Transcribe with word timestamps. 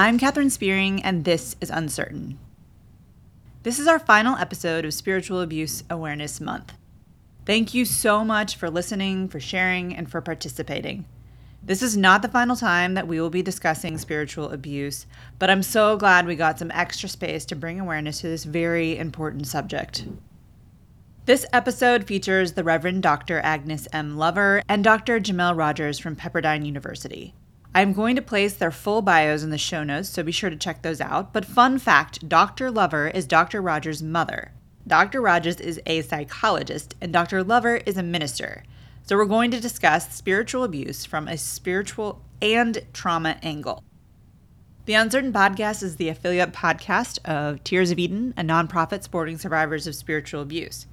I'm 0.00 0.16
Katherine 0.16 0.48
Spearing, 0.48 1.02
and 1.02 1.26
this 1.26 1.56
is 1.60 1.68
Uncertain. 1.68 2.38
This 3.64 3.78
is 3.78 3.86
our 3.86 3.98
final 3.98 4.34
episode 4.34 4.86
of 4.86 4.94
Spiritual 4.94 5.42
Abuse 5.42 5.84
Awareness 5.90 6.40
Month. 6.40 6.72
Thank 7.44 7.74
you 7.74 7.84
so 7.84 8.24
much 8.24 8.56
for 8.56 8.70
listening, 8.70 9.28
for 9.28 9.40
sharing, 9.40 9.94
and 9.94 10.10
for 10.10 10.22
participating. 10.22 11.04
This 11.62 11.82
is 11.82 11.98
not 11.98 12.22
the 12.22 12.28
final 12.28 12.56
time 12.56 12.94
that 12.94 13.08
we 13.08 13.20
will 13.20 13.28
be 13.28 13.42
discussing 13.42 13.98
spiritual 13.98 14.52
abuse, 14.52 15.04
but 15.38 15.50
I'm 15.50 15.62
so 15.62 15.98
glad 15.98 16.26
we 16.26 16.34
got 16.34 16.58
some 16.58 16.70
extra 16.70 17.06
space 17.06 17.44
to 17.44 17.54
bring 17.54 17.78
awareness 17.78 18.22
to 18.22 18.28
this 18.28 18.44
very 18.44 18.96
important 18.96 19.48
subject. 19.48 20.06
This 21.26 21.44
episode 21.52 22.06
features 22.06 22.54
the 22.54 22.64
Reverend 22.64 23.02
Dr. 23.02 23.40
Agnes 23.40 23.86
M. 23.92 24.16
Lover 24.16 24.62
and 24.66 24.82
Dr. 24.82 25.20
Jamel 25.20 25.58
Rogers 25.58 25.98
from 25.98 26.16
Pepperdine 26.16 26.64
University. 26.64 27.34
I'm 27.72 27.92
going 27.92 28.16
to 28.16 28.22
place 28.22 28.54
their 28.54 28.72
full 28.72 29.00
bios 29.00 29.44
in 29.44 29.50
the 29.50 29.58
show 29.58 29.84
notes, 29.84 30.08
so 30.08 30.24
be 30.24 30.32
sure 30.32 30.50
to 30.50 30.56
check 30.56 30.82
those 30.82 31.00
out. 31.00 31.32
But 31.32 31.44
fun 31.44 31.78
fact 31.78 32.28
Dr. 32.28 32.68
Lover 32.68 33.06
is 33.08 33.26
Dr. 33.26 33.62
Rogers' 33.62 34.02
mother. 34.02 34.52
Dr. 34.88 35.20
Rogers 35.20 35.60
is 35.60 35.80
a 35.86 36.02
psychologist, 36.02 36.96
and 37.00 37.12
Dr. 37.12 37.44
Lover 37.44 37.76
is 37.76 37.96
a 37.96 38.02
minister. 38.02 38.64
So 39.04 39.16
we're 39.16 39.24
going 39.24 39.52
to 39.52 39.60
discuss 39.60 40.12
spiritual 40.12 40.64
abuse 40.64 41.04
from 41.04 41.28
a 41.28 41.38
spiritual 41.38 42.22
and 42.42 42.84
trauma 42.92 43.38
angle. 43.40 43.84
The 44.86 44.94
Uncertain 44.94 45.32
Podcast 45.32 45.84
is 45.84 45.94
the 45.94 46.08
affiliate 46.08 46.52
podcast 46.52 47.24
of 47.24 47.62
Tears 47.62 47.92
of 47.92 48.00
Eden, 48.00 48.34
a 48.36 48.42
nonprofit 48.42 49.04
supporting 49.04 49.38
survivors 49.38 49.86
of 49.86 49.94
spiritual 49.94 50.42
abuse. 50.42 50.86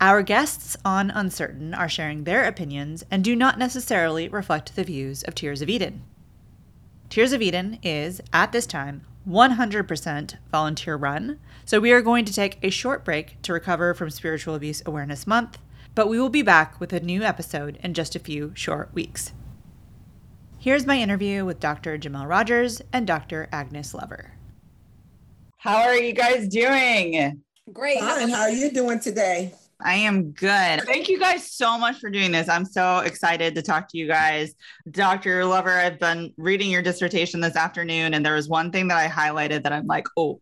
Our 0.00 0.22
guests 0.22 0.76
on 0.84 1.10
Uncertain 1.10 1.74
are 1.74 1.88
sharing 1.88 2.22
their 2.22 2.44
opinions 2.44 3.04
and 3.10 3.24
do 3.24 3.34
not 3.34 3.58
necessarily 3.58 4.28
reflect 4.28 4.76
the 4.76 4.84
views 4.84 5.24
of 5.24 5.34
Tears 5.34 5.60
of 5.60 5.68
Eden. 5.68 6.04
Tears 7.10 7.32
of 7.32 7.42
Eden 7.42 7.80
is, 7.82 8.20
at 8.32 8.52
this 8.52 8.64
time, 8.64 9.02
100% 9.28 10.36
volunteer 10.52 10.94
run, 10.94 11.40
so 11.64 11.80
we 11.80 11.90
are 11.90 12.00
going 12.00 12.24
to 12.24 12.32
take 12.32 12.58
a 12.62 12.70
short 12.70 13.04
break 13.04 13.42
to 13.42 13.52
recover 13.52 13.92
from 13.92 14.08
Spiritual 14.08 14.54
Abuse 14.54 14.84
Awareness 14.86 15.26
Month, 15.26 15.58
but 15.96 16.08
we 16.08 16.20
will 16.20 16.28
be 16.28 16.42
back 16.42 16.78
with 16.78 16.92
a 16.92 17.00
new 17.00 17.22
episode 17.22 17.76
in 17.82 17.92
just 17.92 18.14
a 18.14 18.20
few 18.20 18.52
short 18.54 18.94
weeks. 18.94 19.32
Here's 20.60 20.86
my 20.86 21.00
interview 21.00 21.44
with 21.44 21.58
Dr. 21.58 21.98
Jamel 21.98 22.28
Rogers 22.28 22.80
and 22.92 23.04
Dr. 23.04 23.48
Agnes 23.50 23.92
Lover. 23.94 24.34
How 25.56 25.78
are 25.78 25.96
you 25.96 26.12
guys 26.12 26.46
doing? 26.46 27.42
Great. 27.72 27.98
Fine. 27.98 28.28
How 28.28 28.42
are 28.42 28.50
you 28.50 28.70
doing 28.70 29.00
today? 29.00 29.54
I 29.80 29.94
am 29.94 30.32
good. 30.32 30.82
Thank 30.82 31.08
you 31.08 31.20
guys 31.20 31.52
so 31.52 31.78
much 31.78 31.98
for 31.98 32.10
doing 32.10 32.32
this. 32.32 32.48
I'm 32.48 32.64
so 32.64 32.98
excited 32.98 33.54
to 33.54 33.62
talk 33.62 33.88
to 33.90 33.98
you 33.98 34.08
guys. 34.08 34.54
Dr. 34.90 35.44
Lover, 35.44 35.70
I've 35.70 36.00
been 36.00 36.34
reading 36.36 36.70
your 36.70 36.82
dissertation 36.82 37.40
this 37.40 37.54
afternoon, 37.54 38.14
and 38.14 38.26
there 38.26 38.34
was 38.34 38.48
one 38.48 38.72
thing 38.72 38.88
that 38.88 38.96
I 38.96 39.06
highlighted 39.06 39.62
that 39.62 39.72
I'm 39.72 39.86
like, 39.86 40.06
oh, 40.16 40.40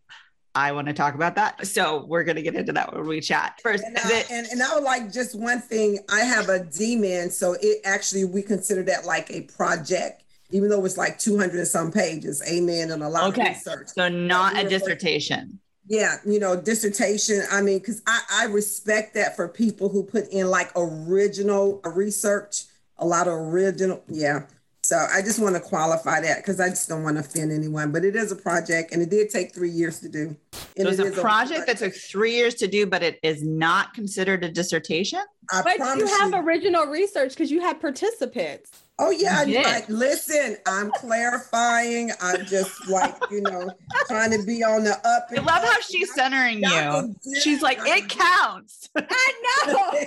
I 0.55 0.71
want 0.71 0.87
to 0.87 0.93
talk 0.93 1.13
about 1.13 1.35
that. 1.35 1.67
So 1.67 2.03
we're 2.05 2.23
going 2.23 2.37
to 2.37 2.41
get 2.41 2.55
into 2.55 2.73
that 2.73 2.91
when 2.95 3.05
we 3.05 3.21
chat. 3.21 3.59
First, 3.61 3.83
and, 3.83 3.95
uh, 3.95 4.21
and, 4.31 4.47
and 4.47 4.63
I 4.63 4.73
would 4.73 4.83
like 4.83 5.13
just 5.13 5.39
one 5.39 5.61
thing. 5.61 5.99
I 6.11 6.21
have 6.21 6.49
a 6.49 6.61
DMin, 6.61 7.31
so 7.31 7.55
it 7.61 7.81
actually, 7.85 8.25
we 8.25 8.41
consider 8.41 8.81
that 8.83 9.05
like 9.05 9.29
a 9.29 9.41
project 9.41 10.23
even 10.49 10.69
though 10.69 10.85
it's 10.85 10.95
like 10.95 11.19
200 11.19 11.57
and 11.57 11.67
some 11.67 11.91
pages, 11.91 12.41
amen, 12.49 12.91
and 12.91 13.03
a 13.03 13.09
lot 13.09 13.27
okay. 13.31 13.41
of 13.41 13.47
research. 13.49 13.89
So 13.89 14.07
not 14.07 14.57
a 14.57 14.65
dissertation 14.65 15.59
yeah 15.87 16.17
you 16.25 16.39
know 16.39 16.59
dissertation 16.59 17.41
i 17.51 17.61
mean 17.61 17.79
because 17.79 18.01
I, 18.07 18.21
I 18.31 18.45
respect 18.45 19.13
that 19.15 19.35
for 19.35 19.47
people 19.47 19.89
who 19.89 20.03
put 20.03 20.29
in 20.29 20.49
like 20.49 20.71
original 20.75 21.81
research 21.85 22.63
a 22.97 23.05
lot 23.05 23.27
of 23.27 23.33
original 23.33 24.03
yeah. 24.07 24.43
So 24.83 24.95
i 25.13 25.21
just 25.21 25.39
want 25.39 25.55
to 25.55 25.61
qualify 25.61 26.21
that 26.21 26.37
because 26.37 26.59
i 26.59 26.69
just 26.69 26.87
don't 26.87 27.03
want 27.03 27.17
to 27.17 27.21
offend 27.21 27.51
anyone 27.51 27.91
but 27.91 28.05
it 28.05 28.15
is 28.15 28.31
a 28.31 28.35
project 28.35 28.93
and 28.93 29.01
it 29.01 29.09
did 29.09 29.29
take 29.29 29.53
three 29.53 29.69
years 29.69 29.99
to 29.99 30.09
do 30.09 30.35
and 30.77 30.87
so 30.87 30.89
it's 30.89 30.99
it 30.99 31.17
a 31.17 31.21
project 31.21 31.63
a 31.63 31.65
that 31.65 31.77
took 31.77 31.93
three 31.93 32.33
years 32.33 32.55
to 32.55 32.67
do 32.67 32.85
but 32.85 33.03
it 33.03 33.19
is 33.21 33.43
not 33.43 33.93
considered 33.93 34.43
a 34.43 34.49
dissertation? 34.49 35.21
I 35.51 35.61
but 35.61 35.77
you 35.97 36.05
have 36.05 36.31
you. 36.31 36.37
original 36.37 36.85
research 36.85 37.31
because 37.31 37.51
you 37.51 37.61
had 37.61 37.81
participants 37.81 38.71
Oh 38.99 39.11
yeah, 39.11 39.43
listen, 39.89 40.57
I'm 40.65 40.89
clarifying. 40.91 42.11
I'm 42.19 42.45
just 42.45 42.89
like, 42.89 43.15
you 43.29 43.41
know, 43.41 43.69
trying 44.07 44.31
to 44.31 44.43
be 44.43 44.63
on 44.63 44.83
the 44.83 44.93
up. 45.07 45.27
I 45.31 45.35
love 45.35 45.63
how 45.63 45.79
she's 45.81 46.11
centering 46.15 46.63
you. 46.63 47.15
She's 47.39 47.61
like, 47.61 47.77
it 47.81 48.09
counts. 48.09 48.89
I 48.95 49.03
know. 49.67 50.05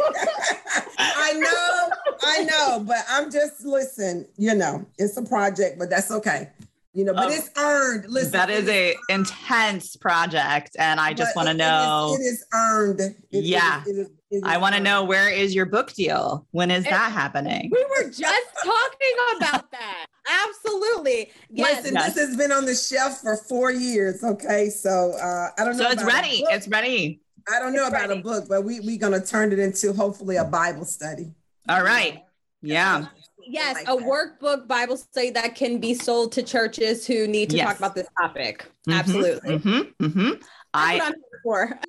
I 0.99 1.33
know, 1.35 1.89
I 2.23 2.45
know, 2.45 2.85
but 2.85 2.99
I'm 3.09 3.31
just 3.31 3.65
listen, 3.65 4.27
you 4.37 4.55
know, 4.55 4.85
it's 4.99 5.17
a 5.17 5.23
project, 5.23 5.79
but 5.79 5.89
that's 5.89 6.11
okay. 6.11 6.51
You 6.93 7.05
know, 7.05 7.15
but 7.15 7.27
um, 7.27 7.33
it's 7.33 7.51
earned. 7.57 8.07
Listen, 8.09 8.33
that 8.33 8.51
is 8.51 8.69
a 8.69 8.89
earned. 8.89 8.97
intense 9.09 9.95
project, 9.95 10.75
and 10.77 10.99
I 10.99 11.15
just 11.15 11.37
want 11.37 11.47
to 11.47 11.55
know. 11.55 12.17
It 12.19 12.23
is, 12.23 12.27
it 12.27 12.33
is 12.33 12.45
earned. 12.53 13.01
It, 13.01 13.45
yeah. 13.45 13.85
It 13.87 13.91
is, 13.91 14.09
I 14.45 14.59
want 14.59 14.75
to 14.77 14.81
know 14.81 15.05
where 15.05 15.29
is 15.29 15.55
your 15.55 15.67
book 15.67 15.93
deal? 15.93 16.47
When 16.53 16.71
is 16.71 16.85
and 16.85 16.95
that 16.95 17.13
happening? 17.13 17.71
We 17.73 17.85
were 17.85 18.11
just 18.11 18.47
talking 18.63 19.37
about 19.37 19.71
that. 19.73 20.07
Absolutely. 20.49 21.33
Yes. 21.51 21.79
Listen, 21.79 21.95
yes. 21.95 22.15
this 22.15 22.29
has 22.29 22.37
been 22.37 22.53
on 22.53 22.65
the 22.65 22.75
shelf 22.75 23.21
for 23.21 23.37
four 23.37 23.73
years. 23.73 24.23
Okay. 24.23 24.71
So 24.71 25.13
uh, 25.21 25.49
I 25.59 25.65
don't 25.65 25.77
know. 25.77 25.85
So 25.85 25.91
it's 25.91 26.05
ready. 26.05 26.45
It's 26.51 26.69
ready. 26.69 27.21
I 27.53 27.59
don't 27.59 27.73
know 27.73 27.87
it's 27.87 27.91
about 27.91 28.09
ready. 28.09 28.21
a 28.21 28.23
book, 28.23 28.47
but 28.49 28.65
we, 28.65 28.81
we're 28.81 28.99
going 28.99 29.19
to 29.21 29.27
turn 29.27 29.53
it 29.53 29.59
into 29.59 29.93
hopefully 29.93 30.37
a 30.37 30.45
Bible 30.45 30.85
study. 30.85 31.33
All 31.69 31.83
right. 31.83 32.23
Yeah. 32.63 33.07
Yes, 33.47 33.75
like 33.75 33.89
a 33.89 33.97
that. 33.97 34.07
workbook 34.07 34.69
Bible 34.69 34.97
study 34.97 35.31
that 35.31 35.57
can 35.57 35.79
be 35.79 35.95
sold 35.95 36.31
to 36.33 36.43
churches 36.43 37.07
who 37.07 37.27
need 37.27 37.51
to 37.51 37.57
yes. 37.57 37.67
talk 37.67 37.79
about 37.79 37.95
this 37.97 38.07
topic. 38.21 38.71
Mm-hmm, 38.87 38.93
Absolutely. 38.93 39.59
Mm-hmm, 39.59 40.05
mm-hmm. 40.05 40.31
I. 40.73 41.13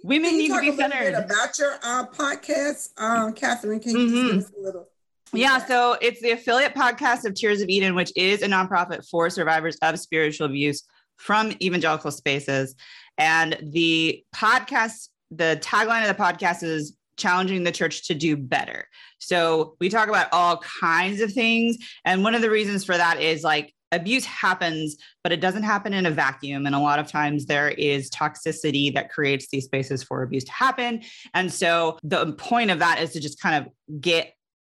Women 0.03 0.37
need 0.37 0.47
to 0.47 0.61
be 0.61 0.75
centered. 0.75 1.13
about 1.13 1.59
your 1.59 1.73
uh, 1.83 2.05
podcast, 2.07 2.89
um, 2.97 3.33
Katherine. 3.33 3.81
Can 3.81 3.91
you 3.91 3.97
mm-hmm. 3.97 4.27
give 4.27 4.45
us 4.45 4.51
a 4.57 4.61
little? 4.61 4.87
Yeah, 5.33 5.65
so 5.65 5.97
it's 6.01 6.21
the 6.21 6.31
affiliate 6.31 6.73
podcast 6.73 7.25
of 7.25 7.33
Tears 7.35 7.61
of 7.61 7.69
Eden, 7.69 7.95
which 7.95 8.11
is 8.15 8.41
a 8.41 8.47
nonprofit 8.47 9.07
for 9.09 9.29
survivors 9.29 9.77
of 9.81 9.97
spiritual 9.99 10.47
abuse 10.47 10.83
from 11.17 11.53
evangelical 11.61 12.11
spaces. 12.11 12.75
And 13.17 13.57
the 13.61 14.23
podcast, 14.35 15.09
the 15.29 15.59
tagline 15.61 16.09
of 16.09 16.15
the 16.15 16.21
podcast 16.21 16.63
is 16.63 16.97
challenging 17.17 17.63
the 17.63 17.71
church 17.71 18.07
to 18.07 18.15
do 18.15 18.35
better. 18.35 18.87
So 19.19 19.75
we 19.79 19.89
talk 19.89 20.09
about 20.09 20.27
all 20.31 20.57
kinds 20.57 21.21
of 21.21 21.31
things. 21.31 21.77
And 22.03 22.23
one 22.23 22.35
of 22.35 22.41
the 22.41 22.49
reasons 22.49 22.83
for 22.83 22.97
that 22.97 23.21
is 23.21 23.43
like 23.43 23.73
abuse 23.91 24.25
happens, 24.25 24.97
but 25.23 25.31
it 25.31 25.41
doesn't 25.41 25.63
happen 25.63 25.93
in 25.93 26.05
a 26.05 26.11
vacuum. 26.11 26.65
And 26.65 26.75
a 26.75 26.79
lot 26.79 26.99
of 26.99 27.07
times 27.07 27.45
there 27.45 27.69
is 27.69 28.09
toxicity 28.09 28.93
that 28.93 29.11
creates 29.11 29.47
these 29.49 29.65
spaces 29.65 30.03
for 30.03 30.23
abuse 30.23 30.43
to 30.45 30.51
happen. 30.51 31.01
And 31.33 31.51
so 31.51 31.97
the 32.03 32.33
point 32.33 32.71
of 32.71 32.79
that 32.79 33.01
is 33.01 33.11
to 33.13 33.19
just 33.19 33.39
kind 33.41 33.65
of 33.65 34.01
get 34.01 34.33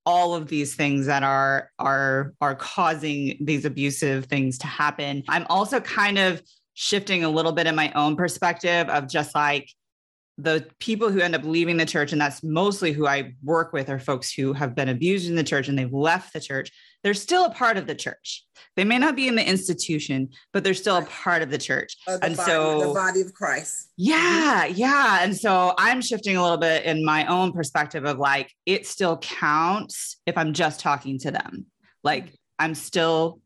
all 0.06 0.34
of 0.34 0.48
these 0.48 0.74
things 0.74 1.06
that 1.06 1.24
are 1.24 1.70
are 1.78 2.34
are 2.42 2.56
causing 2.56 3.38
these 3.40 3.66
abusive 3.66 4.26
things 4.26 4.58
to 4.60 4.68
happen. 4.68 5.24
I'm 5.28 5.46
also 5.50 5.80
kind 5.80 6.18
of 6.18 6.42
shifting 6.74 7.24
a 7.24 7.30
little 7.30 7.52
bit 7.52 7.68
in 7.68 7.76
my 7.76 7.92
own 7.94 8.16
perspective 8.16 8.90
of 8.90 9.08
just 9.08 9.36
like 9.36 9.70
the 10.38 10.66
people 10.80 11.12
who 11.12 11.20
end 11.20 11.36
up 11.36 11.44
leaving 11.44 11.78
the 11.78 11.86
church, 11.86 12.12
and 12.12 12.22
that's 12.22 12.42
mostly 12.42 12.92
who 12.94 13.06
I 13.06 13.36
work 13.44 13.74
with, 13.74 13.90
are 13.90 14.00
folks 14.00 14.34
who 14.34 14.54
have 14.54 14.74
been 14.74 14.90
abused 14.90 15.30
in 15.30 15.36
the 15.36 15.44
church 15.44 15.68
and 15.68 15.78
they've 15.78 15.94
left 15.94 16.34
the 16.34 16.40
church. 16.40 16.72
They're 17.04 17.14
still 17.14 17.46
a 17.46 17.50
part 17.50 17.78
of 17.78 17.88
the 17.88 17.96
church. 17.96 18.46
They 18.76 18.84
may 18.84 18.98
not 18.98 19.16
be 19.16 19.28
in 19.28 19.36
the 19.36 19.48
institution, 19.48 20.30
but 20.54 20.64
they're 20.64 20.74
still 20.74 20.98
a 20.98 21.06
part 21.06 21.42
of 21.42 21.50
the 21.50 21.58
church. 21.58 21.98
The 22.06 22.20
and 22.24 22.38
body, 22.38 22.52
so, 22.52 22.88
the 22.88 22.94
body 22.94 23.22
of 23.22 23.34
Christ. 23.34 23.90
Yeah, 23.98 24.66
yeah. 24.66 25.24
And 25.24 25.36
so 25.36 25.74
I'm 25.78 26.02
shifting 26.02 26.38
a 26.38 26.42
little 26.42 26.58
bit 26.58 26.86
in 26.86 27.04
my 27.04 27.26
own 27.26 27.52
perspective 27.52 28.06
of 28.06 28.20
like, 28.20 28.52
it 28.66 28.86
still 28.86 29.18
counts 29.18 30.18
if 30.26 30.38
I'm 30.38 30.54
just 30.54 30.80
talking 30.80 31.18
to 31.20 31.32
them. 31.32 31.66
Like, 32.04 32.34
I'm 32.60 32.76
still 32.76 33.42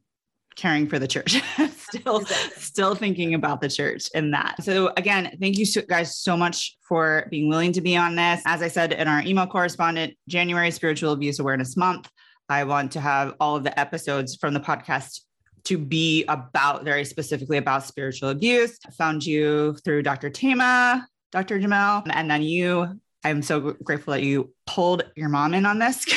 caring 0.55 0.87
for 0.87 0.99
the 0.99 1.07
church 1.07 1.41
still 1.77 2.19
exactly. 2.19 2.61
still 2.61 2.95
thinking 2.95 3.33
about 3.33 3.61
the 3.61 3.69
church 3.69 4.09
in 4.13 4.31
that 4.31 4.55
so 4.63 4.91
again 4.95 5.35
thank 5.41 5.57
you 5.57 5.65
so, 5.65 5.81
guys 5.81 6.17
so 6.17 6.37
much 6.37 6.77
for 6.87 7.27
being 7.29 7.49
willing 7.49 7.73
to 7.73 7.81
be 7.81 7.95
on 7.97 8.15
this 8.15 8.41
as 8.45 8.61
i 8.61 8.67
said 8.67 8.93
in 8.93 9.07
our 9.07 9.21
email 9.23 9.45
correspondent 9.45 10.13
january 10.29 10.71
spiritual 10.71 11.11
abuse 11.11 11.39
awareness 11.39 11.75
month 11.75 12.09
i 12.49 12.63
want 12.63 12.91
to 12.91 12.99
have 12.99 13.33
all 13.39 13.55
of 13.55 13.63
the 13.63 13.79
episodes 13.79 14.35
from 14.35 14.53
the 14.53 14.59
podcast 14.59 15.21
to 15.63 15.77
be 15.77 16.23
about 16.27 16.83
very 16.83 17.03
specifically 17.03 17.57
about 17.57 17.83
spiritual 17.83 18.29
abuse 18.29 18.77
I 18.87 18.91
found 18.91 19.25
you 19.25 19.75
through 19.83 20.03
dr 20.03 20.29
thema 20.31 21.07
dr 21.31 21.59
jamel 21.59 22.03
and 22.09 22.29
then 22.29 22.43
you 22.43 22.99
i'm 23.23 23.41
so 23.41 23.75
grateful 23.83 24.13
that 24.13 24.23
you 24.23 24.53
pulled 24.67 25.03
your 25.15 25.29
mom 25.29 25.53
in 25.53 25.65
on 25.65 25.79
this 25.79 26.05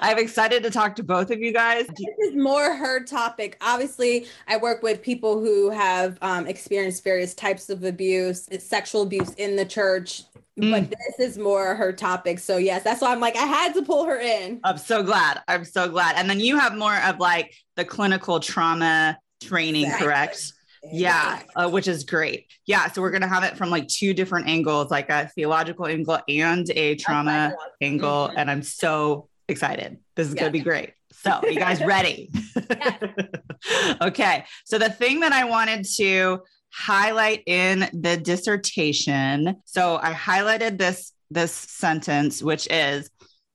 I'm 0.00 0.18
excited 0.18 0.62
to 0.62 0.70
talk 0.70 0.96
to 0.96 1.02
both 1.02 1.30
of 1.30 1.40
you 1.40 1.52
guys. 1.52 1.86
This 1.86 2.30
is 2.30 2.36
more 2.36 2.74
her 2.74 3.04
topic. 3.04 3.56
Obviously, 3.60 4.26
I 4.48 4.56
work 4.56 4.82
with 4.82 5.02
people 5.02 5.40
who 5.40 5.70
have 5.70 6.18
um, 6.22 6.46
experienced 6.46 7.04
various 7.04 7.34
types 7.34 7.68
of 7.68 7.84
abuse, 7.84 8.48
It's 8.50 8.64
sexual 8.64 9.02
abuse 9.02 9.32
in 9.34 9.56
the 9.56 9.64
church. 9.64 10.24
Mm. 10.60 10.70
But 10.88 10.90
this 11.18 11.30
is 11.30 11.38
more 11.38 11.74
her 11.74 11.92
topic. 11.92 12.38
So, 12.38 12.56
yes, 12.56 12.82
that's 12.82 13.02
why 13.02 13.12
I'm 13.12 13.20
like, 13.20 13.36
I 13.36 13.44
had 13.44 13.74
to 13.74 13.82
pull 13.82 14.06
her 14.06 14.18
in. 14.18 14.60
I'm 14.64 14.78
so 14.78 15.02
glad. 15.02 15.42
I'm 15.48 15.64
so 15.66 15.88
glad. 15.88 16.16
And 16.16 16.30
then 16.30 16.40
you 16.40 16.58
have 16.58 16.74
more 16.76 16.96
of 16.96 17.18
like 17.18 17.54
the 17.76 17.84
clinical 17.84 18.40
trauma 18.40 19.18
training, 19.42 19.84
Exactly. 19.84 20.06
correct? 20.06 20.52
Yeah, 20.90 21.42
uh, 21.56 21.68
which 21.68 21.88
is 21.88 22.04
great. 22.04 22.46
Yeah, 22.64 22.88
so 22.90 23.02
we're 23.02 23.10
gonna 23.10 23.26
have 23.28 23.42
it 23.42 23.56
from 23.56 23.70
like 23.70 23.88
two 23.88 24.14
different 24.14 24.46
angles, 24.46 24.90
like 24.90 25.10
a 25.10 25.28
theological 25.34 25.86
angle 25.86 26.20
and 26.28 26.70
a 26.70 26.94
trauma 26.94 27.54
angle, 27.82 28.28
Mhm. 28.28 28.34
and 28.36 28.50
I'm 28.50 28.62
so 28.62 29.28
excited. 29.48 29.98
This 30.14 30.28
is 30.28 30.34
Yeah. 30.34 30.42
gonna 30.42 30.52
be 30.52 30.60
great. 30.60 30.92
So, 31.12 31.40
you 31.42 31.58
guys 31.58 31.80
ready? 31.84 32.30
okay. 34.00 34.44
So, 34.64 34.78
the 34.78 34.90
thing 34.90 35.20
that 35.20 35.32
I 35.32 35.44
wanted 35.44 35.84
to 35.96 36.40
highlight 36.72 37.42
in 37.46 37.88
the 37.92 38.16
dissertation, 38.16 39.56
so 39.64 39.98
I 40.02 40.12
highlighted 40.12 40.78
this 40.78 41.12
this 41.30 41.52
sentence, 41.52 42.42
which 42.42 42.68
is 42.70 43.10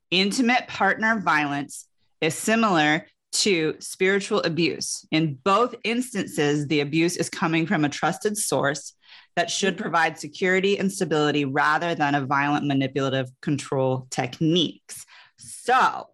intimate 0.09 0.67
partner 0.67 1.21
violence 1.21 1.87
is 2.19 2.35
similar 2.35 3.07
to 3.31 3.75
spiritual 3.79 4.41
abuse. 4.41 5.05
In 5.11 5.35
both 5.43 5.73
instances, 5.83 6.67
the 6.67 6.81
abuse 6.81 7.15
is 7.15 7.29
coming 7.29 7.65
from 7.65 7.85
a 7.85 7.89
trusted 7.89 8.37
source 8.37 8.93
that 9.35 9.49
should 9.49 9.77
provide 9.77 10.19
security 10.19 10.77
and 10.77 10.91
stability 10.91 11.45
rather 11.45 11.95
than 11.95 12.15
a 12.15 12.25
violent 12.25 12.67
manipulative 12.67 13.29
control 13.41 14.07
techniques. 14.09 15.05
So, 15.37 16.07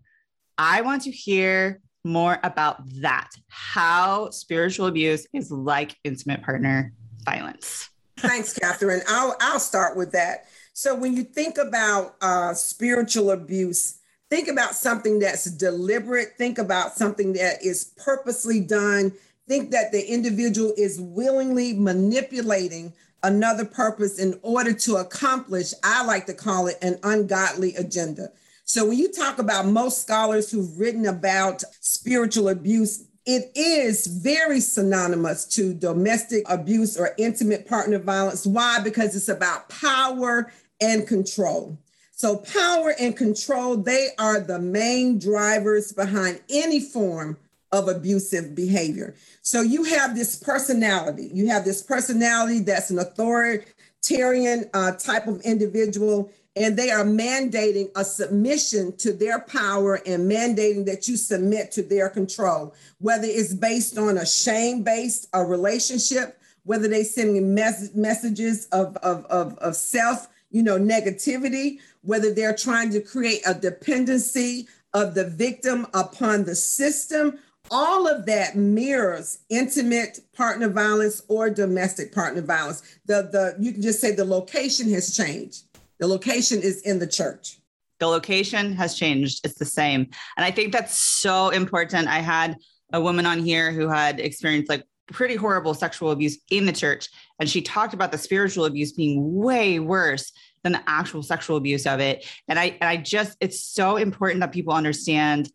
I 0.60 0.82
want 0.82 1.04
to 1.04 1.12
hear 1.12 1.82
more 2.08 2.40
about 2.44 2.78
that. 3.02 3.30
How 3.50 4.30
spiritual 4.32 4.88
abuse 4.88 5.28
is 5.34 5.52
like 5.52 5.96
intimate 6.04 6.42
partner 6.42 6.94
violence. 7.24 7.90
Thanks, 8.18 8.54
Katherine. 8.54 9.02
I'll 9.08 9.36
I'll 9.40 9.60
start 9.60 9.96
with 9.96 10.12
that. 10.14 10.46
So 10.74 10.96
when 10.96 11.16
you 11.16 11.24
think 11.24 11.58
about 11.58 12.16
uh, 12.22 12.54
spiritual 12.54 13.32
abuse, 13.32 14.00
think 14.30 14.48
about 14.48 14.76
something 14.76 15.20
that's 15.20 15.46
deliberate. 15.46 16.38
Think 16.38 16.58
about 16.58 16.94
something 16.94 17.34
that 17.34 17.64
is 17.64 17.94
purposely 17.98 18.60
done. 18.60 19.12
Think 19.48 19.72
that 19.72 19.92
the 19.92 20.12
individual 20.12 20.74
is 20.78 21.00
willingly 21.00 21.74
manipulating 21.74 22.94
another 23.24 23.66
purpose 23.66 24.20
in 24.20 24.40
order 24.42 24.74
to 24.74 24.98
accomplish. 24.98 25.74
I 25.84 26.06
like 26.06 26.26
to 26.28 26.34
call 26.34 26.68
it 26.68 26.78
an 26.82 27.00
ungodly 27.04 27.76
agenda. 27.76 28.32
So 28.68 28.86
when 28.86 28.98
you 28.98 29.10
talk 29.10 29.40
about 29.40 29.66
most 29.66 30.02
scholars 30.02 30.52
who've 30.52 30.78
written 30.78 31.06
about 31.06 31.64
spiritual 31.80 32.50
abuse, 32.50 33.06
it 33.26 33.50
is 33.56 34.08
very 34.08 34.60
synonymous 34.60 35.46
to 35.56 35.74
domestic 35.74 36.44
abuse 36.50 36.98
or 36.98 37.16
intimate 37.18 37.66
partner 37.66 37.98
violence. 37.98 38.46
Why? 38.46 38.80
Because 38.84 39.16
it's 39.16 39.30
about 39.30 39.70
power 39.70 40.52
and 40.82 41.08
control. 41.08 41.78
So, 42.12 42.38
power 42.38 42.94
and 43.00 43.16
control, 43.16 43.78
they 43.78 44.10
are 44.20 44.42
the 44.42 44.60
main 44.60 45.18
drivers 45.18 45.94
behind 45.94 46.42
any 46.50 46.82
form 46.82 47.38
of 47.72 47.88
abusive 47.88 48.54
behavior. 48.54 49.16
So, 49.44 49.62
you 49.62 49.86
have 49.86 50.14
this 50.14 50.36
personality, 50.36 51.32
you 51.34 51.48
have 51.48 51.64
this 51.64 51.82
personality 51.82 52.60
that's 52.60 52.90
an 52.90 53.00
authoritarian 53.00 54.70
uh, 54.74 54.92
type 54.94 55.28
of 55.28 55.40
individual, 55.42 56.32
and 56.58 56.76
they 56.76 56.90
are 56.90 57.04
mandating 57.04 57.90
a 57.96 58.04
submission 58.04 58.96
to 58.98 59.14
their 59.14 59.40
power 59.40 60.02
and 60.06 60.30
mandating 60.30 60.86
that 60.86 61.08
you 61.08 61.16
submit 61.16 61.72
to 61.74 61.84
their 61.84 62.10
control, 62.10 62.74
whether 63.00 63.28
it's 63.28 63.54
based 63.54 63.98
on 63.98 64.18
a 64.18 64.26
shame 64.26 64.84
based 64.84 65.30
a 65.34 65.44
relationship, 65.44 66.40
whether 66.64 66.88
they 66.88 67.04
sending 67.04 67.54
mes- 67.54 67.92
messages 67.94 68.66
of, 68.72 68.98
of, 68.98 69.26
of, 69.26 69.58
of 69.60 69.76
self, 69.76 70.28
you 70.50 70.64
know, 70.64 70.80
negativity, 70.80 71.80
whether 72.02 72.34
they're 72.34 72.56
trying 72.56 72.90
to 72.90 73.02
create 73.02 73.42
a 73.46 73.54
dependency 73.54 74.68
of 74.94 75.14
the 75.14 75.30
victim 75.30 75.86
upon 75.94 76.44
the 76.44 76.56
system. 76.56 77.38
All 77.70 78.08
of 78.08 78.26
that 78.28 78.56
mirrors 78.56 79.40
intimate 79.50 80.22
partner 80.34 80.70
violence 80.70 81.22
or 81.28 81.50
domestic 81.50 82.16
partner 82.16 82.42
violence. 82.42 82.82
The, 83.06 83.30
the 83.32 83.56
you 83.60 83.74
can 83.74 83.82
just 83.82 84.00
say 84.00 84.16
the 84.16 84.26
location 84.26 84.90
has 84.94 85.16
changed. 85.16 85.67
The 86.00 86.08
location 86.08 86.62
is 86.62 86.82
in 86.82 87.00
the 87.00 87.08
church. 87.08 87.58
The 88.00 88.08
location 88.08 88.74
has 88.74 88.96
changed, 88.96 89.42
it's 89.44 89.58
the 89.58 89.66
same. 89.66 90.02
And 90.38 90.46
I 90.46 90.52
think 90.52 90.72
that's 90.72 90.96
so 90.96 91.50
important. 91.50 92.08
I 92.08 92.20
had 92.20 92.58
a 92.94 93.02
woman 93.02 93.26
on 93.26 93.40
here 93.40 93.72
who 93.72 93.88
had 93.88 94.20
experienced 94.20 94.70
like 94.70 94.84
pretty 95.08 95.36
horrible 95.36 95.74
sexual 95.74 96.12
abuse 96.12 96.38
in 96.52 96.66
the 96.66 96.74
church. 96.74 97.10
And 97.40 97.50
she 97.50 97.62
talked 97.62 97.94
about 97.94 98.12
the 98.12 98.18
spiritual 98.18 98.66
abuse 98.66 98.92
being 98.92 99.34
way 99.34 99.80
worse 99.80 100.32
than 100.64 100.74
the 100.74 100.82
actual 100.86 101.24
sexual 101.24 101.58
abuse 101.58 101.88
of 101.88 102.00
it. 102.00 102.26
And 102.48 102.60
I, 102.60 102.78
and 102.82 102.90
I 102.90 102.98
just, 102.98 103.38
it's 103.40 103.64
so 103.64 103.98
important 103.98 104.42
that 104.42 104.52
people 104.52 104.74
understand 104.74 105.52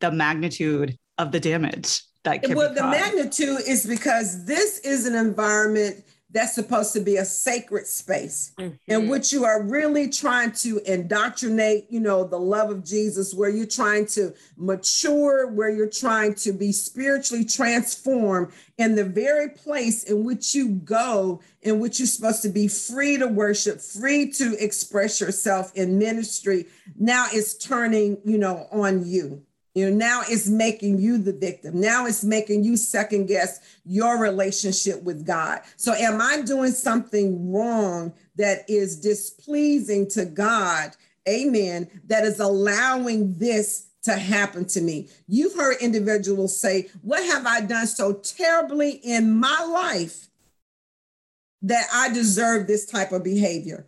the 0.00 0.10
magnitude 0.10 0.96
of 1.18 1.32
the 1.32 1.40
damage 1.40 2.02
that 2.24 2.42
can 2.42 2.54
well, 2.54 2.68
be 2.68 2.76
the 2.76 2.82
magnitude 2.86 3.60
is 3.66 3.86
because 3.86 4.44
this 4.46 4.78
is 4.80 5.06
an 5.06 5.14
environment 5.14 6.04
that's 6.32 6.54
supposed 6.54 6.92
to 6.94 7.00
be 7.00 7.16
a 7.16 7.24
sacred 7.24 7.86
space 7.86 8.52
in 8.58 8.78
Mhm. 8.88 9.08
which 9.08 9.32
you 9.32 9.44
are 9.44 9.62
really 9.62 10.08
trying 10.08 10.52
to 10.52 10.80
indoctrinate, 10.90 11.86
you 11.90 12.00
know, 12.00 12.24
the 12.24 12.38
love 12.38 12.70
of 12.70 12.82
Jesus, 12.84 13.34
where 13.34 13.50
you're 13.50 13.66
trying 13.66 14.06
to 14.06 14.32
mature, 14.56 15.46
where 15.46 15.70
you're 15.70 15.86
trying 15.86 16.34
to 16.34 16.52
be 16.52 16.72
spiritually 16.72 17.44
transformed 17.44 18.48
in 18.78 18.94
the 18.94 19.04
very 19.04 19.50
place 19.50 20.02
in 20.04 20.24
which 20.24 20.54
you 20.54 20.68
go, 20.70 21.40
in 21.60 21.78
which 21.78 21.98
you're 21.98 22.06
supposed 22.06 22.42
to 22.42 22.48
be 22.48 22.66
free 22.66 23.18
to 23.18 23.26
worship, 23.26 23.80
free 23.80 24.30
to 24.30 24.56
express 24.62 25.20
yourself 25.20 25.70
in 25.74 25.98
ministry. 25.98 26.66
Now 26.98 27.26
it's 27.32 27.54
turning, 27.54 28.18
you 28.24 28.38
know, 28.38 28.66
on 28.72 29.06
you. 29.06 29.42
You 29.74 29.90
know, 29.90 29.96
now 29.96 30.22
it's 30.28 30.48
making 30.48 30.98
you 30.98 31.16
the 31.16 31.32
victim. 31.32 31.80
Now 31.80 32.04
it's 32.06 32.22
making 32.22 32.64
you 32.64 32.76
second 32.76 33.26
guess 33.26 33.60
your 33.84 34.18
relationship 34.18 35.02
with 35.02 35.26
God. 35.26 35.60
So, 35.76 35.94
am 35.94 36.20
I 36.20 36.42
doing 36.42 36.72
something 36.72 37.50
wrong 37.50 38.12
that 38.36 38.68
is 38.68 39.00
displeasing 39.00 40.08
to 40.10 40.26
God? 40.26 40.94
Amen. 41.28 41.88
That 42.06 42.24
is 42.24 42.38
allowing 42.38 43.38
this 43.38 43.86
to 44.02 44.16
happen 44.16 44.66
to 44.66 44.80
me. 44.80 45.08
You've 45.26 45.54
heard 45.54 45.76
individuals 45.80 46.58
say, 46.58 46.88
What 47.00 47.24
have 47.24 47.46
I 47.46 47.62
done 47.62 47.86
so 47.86 48.14
terribly 48.14 49.00
in 49.02 49.38
my 49.38 49.64
life 49.64 50.28
that 51.62 51.86
I 51.92 52.12
deserve 52.12 52.66
this 52.66 52.84
type 52.84 53.12
of 53.12 53.24
behavior? 53.24 53.86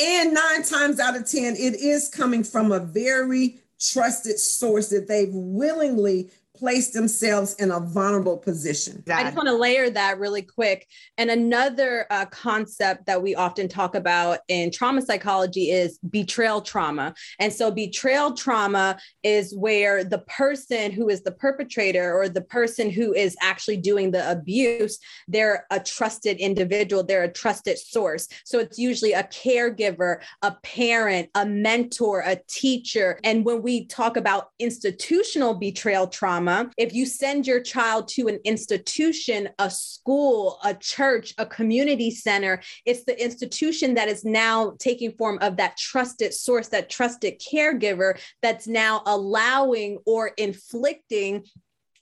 And 0.00 0.34
nine 0.34 0.62
times 0.64 0.98
out 0.98 1.16
of 1.16 1.28
10, 1.28 1.54
it 1.54 1.74
is 1.74 2.08
coming 2.08 2.42
from 2.42 2.72
a 2.72 2.80
very 2.80 3.60
trusted 3.80 4.38
source 4.38 4.88
that 4.88 5.08
they've 5.08 5.32
willingly 5.32 6.30
placed 6.54 6.92
themselves 6.92 7.54
in 7.54 7.72
a 7.72 7.80
vulnerable 7.80 8.38
position. 8.38 9.02
I 9.12 9.24
just 9.24 9.36
want 9.36 9.48
to 9.48 9.56
layer 9.56 9.90
that 9.90 10.20
really 10.20 10.42
quick. 10.42 10.86
And 11.18 11.30
another 11.30 12.06
uh, 12.10 12.26
concept 12.26 13.06
that 13.06 13.22
we 13.22 13.34
often 13.34 13.68
talk 13.68 13.96
about 13.96 14.38
in 14.46 14.70
trauma 14.70 15.02
psychology 15.02 15.70
is 15.70 15.98
betrayal 15.98 16.60
trauma. 16.60 17.14
And 17.40 17.52
so, 17.52 17.70
betrayal 17.70 18.34
trauma 18.34 18.98
is 19.24 19.54
where 19.56 20.04
the 20.04 20.18
person 20.20 20.92
who 20.92 21.08
is 21.08 21.22
the 21.22 21.32
perpetrator 21.32 22.16
or 22.16 22.28
the 22.28 22.42
person 22.42 22.88
who 22.88 23.12
is 23.12 23.36
actually 23.42 23.78
doing 23.78 24.12
the 24.12 24.30
abuse, 24.30 24.98
they're 25.26 25.66
a 25.72 25.80
trusted 25.80 26.36
individual, 26.38 27.02
they're 27.02 27.24
a 27.24 27.32
trusted 27.32 27.78
source. 27.78 28.28
So, 28.44 28.60
it's 28.60 28.78
usually 28.78 29.12
a 29.12 29.24
caregiver, 29.24 30.20
a 30.42 30.52
parent, 30.62 31.30
a 31.34 31.44
mentor, 31.44 32.22
a 32.24 32.38
teacher. 32.48 33.18
And 33.24 33.44
when 33.44 33.62
we 33.62 33.86
talk 33.86 34.16
about 34.16 34.50
institutional 34.60 35.54
betrayal 35.54 36.06
trauma, 36.06 36.43
if 36.76 36.94
you 36.94 37.06
send 37.06 37.46
your 37.46 37.60
child 37.60 38.08
to 38.08 38.28
an 38.28 38.38
institution, 38.44 39.48
a 39.58 39.70
school, 39.70 40.58
a 40.64 40.74
church, 40.74 41.34
a 41.38 41.46
community 41.46 42.10
center, 42.10 42.60
it's 42.84 43.04
the 43.04 43.22
institution 43.22 43.94
that 43.94 44.08
is 44.08 44.24
now 44.24 44.74
taking 44.78 45.12
form 45.12 45.38
of 45.40 45.56
that 45.56 45.76
trusted 45.76 46.34
source, 46.34 46.68
that 46.68 46.90
trusted 46.90 47.40
caregiver 47.40 48.18
that's 48.42 48.66
now 48.66 49.02
allowing 49.06 49.98
or 50.06 50.28
inflicting 50.36 51.44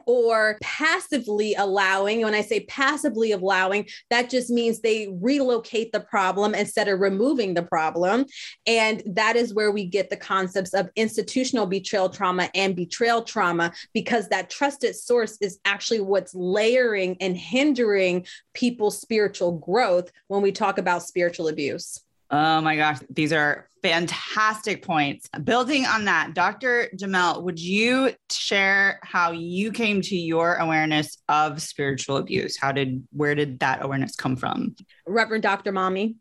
or 0.06 0.58
passively 0.62 1.54
allowing. 1.54 2.22
When 2.22 2.34
I 2.34 2.42
say 2.42 2.60
passively 2.60 3.32
allowing, 3.32 3.88
that 4.10 4.30
just 4.30 4.50
means 4.50 4.80
they 4.80 5.08
relocate 5.20 5.92
the 5.92 6.00
problem 6.00 6.54
instead 6.54 6.88
of 6.88 7.00
removing 7.00 7.54
the 7.54 7.62
problem. 7.62 8.26
And 8.66 9.02
that 9.06 9.36
is 9.36 9.54
where 9.54 9.72
we 9.72 9.84
get 9.84 10.10
the 10.10 10.16
concepts 10.16 10.74
of 10.74 10.90
institutional 10.96 11.66
betrayal 11.66 12.08
trauma 12.08 12.50
and 12.54 12.76
betrayal 12.76 13.22
trauma, 13.22 13.72
because 13.92 14.28
that 14.28 14.50
trusted 14.50 14.96
source 14.96 15.38
is 15.40 15.58
actually 15.64 16.00
what's 16.00 16.34
layering 16.34 17.16
and 17.20 17.36
hindering 17.36 18.26
people's 18.54 19.00
spiritual 19.00 19.58
growth 19.58 20.10
when 20.28 20.42
we 20.42 20.52
talk 20.52 20.78
about 20.78 21.02
spiritual 21.02 21.48
abuse. 21.48 22.00
Oh 22.34 22.62
my 22.62 22.76
gosh, 22.76 22.96
these 23.10 23.30
are 23.30 23.68
fantastic 23.82 24.82
points. 24.82 25.28
Building 25.44 25.84
on 25.84 26.06
that, 26.06 26.32
Dr. 26.32 26.88
Jamel, 26.96 27.42
would 27.42 27.60
you 27.60 28.14
share 28.30 28.98
how 29.02 29.32
you 29.32 29.70
came 29.70 30.00
to 30.00 30.16
your 30.16 30.54
awareness 30.54 31.18
of 31.28 31.60
spiritual 31.60 32.16
abuse? 32.16 32.56
How 32.56 32.72
did, 32.72 33.06
where 33.12 33.34
did 33.34 33.60
that 33.60 33.84
awareness 33.84 34.16
come 34.16 34.36
from? 34.36 34.74
Reverend 35.06 35.42
Dr. 35.42 35.72
Mommy. 35.72 36.16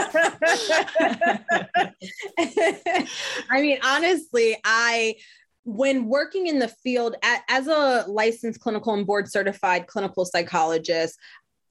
mean, 3.55 3.81
honestly, 3.83 4.57
I 4.64 5.17
when 5.64 6.07
working 6.07 6.49
in 6.49 6.59
the 6.59 6.69
field 6.69 7.14
as 7.49 7.69
a 7.69 8.05
licensed 8.09 8.61
clinical 8.61 8.95
and 8.95 9.07
board 9.07 9.31
certified 9.31 9.87
clinical 9.87 10.25
psychologist 10.25 11.17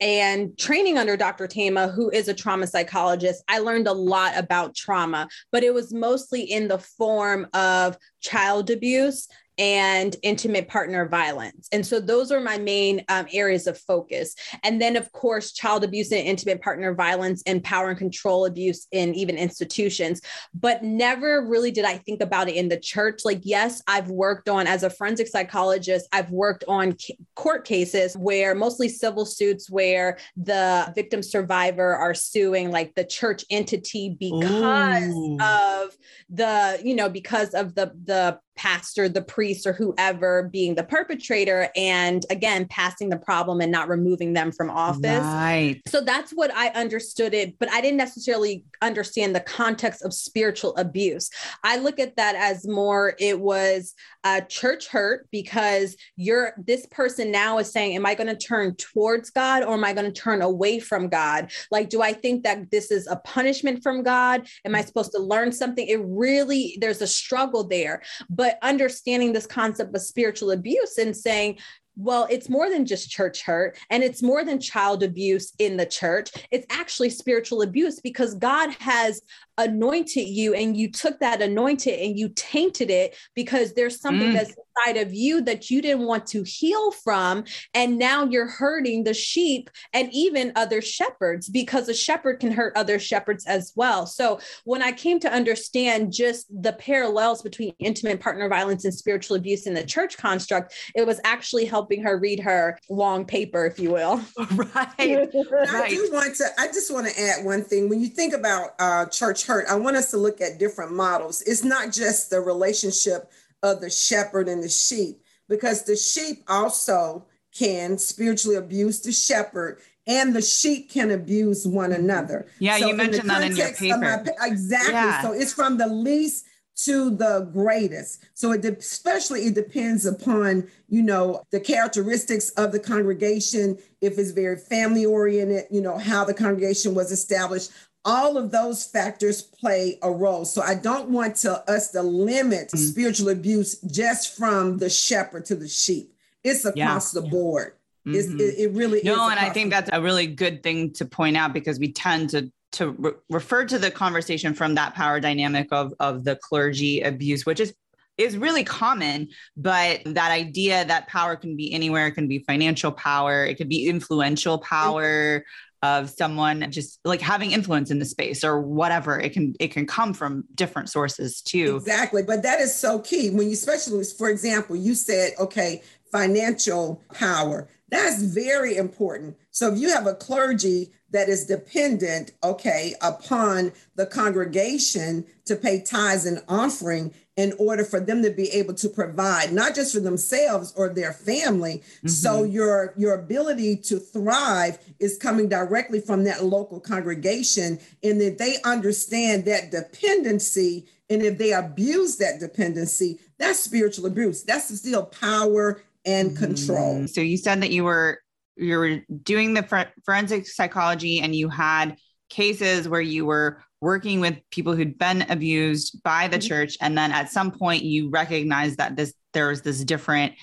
and 0.01 0.57
training 0.57 0.97
under 0.97 1.15
Dr. 1.15 1.47
Thema, 1.47 1.89
who 1.89 2.09
is 2.09 2.27
a 2.27 2.33
trauma 2.33 2.65
psychologist, 2.65 3.43
I 3.47 3.59
learned 3.59 3.87
a 3.87 3.93
lot 3.93 4.35
about 4.35 4.75
trauma, 4.75 5.29
but 5.51 5.63
it 5.63 5.73
was 5.73 5.93
mostly 5.93 6.41
in 6.41 6.67
the 6.67 6.79
form 6.79 7.47
of 7.53 7.97
child 8.19 8.71
abuse 8.71 9.27
and 9.61 10.15
intimate 10.23 10.67
partner 10.67 11.07
violence. 11.07 11.69
And 11.71 11.85
so 11.85 11.99
those 11.99 12.31
are 12.31 12.39
my 12.39 12.57
main 12.57 13.05
um, 13.09 13.27
areas 13.31 13.67
of 13.67 13.77
focus. 13.77 14.33
And 14.63 14.81
then, 14.81 14.95
of 14.95 15.11
course, 15.11 15.51
child 15.51 15.83
abuse 15.83 16.11
and 16.11 16.25
intimate 16.25 16.63
partner 16.63 16.95
violence 16.95 17.43
and 17.45 17.63
power 17.63 17.89
and 17.89 17.97
control 17.97 18.47
abuse 18.47 18.87
in 18.91 19.13
even 19.13 19.37
institutions. 19.37 20.19
But 20.55 20.83
never 20.83 21.45
really 21.45 21.69
did 21.69 21.85
I 21.85 21.99
think 21.99 22.23
about 22.23 22.49
it 22.49 22.55
in 22.55 22.69
the 22.69 22.79
church. 22.79 23.21
Like, 23.23 23.41
yes, 23.43 23.83
I've 23.87 24.09
worked 24.09 24.49
on, 24.49 24.65
as 24.65 24.81
a 24.81 24.89
forensic 24.89 25.27
psychologist, 25.27 26.07
I've 26.11 26.31
worked 26.31 26.63
on 26.67 26.97
court 27.35 27.63
cases 27.63 28.17
where 28.17 28.55
mostly 28.55 28.89
civil 28.89 29.27
suits 29.27 29.69
where 29.69 30.17
the 30.35 30.91
victim 30.95 31.21
survivor 31.21 31.95
are 31.95 32.15
suing 32.15 32.71
like 32.71 32.95
the 32.95 33.05
church 33.05 33.45
entity 33.51 34.17
because 34.19 35.13
Ooh. 35.13 35.37
of 35.39 35.95
the, 36.31 36.81
you 36.83 36.95
know, 36.95 37.09
because 37.09 37.53
of 37.53 37.75
the, 37.75 37.91
the 38.05 38.39
pastor, 38.61 39.09
the 39.09 39.23
priest, 39.23 39.65
or 39.65 39.73
whoever 39.73 40.47
being 40.53 40.75
the 40.75 40.83
perpetrator, 40.83 41.69
and 41.75 42.23
again, 42.29 42.67
passing 42.69 43.09
the 43.09 43.17
problem 43.17 43.59
and 43.59 43.71
not 43.71 43.89
removing 43.89 44.33
them 44.33 44.51
from 44.51 44.69
office. 44.69 45.23
Right. 45.23 45.81
So 45.87 46.01
that's 46.01 46.31
what 46.31 46.55
I 46.55 46.67
understood 46.69 47.33
it, 47.33 47.57
but 47.57 47.71
I 47.71 47.81
didn't 47.81 47.97
necessarily 47.97 48.63
understand 48.83 49.35
the 49.35 49.39
context 49.39 50.03
of 50.03 50.13
spiritual 50.13 50.75
abuse. 50.77 51.31
I 51.63 51.77
look 51.77 51.99
at 51.99 52.15
that 52.17 52.35
as 52.35 52.67
more 52.67 53.15
it 53.19 53.39
was 53.39 53.95
a 54.23 54.43
church 54.43 54.87
hurt 54.87 55.27
because 55.31 55.95
you're 56.15 56.53
this 56.63 56.85
person 56.85 57.31
now 57.31 57.57
is 57.57 57.71
saying, 57.71 57.95
Am 57.95 58.05
I 58.05 58.13
going 58.13 58.27
to 58.27 58.37
turn 58.37 58.75
towards 58.75 59.31
God 59.31 59.63
or 59.63 59.73
am 59.73 59.83
I 59.83 59.93
going 59.93 60.11
to 60.11 60.21
turn 60.21 60.43
away 60.43 60.79
from 60.79 61.09
God? 61.09 61.49
Like, 61.71 61.89
do 61.89 62.03
I 62.03 62.13
think 62.13 62.43
that 62.43 62.69
this 62.69 62.91
is 62.91 63.07
a 63.07 63.15
punishment 63.15 63.81
from 63.81 64.03
God? 64.03 64.47
Am 64.65 64.75
I 64.75 64.83
mm. 64.83 64.85
supposed 64.85 65.13
to 65.13 65.19
learn 65.19 65.51
something? 65.51 65.87
It 65.87 66.01
really, 66.03 66.77
there's 66.79 67.01
a 67.01 67.07
struggle 67.07 67.63
there. 67.63 68.03
But 68.29 68.50
but 68.51 68.67
understanding 68.67 69.31
this 69.31 69.45
concept 69.45 69.95
of 69.95 70.01
spiritual 70.01 70.51
abuse 70.51 70.97
and 70.97 71.15
saying 71.15 71.57
well, 71.97 72.25
it's 72.29 72.47
more 72.47 72.69
than 72.69 72.85
just 72.85 73.11
church 73.11 73.43
hurt 73.43 73.77
and 73.89 74.01
it's 74.01 74.23
more 74.23 74.45
than 74.45 74.61
child 74.61 75.03
abuse 75.03 75.51
in 75.59 75.75
the 75.75 75.85
church. 75.85 76.31
It's 76.49 76.65
actually 76.69 77.09
spiritual 77.09 77.63
abuse 77.63 77.99
because 77.99 78.33
God 78.33 78.71
has 78.79 79.21
anointed 79.57 80.27
you 80.27 80.53
and 80.53 80.75
you 80.75 80.91
took 80.91 81.19
that 81.19 81.41
anointed 81.41 81.99
and 81.99 82.17
you 82.17 82.29
tainted 82.35 82.89
it 82.89 83.15
because 83.35 83.73
there's 83.73 83.99
something 83.99 84.31
mm. 84.31 84.33
that's 84.33 84.55
inside 84.75 84.97
of 84.97 85.13
you 85.13 85.41
that 85.41 85.69
you 85.69 85.81
didn't 85.81 86.05
want 86.05 86.25
to 86.27 86.43
heal 86.43 86.91
from. 86.91 87.43
And 87.73 87.97
now 87.97 88.25
you're 88.25 88.47
hurting 88.47 89.03
the 89.03 89.13
sheep 89.13 89.69
and 89.93 90.09
even 90.11 90.51
other 90.55 90.81
shepherds 90.81 91.49
because 91.49 91.89
a 91.89 91.93
shepherd 91.93 92.39
can 92.39 92.51
hurt 92.51 92.75
other 92.75 92.99
shepherds 92.99 93.45
as 93.45 93.73
well. 93.75 94.05
So 94.05 94.39
when 94.63 94.81
I 94.81 94.91
came 94.91 95.19
to 95.21 95.31
understand 95.31 96.13
just 96.13 96.47
the 96.49 96.73
parallels 96.73 97.41
between 97.41 97.73
intimate 97.79 98.19
partner 98.19 98.47
violence 98.49 98.85
and 98.85 98.93
spiritual 98.93 99.37
abuse 99.37 99.67
in 99.67 99.73
the 99.73 99.83
church 99.83 100.17
construct, 100.17 100.73
it 100.95 101.05
was 101.05 101.19
actually 101.23 101.65
helping 101.65 102.03
her 102.03 102.17
read 102.17 102.39
her 102.39 102.77
long 102.89 103.25
paper, 103.25 103.65
if 103.65 103.79
you 103.79 103.91
will. 103.91 104.21
Right. 104.51 104.87
I 104.99 105.89
do 105.89 106.09
want 106.11 106.35
to, 106.35 106.45
I 106.59 106.67
just 106.67 106.93
want 106.93 107.07
to 107.07 107.19
add 107.19 107.45
one 107.45 107.63
thing. 107.63 107.89
When 107.89 108.01
you 108.01 108.07
think 108.07 108.33
about 108.33 108.71
uh, 108.79 109.05
church 109.05 109.45
hurt, 109.51 109.67
I 109.69 109.75
want 109.75 109.97
us 109.97 110.11
to 110.11 110.17
look 110.17 110.41
at 110.41 110.59
different 110.59 110.93
models. 110.93 111.41
It's 111.41 111.63
not 111.63 111.91
just 111.91 112.29
the 112.29 112.39
relationship 112.39 113.31
of 113.63 113.81
the 113.81 113.89
shepherd 113.89 114.47
and 114.47 114.63
the 114.63 114.69
sheep, 114.69 115.21
because 115.49 115.83
the 115.83 115.95
sheep 115.95 116.43
also 116.47 117.25
can 117.53 117.97
spiritually 117.97 118.55
abuse 118.55 119.01
the 119.01 119.11
shepherd 119.11 119.79
and 120.07 120.33
the 120.33 120.41
sheep 120.41 120.89
can 120.89 121.11
abuse 121.11 121.67
one 121.67 121.91
another. 121.91 122.47
Yeah, 122.59 122.77
so 122.77 122.87
you 122.87 122.95
mentioned 122.95 123.29
that 123.29 123.43
in 123.43 123.55
your 123.55 123.73
paper. 123.73 123.97
My, 123.97 124.47
exactly. 124.47 124.93
Yeah. 124.93 125.21
So 125.21 125.33
it's 125.33 125.53
from 125.53 125.77
the 125.77 125.87
least 125.87 126.45
to 126.85 127.11
the 127.11 127.49
greatest. 127.53 128.23
So 128.33 128.53
it 128.53 128.61
de- 128.61 128.77
especially 128.77 129.41
it 129.45 129.53
depends 129.53 130.05
upon, 130.05 130.67
you 130.87 131.03
know, 131.03 131.43
the 131.51 131.59
characteristics 131.59 132.49
of 132.51 132.71
the 132.71 132.79
congregation, 132.79 133.77
if 133.99 134.17
it's 134.17 134.31
very 134.31 134.57
family 134.57 135.05
oriented, 135.05 135.65
you 135.69 135.81
know, 135.81 135.97
how 135.97 136.23
the 136.23 136.33
congregation 136.33 136.95
was 136.95 137.11
established, 137.11 137.71
all 138.03 138.37
of 138.37 138.51
those 138.51 138.85
factors 138.85 139.41
play 139.41 139.99
a 140.01 140.11
role. 140.11 140.45
So 140.45 140.61
I 140.61 140.75
don't 140.75 141.09
want 141.09 141.35
to 141.37 141.69
us 141.69 141.91
to 141.91 142.01
limit 142.01 142.69
mm-hmm. 142.69 142.77
spiritual 142.77 143.29
abuse 143.29 143.79
just 143.81 144.35
from 144.35 144.77
the 144.77 144.89
shepherd 144.89 145.45
to 145.45 145.55
the 145.55 145.67
sheep. 145.67 146.13
It's 146.43 146.65
across 146.65 147.13
yeah. 147.13 147.21
the 147.21 147.27
board. 147.27 147.73
Mm-hmm. 148.07 148.39
It, 148.39 148.43
it, 148.57 148.71
really 148.71 149.01
no, 149.03 149.29
and 149.29 149.39
I 149.39 149.49
think 149.49 149.69
that's 149.69 149.89
a 149.93 150.01
really 150.01 150.25
good 150.25 150.63
thing 150.63 150.91
to 150.93 151.05
point 151.05 151.37
out 151.37 151.53
because 151.53 151.77
we 151.77 151.91
tend 151.91 152.31
to 152.31 152.51
to 152.71 152.91
re- 152.91 153.11
refer 153.29 153.65
to 153.65 153.77
the 153.77 153.91
conversation 153.91 154.55
from 154.55 154.73
that 154.73 154.95
power 154.95 155.19
dynamic 155.19 155.67
of 155.71 155.93
of 155.99 156.23
the 156.23 156.35
clergy 156.37 157.01
abuse, 157.01 157.45
which 157.45 157.59
is 157.59 157.75
is 158.17 158.37
really 158.37 158.63
common 158.63 159.27
but 159.55 160.01
that 160.05 160.31
idea 160.31 160.83
that 160.85 161.07
power 161.07 161.35
can 161.35 161.55
be 161.55 161.73
anywhere 161.73 162.07
it 162.07 162.11
can 162.11 162.27
be 162.27 162.39
financial 162.39 162.91
power 162.91 163.45
it 163.45 163.55
could 163.55 163.69
be 163.69 163.87
influential 163.87 164.59
power 164.59 165.43
of 165.83 166.09
someone 166.09 166.69
just 166.71 166.99
like 167.03 167.21
having 167.21 167.51
influence 167.51 167.89
in 167.89 167.99
the 167.99 168.05
space 168.05 168.43
or 168.43 168.61
whatever. 168.61 169.19
It 169.19 169.33
can 169.33 169.55
it 169.59 169.69
can 169.69 169.85
come 169.85 170.13
from 170.13 170.43
different 170.55 170.89
sources 170.89 171.41
too. 171.41 171.77
Exactly 171.77 172.23
but 172.23 172.43
that 172.43 172.59
is 172.59 172.75
so 172.75 172.99
key. 172.99 173.29
When 173.29 173.47
you 173.47 173.53
especially 173.53 174.03
for 174.17 174.29
example 174.29 174.75
you 174.75 174.95
said 174.95 175.33
okay 175.39 175.81
financial 176.11 177.01
power 177.13 177.67
that's 177.91 178.23
very 178.23 178.77
important. 178.77 179.37
So 179.51 179.71
if 179.71 179.77
you 179.77 179.89
have 179.89 180.07
a 180.07 180.15
clergy 180.15 180.91
that 181.11 181.27
is 181.27 181.45
dependent 181.45 182.31
okay 182.41 182.95
upon 183.01 183.73
the 183.95 184.05
congregation 184.05 185.25
to 185.43 185.57
pay 185.57 185.81
tithes 185.81 186.25
and 186.25 186.41
offering 186.47 187.13
in 187.35 187.53
order 187.59 187.83
for 187.83 187.99
them 187.99 188.23
to 188.23 188.29
be 188.29 188.49
able 188.51 188.73
to 188.73 188.87
provide 188.87 189.51
not 189.51 189.75
just 189.75 189.93
for 189.93 189.99
themselves 189.99 190.73
or 190.77 190.89
their 190.89 191.11
family 191.11 191.77
mm-hmm. 191.97 192.07
so 192.07 192.43
your 192.43 192.93
your 192.97 193.13
ability 193.13 193.75
to 193.75 193.99
thrive 193.99 194.79
is 194.99 195.17
coming 195.17 195.49
directly 195.49 195.99
from 195.99 196.23
that 196.23 196.45
local 196.45 196.79
congregation. 196.79 197.77
And 198.03 198.21
that 198.21 198.37
they 198.37 198.55
understand 198.63 199.43
that 199.45 199.69
dependency 199.69 200.87
and 201.09 201.21
if 201.21 201.37
they 201.37 201.51
abuse 201.51 202.15
that 202.17 202.39
dependency 202.39 203.19
that's 203.41 203.59
spiritual 203.59 204.05
abuse. 204.05 204.43
That's 204.43 204.77
still 204.77 205.03
power 205.03 205.81
and 206.05 206.35
control 206.37 206.95
mm-hmm. 206.95 207.05
so 207.05 207.21
you 207.21 207.37
said 207.37 207.61
that 207.61 207.71
you 207.71 207.83
were 207.83 208.19
you 208.57 208.77
were 208.77 208.97
doing 209.23 209.53
the 209.53 209.87
forensic 210.03 210.47
psychology 210.47 211.19
and 211.19 211.35
you 211.35 211.49
had 211.49 211.95
cases 212.29 212.87
where 212.87 213.01
you 213.01 213.25
were 213.25 213.61
working 213.81 214.19
with 214.19 214.37
people 214.51 214.75
who'd 214.75 214.97
been 214.97 215.23
abused 215.29 216.01
by 216.03 216.27
the 216.27 216.37
mm-hmm. 216.37 216.47
church 216.47 216.77
and 216.81 216.97
then 216.97 217.11
at 217.11 217.29
some 217.29 217.51
point 217.51 217.83
you 217.83 218.09
recognized 218.09 218.77
that 218.77 218.95
this 218.95 219.13
there's 219.33 219.61
this 219.61 219.83
different 219.83 220.33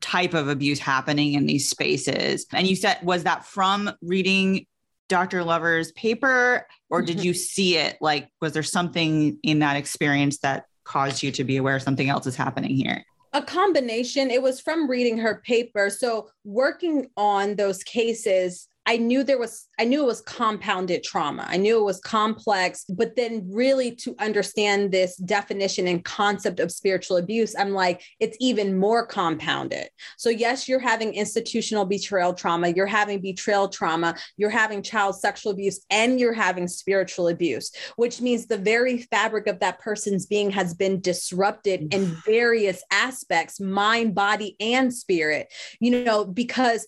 type 0.00 0.32
of 0.32 0.48
abuse 0.48 0.78
happening 0.78 1.34
in 1.34 1.44
these 1.44 1.68
spaces 1.68 2.46
and 2.52 2.66
you 2.66 2.76
said 2.76 2.98
was 3.02 3.24
that 3.24 3.44
from 3.44 3.90
reading 4.00 4.64
dr 5.08 5.42
lover's 5.42 5.90
paper 5.92 6.66
or 6.88 7.02
did 7.02 7.16
mm-hmm. 7.16 7.26
you 7.26 7.34
see 7.34 7.76
it 7.76 7.96
like 8.00 8.28
was 8.40 8.52
there 8.52 8.62
something 8.62 9.38
in 9.42 9.58
that 9.58 9.76
experience 9.76 10.38
that 10.38 10.64
caused 10.84 11.22
you 11.22 11.32
to 11.32 11.42
be 11.42 11.56
aware 11.56 11.80
something 11.80 12.08
else 12.08 12.26
is 12.26 12.36
happening 12.36 12.76
here 12.76 13.04
a 13.32 13.42
combination. 13.42 14.30
It 14.30 14.42
was 14.42 14.60
from 14.60 14.88
reading 14.88 15.18
her 15.18 15.42
paper. 15.44 15.90
So 15.90 16.30
working 16.44 17.08
on 17.16 17.56
those 17.56 17.82
cases 17.82 18.68
I 18.88 18.96
knew 18.96 19.22
there 19.22 19.38
was, 19.38 19.68
I 19.78 19.84
knew 19.84 20.02
it 20.02 20.06
was 20.06 20.22
compounded 20.22 21.02
trauma. 21.02 21.44
I 21.46 21.58
knew 21.58 21.78
it 21.78 21.84
was 21.84 22.00
complex, 22.00 22.86
but 22.88 23.16
then 23.16 23.46
really 23.52 23.94
to 23.96 24.16
understand 24.18 24.92
this 24.92 25.16
definition 25.16 25.86
and 25.86 26.02
concept 26.02 26.58
of 26.58 26.72
spiritual 26.72 27.18
abuse, 27.18 27.54
I'm 27.54 27.72
like, 27.72 28.02
it's 28.18 28.38
even 28.40 28.78
more 28.78 29.04
compounded. 29.04 29.90
So, 30.16 30.30
yes, 30.30 30.70
you're 30.70 30.78
having 30.78 31.12
institutional 31.12 31.84
betrayal 31.84 32.32
trauma, 32.32 32.70
you're 32.70 32.86
having 32.86 33.20
betrayal 33.20 33.68
trauma, 33.68 34.16
you're 34.38 34.48
having 34.48 34.82
child 34.82 35.16
sexual 35.16 35.52
abuse, 35.52 35.84
and 35.90 36.18
you're 36.18 36.32
having 36.32 36.66
spiritual 36.66 37.28
abuse, 37.28 37.70
which 37.96 38.22
means 38.22 38.46
the 38.46 38.56
very 38.56 39.02
fabric 39.02 39.48
of 39.48 39.60
that 39.60 39.80
person's 39.80 40.24
being 40.24 40.48
has 40.48 40.72
been 40.72 40.98
disrupted 41.02 41.92
in 41.92 42.06
mm. 42.06 42.24
various 42.24 42.82
aspects 42.90 43.60
mind, 43.60 44.14
body, 44.14 44.56
and 44.60 44.94
spirit, 44.94 45.52
you 45.78 46.02
know, 46.02 46.24
because 46.24 46.86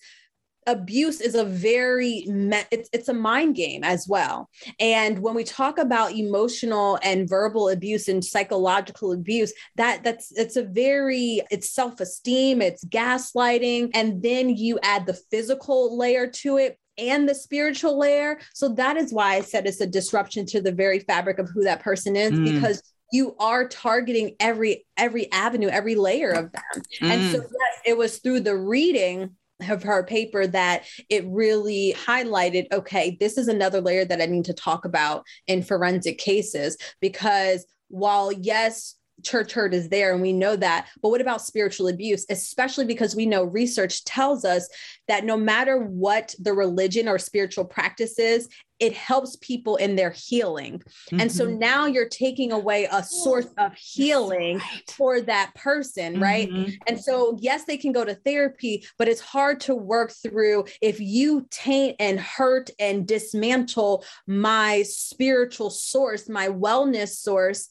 abuse 0.67 1.21
is 1.21 1.35
a 1.35 1.45
very 1.45 2.25
it's 2.71 2.89
it's 2.93 3.09
a 3.09 3.15
mind 3.15 3.55
game 3.55 3.83
as 3.83 4.07
well 4.07 4.49
and 4.79 5.19
when 5.19 5.35
we 5.35 5.43
talk 5.43 5.79
about 5.79 6.13
emotional 6.13 6.99
and 7.03 7.29
verbal 7.29 7.71
abuse 7.71 8.09
and 8.09 8.25
psychological 8.25 9.13
abuse 9.13 9.53
that 9.77 10.05
that's 10.05 10.33
it's 10.33 10.57
a 10.57 10.63
very 10.63 11.41
it's 11.51 11.71
self-esteem 11.71 12.61
it's 12.61 12.85
gaslighting 12.85 13.91
and 13.95 14.23
then 14.23 14.51
you 14.51 14.79
add 14.83 15.07
the 15.07 15.19
physical 15.31 15.97
layer 15.97 16.27
to 16.27 16.59
it 16.59 16.79
and 16.99 17.27
the 17.27 17.35
spiritual 17.35 17.99
layer 17.99 18.39
so 18.53 18.69
that 18.69 18.99
is 18.99 19.13
why 19.15 19.37
i 19.37 19.41
said 19.41 19.67
it's 19.67 19.81
a 19.81 19.87
disruption 19.87 20.45
to 20.45 20.61
the 20.61 20.73
very 20.73 21.01
fabric 21.01 21.39
of 21.39 21.49
who 21.49 21.65
that 21.65 21.81
person 21.81 22.17
is 22.17 22.33
mm. 22.33 22.55
because 22.55 22.83
you 23.13 23.35
are 23.41 23.67
targeting 23.67 24.37
every 24.39 24.87
every 24.97 25.31
avenue 25.33 25.69
every 25.69 25.95
layer 25.95 26.31
of 26.31 26.53
them 26.53 26.83
mm. 27.03 27.11
and 27.11 27.33
so 27.33 27.39
mm. 27.39 27.43
yes 27.45 27.81
it 27.87 27.97
was 27.97 28.19
through 28.19 28.41
the 28.41 28.57
reading 28.57 29.31
of 29.69 29.83
her 29.83 30.05
paper 30.05 30.47
that 30.47 30.85
it 31.09 31.25
really 31.27 31.95
highlighted 32.07 32.67
okay 32.73 33.17
this 33.21 33.37
is 33.37 33.49
another 33.49 33.81
layer 33.81 34.05
that 34.05 34.21
i 34.21 34.27
need 34.27 34.45
to 34.45 34.55
talk 34.55 34.85
about 34.85 35.25
in 35.47 35.63
forensic 35.63 36.19
cases 36.19 36.77
because 37.01 37.67
while 37.89 38.33
yes 38.33 38.95
church 39.23 39.53
hurt 39.53 39.75
is 39.75 39.89
there 39.89 40.13
and 40.13 40.23
we 40.23 40.33
know 40.33 40.57
that 40.57 40.87
but 41.03 41.11
what 41.11 41.21
about 41.21 41.43
spiritual 41.43 41.89
abuse 41.89 42.27
especially 42.31 42.85
because 42.85 43.15
we 43.17 43.27
know 43.27 43.45
research 43.45 44.05
tells 44.05 44.45
us 44.45 44.69
that 45.09 45.25
no 45.25 45.37
matter 45.37 45.79
what 45.79 46.35
the 46.39 46.53
religion 46.53 47.09
or 47.09 47.19
spiritual 47.19 47.65
practice 47.65 48.19
is 48.19 48.49
it 48.81 48.95
helps 48.95 49.37
people 49.37 49.77
in 49.77 49.95
their 49.95 50.11
healing 50.11 50.79
mm-hmm. 50.79 51.21
and 51.21 51.31
so 51.31 51.47
mm-hmm. 51.47 51.59
now 51.59 51.87
you're 51.87 52.09
taking 52.09 52.51
away 52.51 52.89
a 52.91 53.03
source 53.03 53.47
of 53.59 53.75
healing 53.75 54.59
right. 54.59 54.91
for 54.91 55.21
that 55.21 55.53
person 55.55 56.15
mm-hmm. 56.15 56.23
right 56.23 56.51
and 56.87 56.99
so 56.99 57.37
yes 57.41 57.65
they 57.65 57.77
can 57.77 57.93
go 57.93 58.05
to 58.05 58.15
therapy 58.15 58.85
but 58.99 59.07
it's 59.07 59.21
hard 59.21 59.61
to 59.61 59.75
work 59.75 60.11
through 60.11 60.65
if 60.81 60.99
you 60.99 61.47
taint 61.51 61.95
and 62.01 62.19
hurt 62.19 62.71
and 62.79 63.07
dismantle 63.07 64.05
my 64.27 64.83
spiritual 64.83 65.71
source 65.71 66.29
my 66.29 66.49
wellness 66.49 67.11
source 67.11 67.69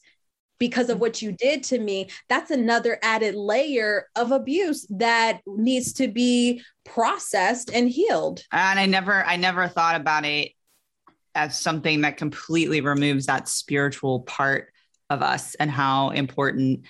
because 0.60 0.90
of 0.90 1.00
what 1.00 1.20
you 1.20 1.32
did 1.32 1.64
to 1.64 1.80
me, 1.80 2.08
that's 2.28 2.52
another 2.52 3.00
added 3.02 3.34
layer 3.34 4.06
of 4.14 4.30
abuse 4.30 4.86
that 4.90 5.40
needs 5.46 5.92
to 5.94 6.06
be 6.06 6.62
processed 6.84 7.72
and 7.72 7.88
healed. 7.88 8.44
And 8.52 8.78
I 8.78 8.86
never, 8.86 9.24
I 9.24 9.34
never 9.34 9.66
thought 9.66 10.00
about 10.00 10.24
it 10.24 10.52
as 11.34 11.58
something 11.58 12.02
that 12.02 12.16
completely 12.16 12.80
removes 12.80 13.26
that 13.26 13.48
spiritual 13.48 14.20
part 14.20 14.72
of 15.08 15.22
us 15.22 15.56
and 15.56 15.70
how 15.70 16.10
important 16.10 16.84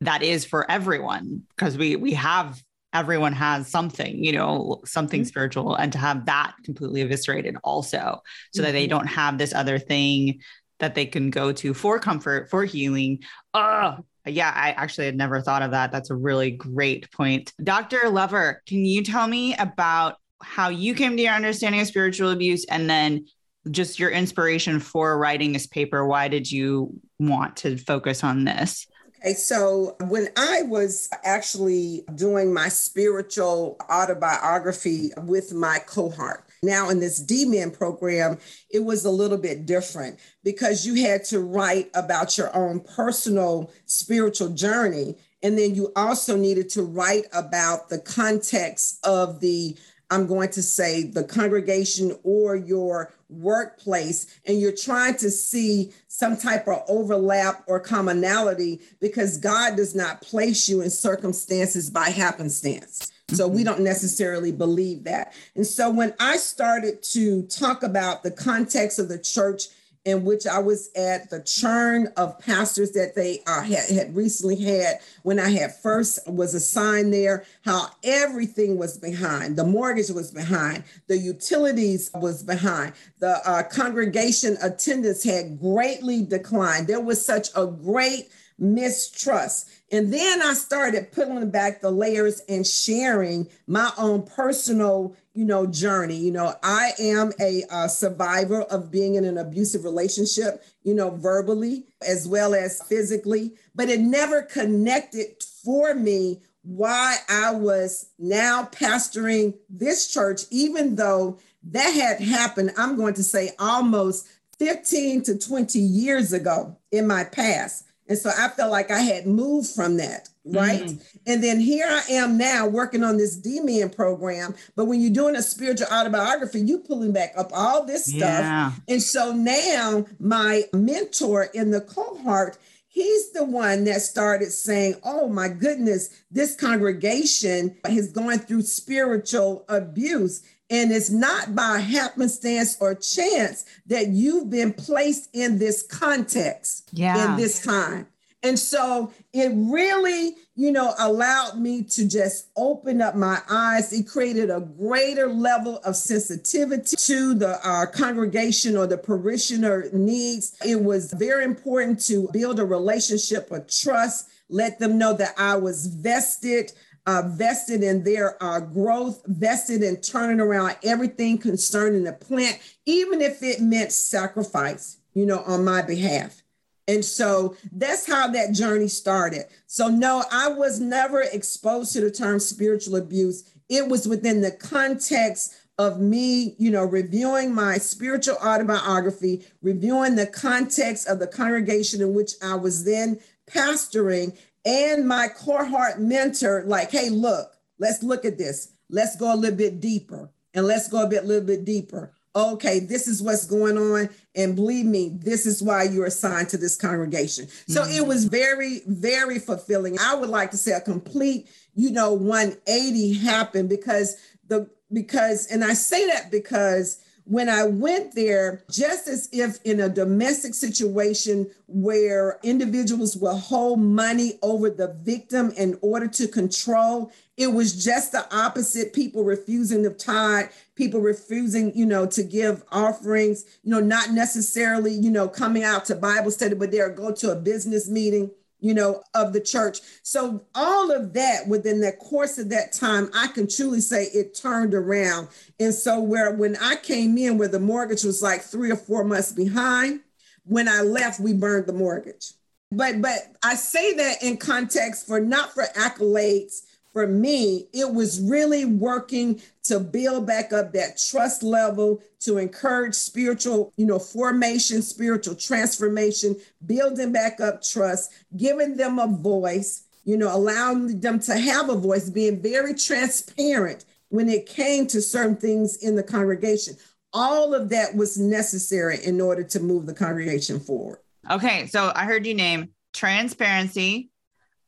that 0.00 0.22
is 0.22 0.44
for 0.44 0.70
everyone 0.70 1.42
because 1.56 1.78
we 1.78 1.96
we 1.96 2.12
have 2.12 2.62
everyone 2.92 3.32
has 3.32 3.68
something 3.68 4.22
you 4.22 4.32
know 4.32 4.80
something 4.84 5.22
mm-hmm. 5.22 5.28
spiritual 5.28 5.74
and 5.74 5.92
to 5.92 5.98
have 5.98 6.26
that 6.26 6.54
completely 6.64 7.00
eviscerated 7.00 7.56
also 7.64 8.20
so 8.52 8.60
mm-hmm. 8.60 8.66
that 8.66 8.72
they 8.72 8.84
mm-hmm. 8.84 8.90
don't 8.90 9.06
have 9.06 9.38
this 9.38 9.54
other 9.54 9.78
thing 9.78 10.40
that 10.80 10.94
they 10.94 11.06
can 11.06 11.30
go 11.30 11.52
to 11.52 11.74
for 11.74 11.98
comfort, 11.98 12.50
for 12.50 12.64
healing. 12.64 13.20
Oh, 13.52 13.98
yeah, 14.26 14.52
I 14.54 14.70
actually 14.70 15.06
had 15.06 15.16
never 15.16 15.40
thought 15.40 15.62
of 15.62 15.72
that. 15.72 15.92
That's 15.92 16.10
a 16.10 16.16
really 16.16 16.50
great 16.50 17.10
point. 17.12 17.52
Dr. 17.62 18.08
Lover, 18.08 18.62
can 18.66 18.84
you 18.84 19.02
tell 19.02 19.26
me 19.26 19.54
about 19.56 20.16
how 20.42 20.68
you 20.68 20.94
came 20.94 21.16
to 21.16 21.22
your 21.22 21.32
understanding 21.32 21.80
of 21.80 21.86
spiritual 21.86 22.30
abuse 22.30 22.64
and 22.66 22.88
then 22.88 23.26
just 23.70 23.98
your 23.98 24.10
inspiration 24.10 24.80
for 24.80 25.18
writing 25.18 25.52
this 25.52 25.66
paper? 25.66 26.06
Why 26.06 26.28
did 26.28 26.50
you 26.50 27.00
want 27.18 27.56
to 27.58 27.76
focus 27.76 28.24
on 28.24 28.44
this? 28.44 28.86
Okay, 29.20 29.34
so 29.34 29.96
when 30.08 30.28
I 30.36 30.62
was 30.62 31.08
actually 31.24 32.04
doing 32.14 32.52
my 32.52 32.68
spiritual 32.68 33.78
autobiography 33.90 35.12
with 35.22 35.54
my 35.54 35.78
cohort, 35.78 36.44
now 36.64 36.88
in 36.88 37.00
this 37.00 37.22
DMin 37.22 37.76
program, 37.76 38.38
it 38.70 38.84
was 38.84 39.04
a 39.04 39.10
little 39.10 39.38
bit 39.38 39.66
different 39.66 40.18
because 40.42 40.86
you 40.86 41.06
had 41.06 41.24
to 41.26 41.40
write 41.40 41.90
about 41.94 42.36
your 42.38 42.54
own 42.56 42.80
personal 42.80 43.70
spiritual 43.86 44.50
journey. 44.50 45.16
And 45.42 45.58
then 45.58 45.74
you 45.74 45.92
also 45.94 46.36
needed 46.36 46.70
to 46.70 46.82
write 46.82 47.26
about 47.32 47.88
the 47.88 47.98
context 47.98 48.98
of 49.04 49.40
the, 49.40 49.76
I'm 50.10 50.26
going 50.26 50.50
to 50.50 50.62
say, 50.62 51.04
the 51.04 51.24
congregation 51.24 52.16
or 52.22 52.56
your 52.56 53.12
workplace. 53.28 54.26
And 54.46 54.60
you're 54.60 54.72
trying 54.72 55.16
to 55.18 55.30
see 55.30 55.92
some 56.08 56.36
type 56.36 56.66
of 56.68 56.82
overlap 56.88 57.64
or 57.66 57.80
commonality 57.80 58.80
because 59.00 59.36
God 59.38 59.76
does 59.76 59.94
not 59.94 60.22
place 60.22 60.68
you 60.68 60.80
in 60.80 60.90
circumstances 60.90 61.90
by 61.90 62.10
happenstance. 62.10 63.12
So 63.34 63.48
we 63.48 63.58
mm-hmm. 63.58 63.64
don't 63.64 63.80
necessarily 63.80 64.52
believe 64.52 65.04
that. 65.04 65.34
And 65.54 65.66
so 65.66 65.90
when 65.90 66.14
I 66.20 66.36
started 66.36 67.02
to 67.14 67.42
talk 67.42 67.82
about 67.82 68.22
the 68.22 68.30
context 68.30 68.98
of 68.98 69.08
the 69.08 69.18
church 69.18 69.64
in 70.04 70.22
which 70.24 70.46
I 70.46 70.58
was 70.58 70.90
at, 70.94 71.30
the 71.30 71.42
churn 71.42 72.08
of 72.16 72.38
pastors 72.38 72.92
that 72.92 73.14
they 73.14 73.40
uh, 73.46 73.62
had, 73.62 73.88
had 73.88 74.14
recently 74.14 74.56
had 74.56 74.98
when 75.22 75.38
I 75.38 75.48
had 75.48 75.74
first 75.74 76.18
was 76.28 76.54
assigned 76.54 77.12
there, 77.12 77.46
how 77.64 77.86
everything 78.02 78.76
was 78.76 78.98
behind. 78.98 79.56
The 79.56 79.64
mortgage 79.64 80.10
was 80.10 80.30
behind, 80.30 80.84
the 81.06 81.16
utilities 81.16 82.10
was 82.14 82.42
behind, 82.42 82.92
the 83.20 83.40
uh, 83.48 83.62
congregation 83.62 84.58
attendance 84.62 85.24
had 85.24 85.58
greatly 85.58 86.22
declined. 86.22 86.86
There 86.86 87.00
was 87.00 87.24
such 87.24 87.48
a 87.56 87.66
great 87.66 88.28
mistrust. 88.58 89.68
And 89.92 90.12
then 90.12 90.42
I 90.42 90.54
started 90.54 91.12
pulling 91.12 91.50
back 91.50 91.80
the 91.80 91.90
layers 91.90 92.40
and 92.48 92.66
sharing 92.66 93.48
my 93.66 93.92
own 93.98 94.22
personal, 94.22 95.14
you 95.34 95.44
know, 95.44 95.66
journey. 95.66 96.16
You 96.16 96.32
know, 96.32 96.54
I 96.62 96.92
am 96.98 97.32
a, 97.40 97.64
a 97.70 97.88
survivor 97.88 98.62
of 98.62 98.90
being 98.90 99.14
in 99.14 99.24
an 99.24 99.38
abusive 99.38 99.84
relationship, 99.84 100.64
you 100.82 100.94
know, 100.94 101.10
verbally 101.10 101.84
as 102.06 102.26
well 102.26 102.54
as 102.54 102.82
physically, 102.88 103.54
but 103.74 103.88
it 103.88 104.00
never 104.00 104.42
connected 104.42 105.42
for 105.62 105.94
me 105.94 106.40
why 106.62 107.16
I 107.28 107.52
was 107.52 108.08
now 108.18 108.68
pastoring 108.72 109.54
this 109.68 110.10
church, 110.10 110.42
even 110.50 110.96
though 110.96 111.38
that 111.70 111.90
had 111.90 112.26
happened, 112.26 112.72
I'm 112.76 112.96
going 112.96 113.14
to 113.14 113.22
say 113.22 113.52
almost 113.58 114.26
15 114.58 115.22
to 115.24 115.38
20 115.38 115.78
years 115.78 116.32
ago 116.32 116.76
in 116.90 117.06
my 117.06 117.24
past. 117.24 117.84
And 118.08 118.18
so 118.18 118.30
I 118.36 118.48
felt 118.48 118.70
like 118.70 118.90
I 118.90 119.00
had 119.00 119.26
moved 119.26 119.70
from 119.70 119.96
that, 119.96 120.28
right? 120.44 120.82
Mm. 120.82 121.20
And 121.26 121.42
then 121.42 121.58
here 121.58 121.86
I 121.88 122.02
am 122.12 122.36
now 122.36 122.66
working 122.66 123.02
on 123.02 123.16
this 123.16 123.40
DMin 123.40 123.94
program. 123.94 124.54
But 124.76 124.86
when 124.86 125.00
you're 125.00 125.12
doing 125.12 125.36
a 125.36 125.42
spiritual 125.42 125.86
autobiography, 125.90 126.60
you 126.60 126.78
pulling 126.78 127.12
back 127.12 127.32
up 127.36 127.50
all 127.54 127.86
this 127.86 128.04
stuff. 128.04 128.20
Yeah. 128.20 128.72
And 128.88 129.02
so 129.02 129.32
now 129.32 130.04
my 130.18 130.64
mentor 130.74 131.44
in 131.54 131.70
the 131.70 131.80
cohort, 131.80 132.58
he's 132.88 133.32
the 133.32 133.44
one 133.44 133.84
that 133.84 134.02
started 134.02 134.52
saying, 134.52 134.96
Oh 135.02 135.28
my 135.28 135.48
goodness, 135.48 136.10
this 136.30 136.54
congregation 136.54 137.76
is 137.88 138.12
going 138.12 138.40
through 138.40 138.62
spiritual 138.62 139.64
abuse. 139.68 140.42
And 140.70 140.92
it's 140.92 141.10
not 141.10 141.54
by 141.54 141.78
happenstance 141.78 142.76
or 142.80 142.94
chance 142.94 143.64
that 143.86 144.08
you've 144.08 144.50
been 144.50 144.72
placed 144.72 145.28
in 145.34 145.58
this 145.58 145.82
context 145.82 146.88
yeah. 146.92 147.32
in 147.32 147.36
this 147.36 147.62
time. 147.62 148.06
And 148.44 148.58
so 148.58 149.10
it 149.32 149.52
really, 149.54 150.36
you 150.54 150.70
know, 150.70 150.94
allowed 150.98 151.58
me 151.58 151.82
to 151.84 152.06
just 152.06 152.48
open 152.56 153.00
up 153.00 153.16
my 153.16 153.40
eyes. 153.48 153.90
It 153.92 154.06
created 154.06 154.50
a 154.50 154.60
greater 154.60 155.28
level 155.28 155.78
of 155.78 155.96
sensitivity 155.96 156.94
to 156.94 157.34
the 157.34 157.58
uh, 157.66 157.86
congregation 157.86 158.76
or 158.76 158.86
the 158.86 158.98
parishioner 158.98 159.88
needs. 159.94 160.54
It 160.64 160.82
was 160.82 161.10
very 161.14 161.44
important 161.44 162.04
to 162.06 162.28
build 162.34 162.60
a 162.60 162.66
relationship 162.66 163.50
of 163.50 163.66
trust, 163.66 164.28
let 164.50 164.78
them 164.78 164.98
know 164.98 165.14
that 165.14 165.32
I 165.38 165.56
was 165.56 165.86
vested 165.86 166.72
uh, 167.06 167.22
vested 167.26 167.82
in 167.82 168.02
their 168.02 168.42
uh, 168.42 168.60
growth, 168.60 169.22
vested 169.26 169.82
in 169.82 170.00
turning 170.00 170.40
around 170.40 170.76
everything 170.82 171.38
concerning 171.38 172.04
the 172.04 172.12
plant, 172.12 172.58
even 172.86 173.20
if 173.20 173.42
it 173.42 173.60
meant 173.60 173.92
sacrifice, 173.92 174.98
you 175.12 175.26
know, 175.26 175.40
on 175.40 175.64
my 175.64 175.82
behalf. 175.82 176.42
And 176.86 177.04
so 177.04 177.56
that's 177.72 178.06
how 178.06 178.28
that 178.28 178.52
journey 178.52 178.88
started. 178.88 179.44
So, 179.66 179.88
no, 179.88 180.24
I 180.30 180.48
was 180.48 180.80
never 180.80 181.22
exposed 181.22 181.92
to 181.94 182.00
the 182.00 182.10
term 182.10 182.38
spiritual 182.38 182.96
abuse. 182.96 183.50
It 183.68 183.88
was 183.88 184.06
within 184.06 184.42
the 184.42 184.50
context 184.50 185.54
of 185.78 185.98
me, 185.98 186.54
you 186.58 186.70
know, 186.70 186.84
reviewing 186.84 187.54
my 187.54 187.78
spiritual 187.78 188.36
autobiography, 188.36 189.46
reviewing 189.62 190.14
the 190.14 190.26
context 190.26 191.08
of 191.08 191.18
the 191.18 191.26
congregation 191.26 192.00
in 192.00 192.14
which 192.14 192.32
I 192.42 192.54
was 192.54 192.84
then 192.84 193.18
pastoring, 193.50 194.36
and 194.64 195.06
my 195.06 195.28
cohort 195.28 196.00
mentor, 196.00 196.64
like, 196.66 196.90
hey, 196.90 197.10
look, 197.10 197.52
let's 197.78 198.02
look 198.02 198.24
at 198.24 198.38
this. 198.38 198.72
Let's 198.90 199.16
go 199.16 199.32
a 199.32 199.36
little 199.36 199.56
bit 199.56 199.80
deeper 199.80 200.30
and 200.54 200.66
let's 200.66 200.88
go 200.88 201.02
a 201.02 201.08
bit, 201.08 201.24
little 201.24 201.46
bit 201.46 201.64
deeper. 201.64 202.12
Okay, 202.36 202.80
this 202.80 203.06
is 203.06 203.22
what's 203.22 203.46
going 203.46 203.78
on. 203.78 204.08
And 204.34 204.56
believe 204.56 204.86
me, 204.86 205.16
this 205.20 205.46
is 205.46 205.62
why 205.62 205.84
you're 205.84 206.06
assigned 206.06 206.48
to 206.48 206.56
this 206.56 206.76
congregation. 206.76 207.46
So 207.68 207.82
mm-hmm. 207.82 207.92
it 207.92 208.06
was 208.06 208.24
very, 208.24 208.80
very 208.86 209.38
fulfilling. 209.38 209.98
I 210.00 210.14
would 210.16 210.30
like 210.30 210.50
to 210.50 210.56
say 210.56 210.72
a 210.72 210.80
complete, 210.80 211.48
you 211.74 211.92
know, 211.92 212.12
180 212.12 213.14
happened 213.14 213.68
because 213.68 214.16
the 214.48 214.68
because, 214.92 215.46
and 215.46 215.64
I 215.64 215.74
say 215.74 216.06
that 216.08 216.30
because 216.30 217.03
when 217.26 217.48
I 217.48 217.64
went 217.64 218.14
there, 218.14 218.62
just 218.70 219.08
as 219.08 219.28
if 219.32 219.58
in 219.64 219.80
a 219.80 219.88
domestic 219.88 220.52
situation 220.54 221.50
where 221.66 222.38
individuals 222.42 223.16
will 223.16 223.36
hold 223.36 223.80
money 223.80 224.38
over 224.42 224.68
the 224.68 224.94
victim 225.02 225.50
in 225.56 225.78
order 225.80 226.06
to 226.06 226.28
control, 226.28 227.10
it 227.38 227.48
was 227.48 227.82
just 227.82 228.12
the 228.12 228.26
opposite. 228.34 228.92
People 228.92 229.24
refusing 229.24 229.82
to 229.84 229.90
tithe, 229.90 230.50
people 230.74 231.00
refusing, 231.00 231.74
you 231.74 231.86
know, 231.86 232.06
to 232.06 232.22
give 232.22 232.62
offerings, 232.70 233.44
you 233.62 233.70
know, 233.70 233.80
not 233.80 234.10
necessarily, 234.10 234.92
you 234.92 235.10
know, 235.10 235.26
coming 235.26 235.64
out 235.64 235.86
to 235.86 235.94
Bible 235.94 236.30
study, 236.30 236.54
but 236.54 236.70
they'll 236.70 236.94
go 236.94 237.10
to 237.10 237.32
a 237.32 237.36
business 237.36 237.88
meeting 237.88 238.30
you 238.60 238.74
know, 238.74 239.02
of 239.14 239.32
the 239.32 239.40
church. 239.40 239.80
So 240.02 240.44
all 240.54 240.90
of 240.90 241.12
that 241.12 241.46
within 241.48 241.80
the 241.80 241.92
course 241.92 242.38
of 242.38 242.48
that 242.50 242.72
time, 242.72 243.10
I 243.14 243.26
can 243.28 243.48
truly 243.48 243.80
say 243.80 244.04
it 244.04 244.34
turned 244.34 244.74
around. 244.74 245.28
And 245.60 245.74
so 245.74 246.00
where 246.00 246.34
when 246.34 246.56
I 246.56 246.76
came 246.76 247.18
in 247.18 247.36
where 247.38 247.48
the 247.48 247.60
mortgage 247.60 248.04
was 248.04 248.22
like 248.22 248.42
three 248.42 248.70
or 248.70 248.76
four 248.76 249.04
months 249.04 249.32
behind, 249.32 250.00
when 250.44 250.68
I 250.68 250.82
left, 250.82 251.20
we 251.20 251.32
burned 251.32 251.66
the 251.66 251.72
mortgage. 251.72 252.32
But 252.70 253.00
but 253.00 253.18
I 253.42 253.54
say 253.54 253.94
that 253.94 254.22
in 254.22 254.36
context 254.36 255.06
for 255.06 255.20
not 255.20 255.52
for 255.52 255.64
accolades 255.76 256.62
for 256.94 257.08
me, 257.08 257.66
it 257.72 257.92
was 257.92 258.20
really 258.20 258.64
working 258.64 259.42
to 259.64 259.80
build 259.80 260.28
back 260.28 260.52
up 260.52 260.72
that 260.72 260.96
trust 260.96 261.42
level, 261.42 262.00
to 262.20 262.38
encourage 262.38 262.94
spiritual, 262.94 263.72
you 263.76 263.84
know, 263.84 263.98
formation, 263.98 264.80
spiritual 264.80 265.34
transformation, 265.34 266.36
building 266.64 267.10
back 267.10 267.40
up 267.40 267.62
trust, 267.62 268.12
giving 268.36 268.76
them 268.76 269.00
a 269.00 269.08
voice, 269.08 269.82
you 270.04 270.16
know, 270.16 270.34
allowing 270.34 271.00
them 271.00 271.18
to 271.18 271.36
have 271.36 271.68
a 271.68 271.74
voice, 271.74 272.08
being 272.08 272.40
very 272.40 272.74
transparent 272.74 273.84
when 274.10 274.28
it 274.28 274.46
came 274.46 274.86
to 274.86 275.02
certain 275.02 275.36
things 275.36 275.78
in 275.78 275.96
the 275.96 276.02
congregation. 276.02 276.76
All 277.12 277.54
of 277.54 277.70
that 277.70 277.96
was 277.96 278.16
necessary 278.16 279.04
in 279.04 279.20
order 279.20 279.42
to 279.42 279.58
move 279.58 279.86
the 279.86 279.94
congregation 279.94 280.60
forward. 280.60 281.00
Okay, 281.28 281.66
so 281.66 281.90
I 281.92 282.04
heard 282.04 282.24
you 282.24 282.34
name 282.34 282.70
transparency, 282.92 284.10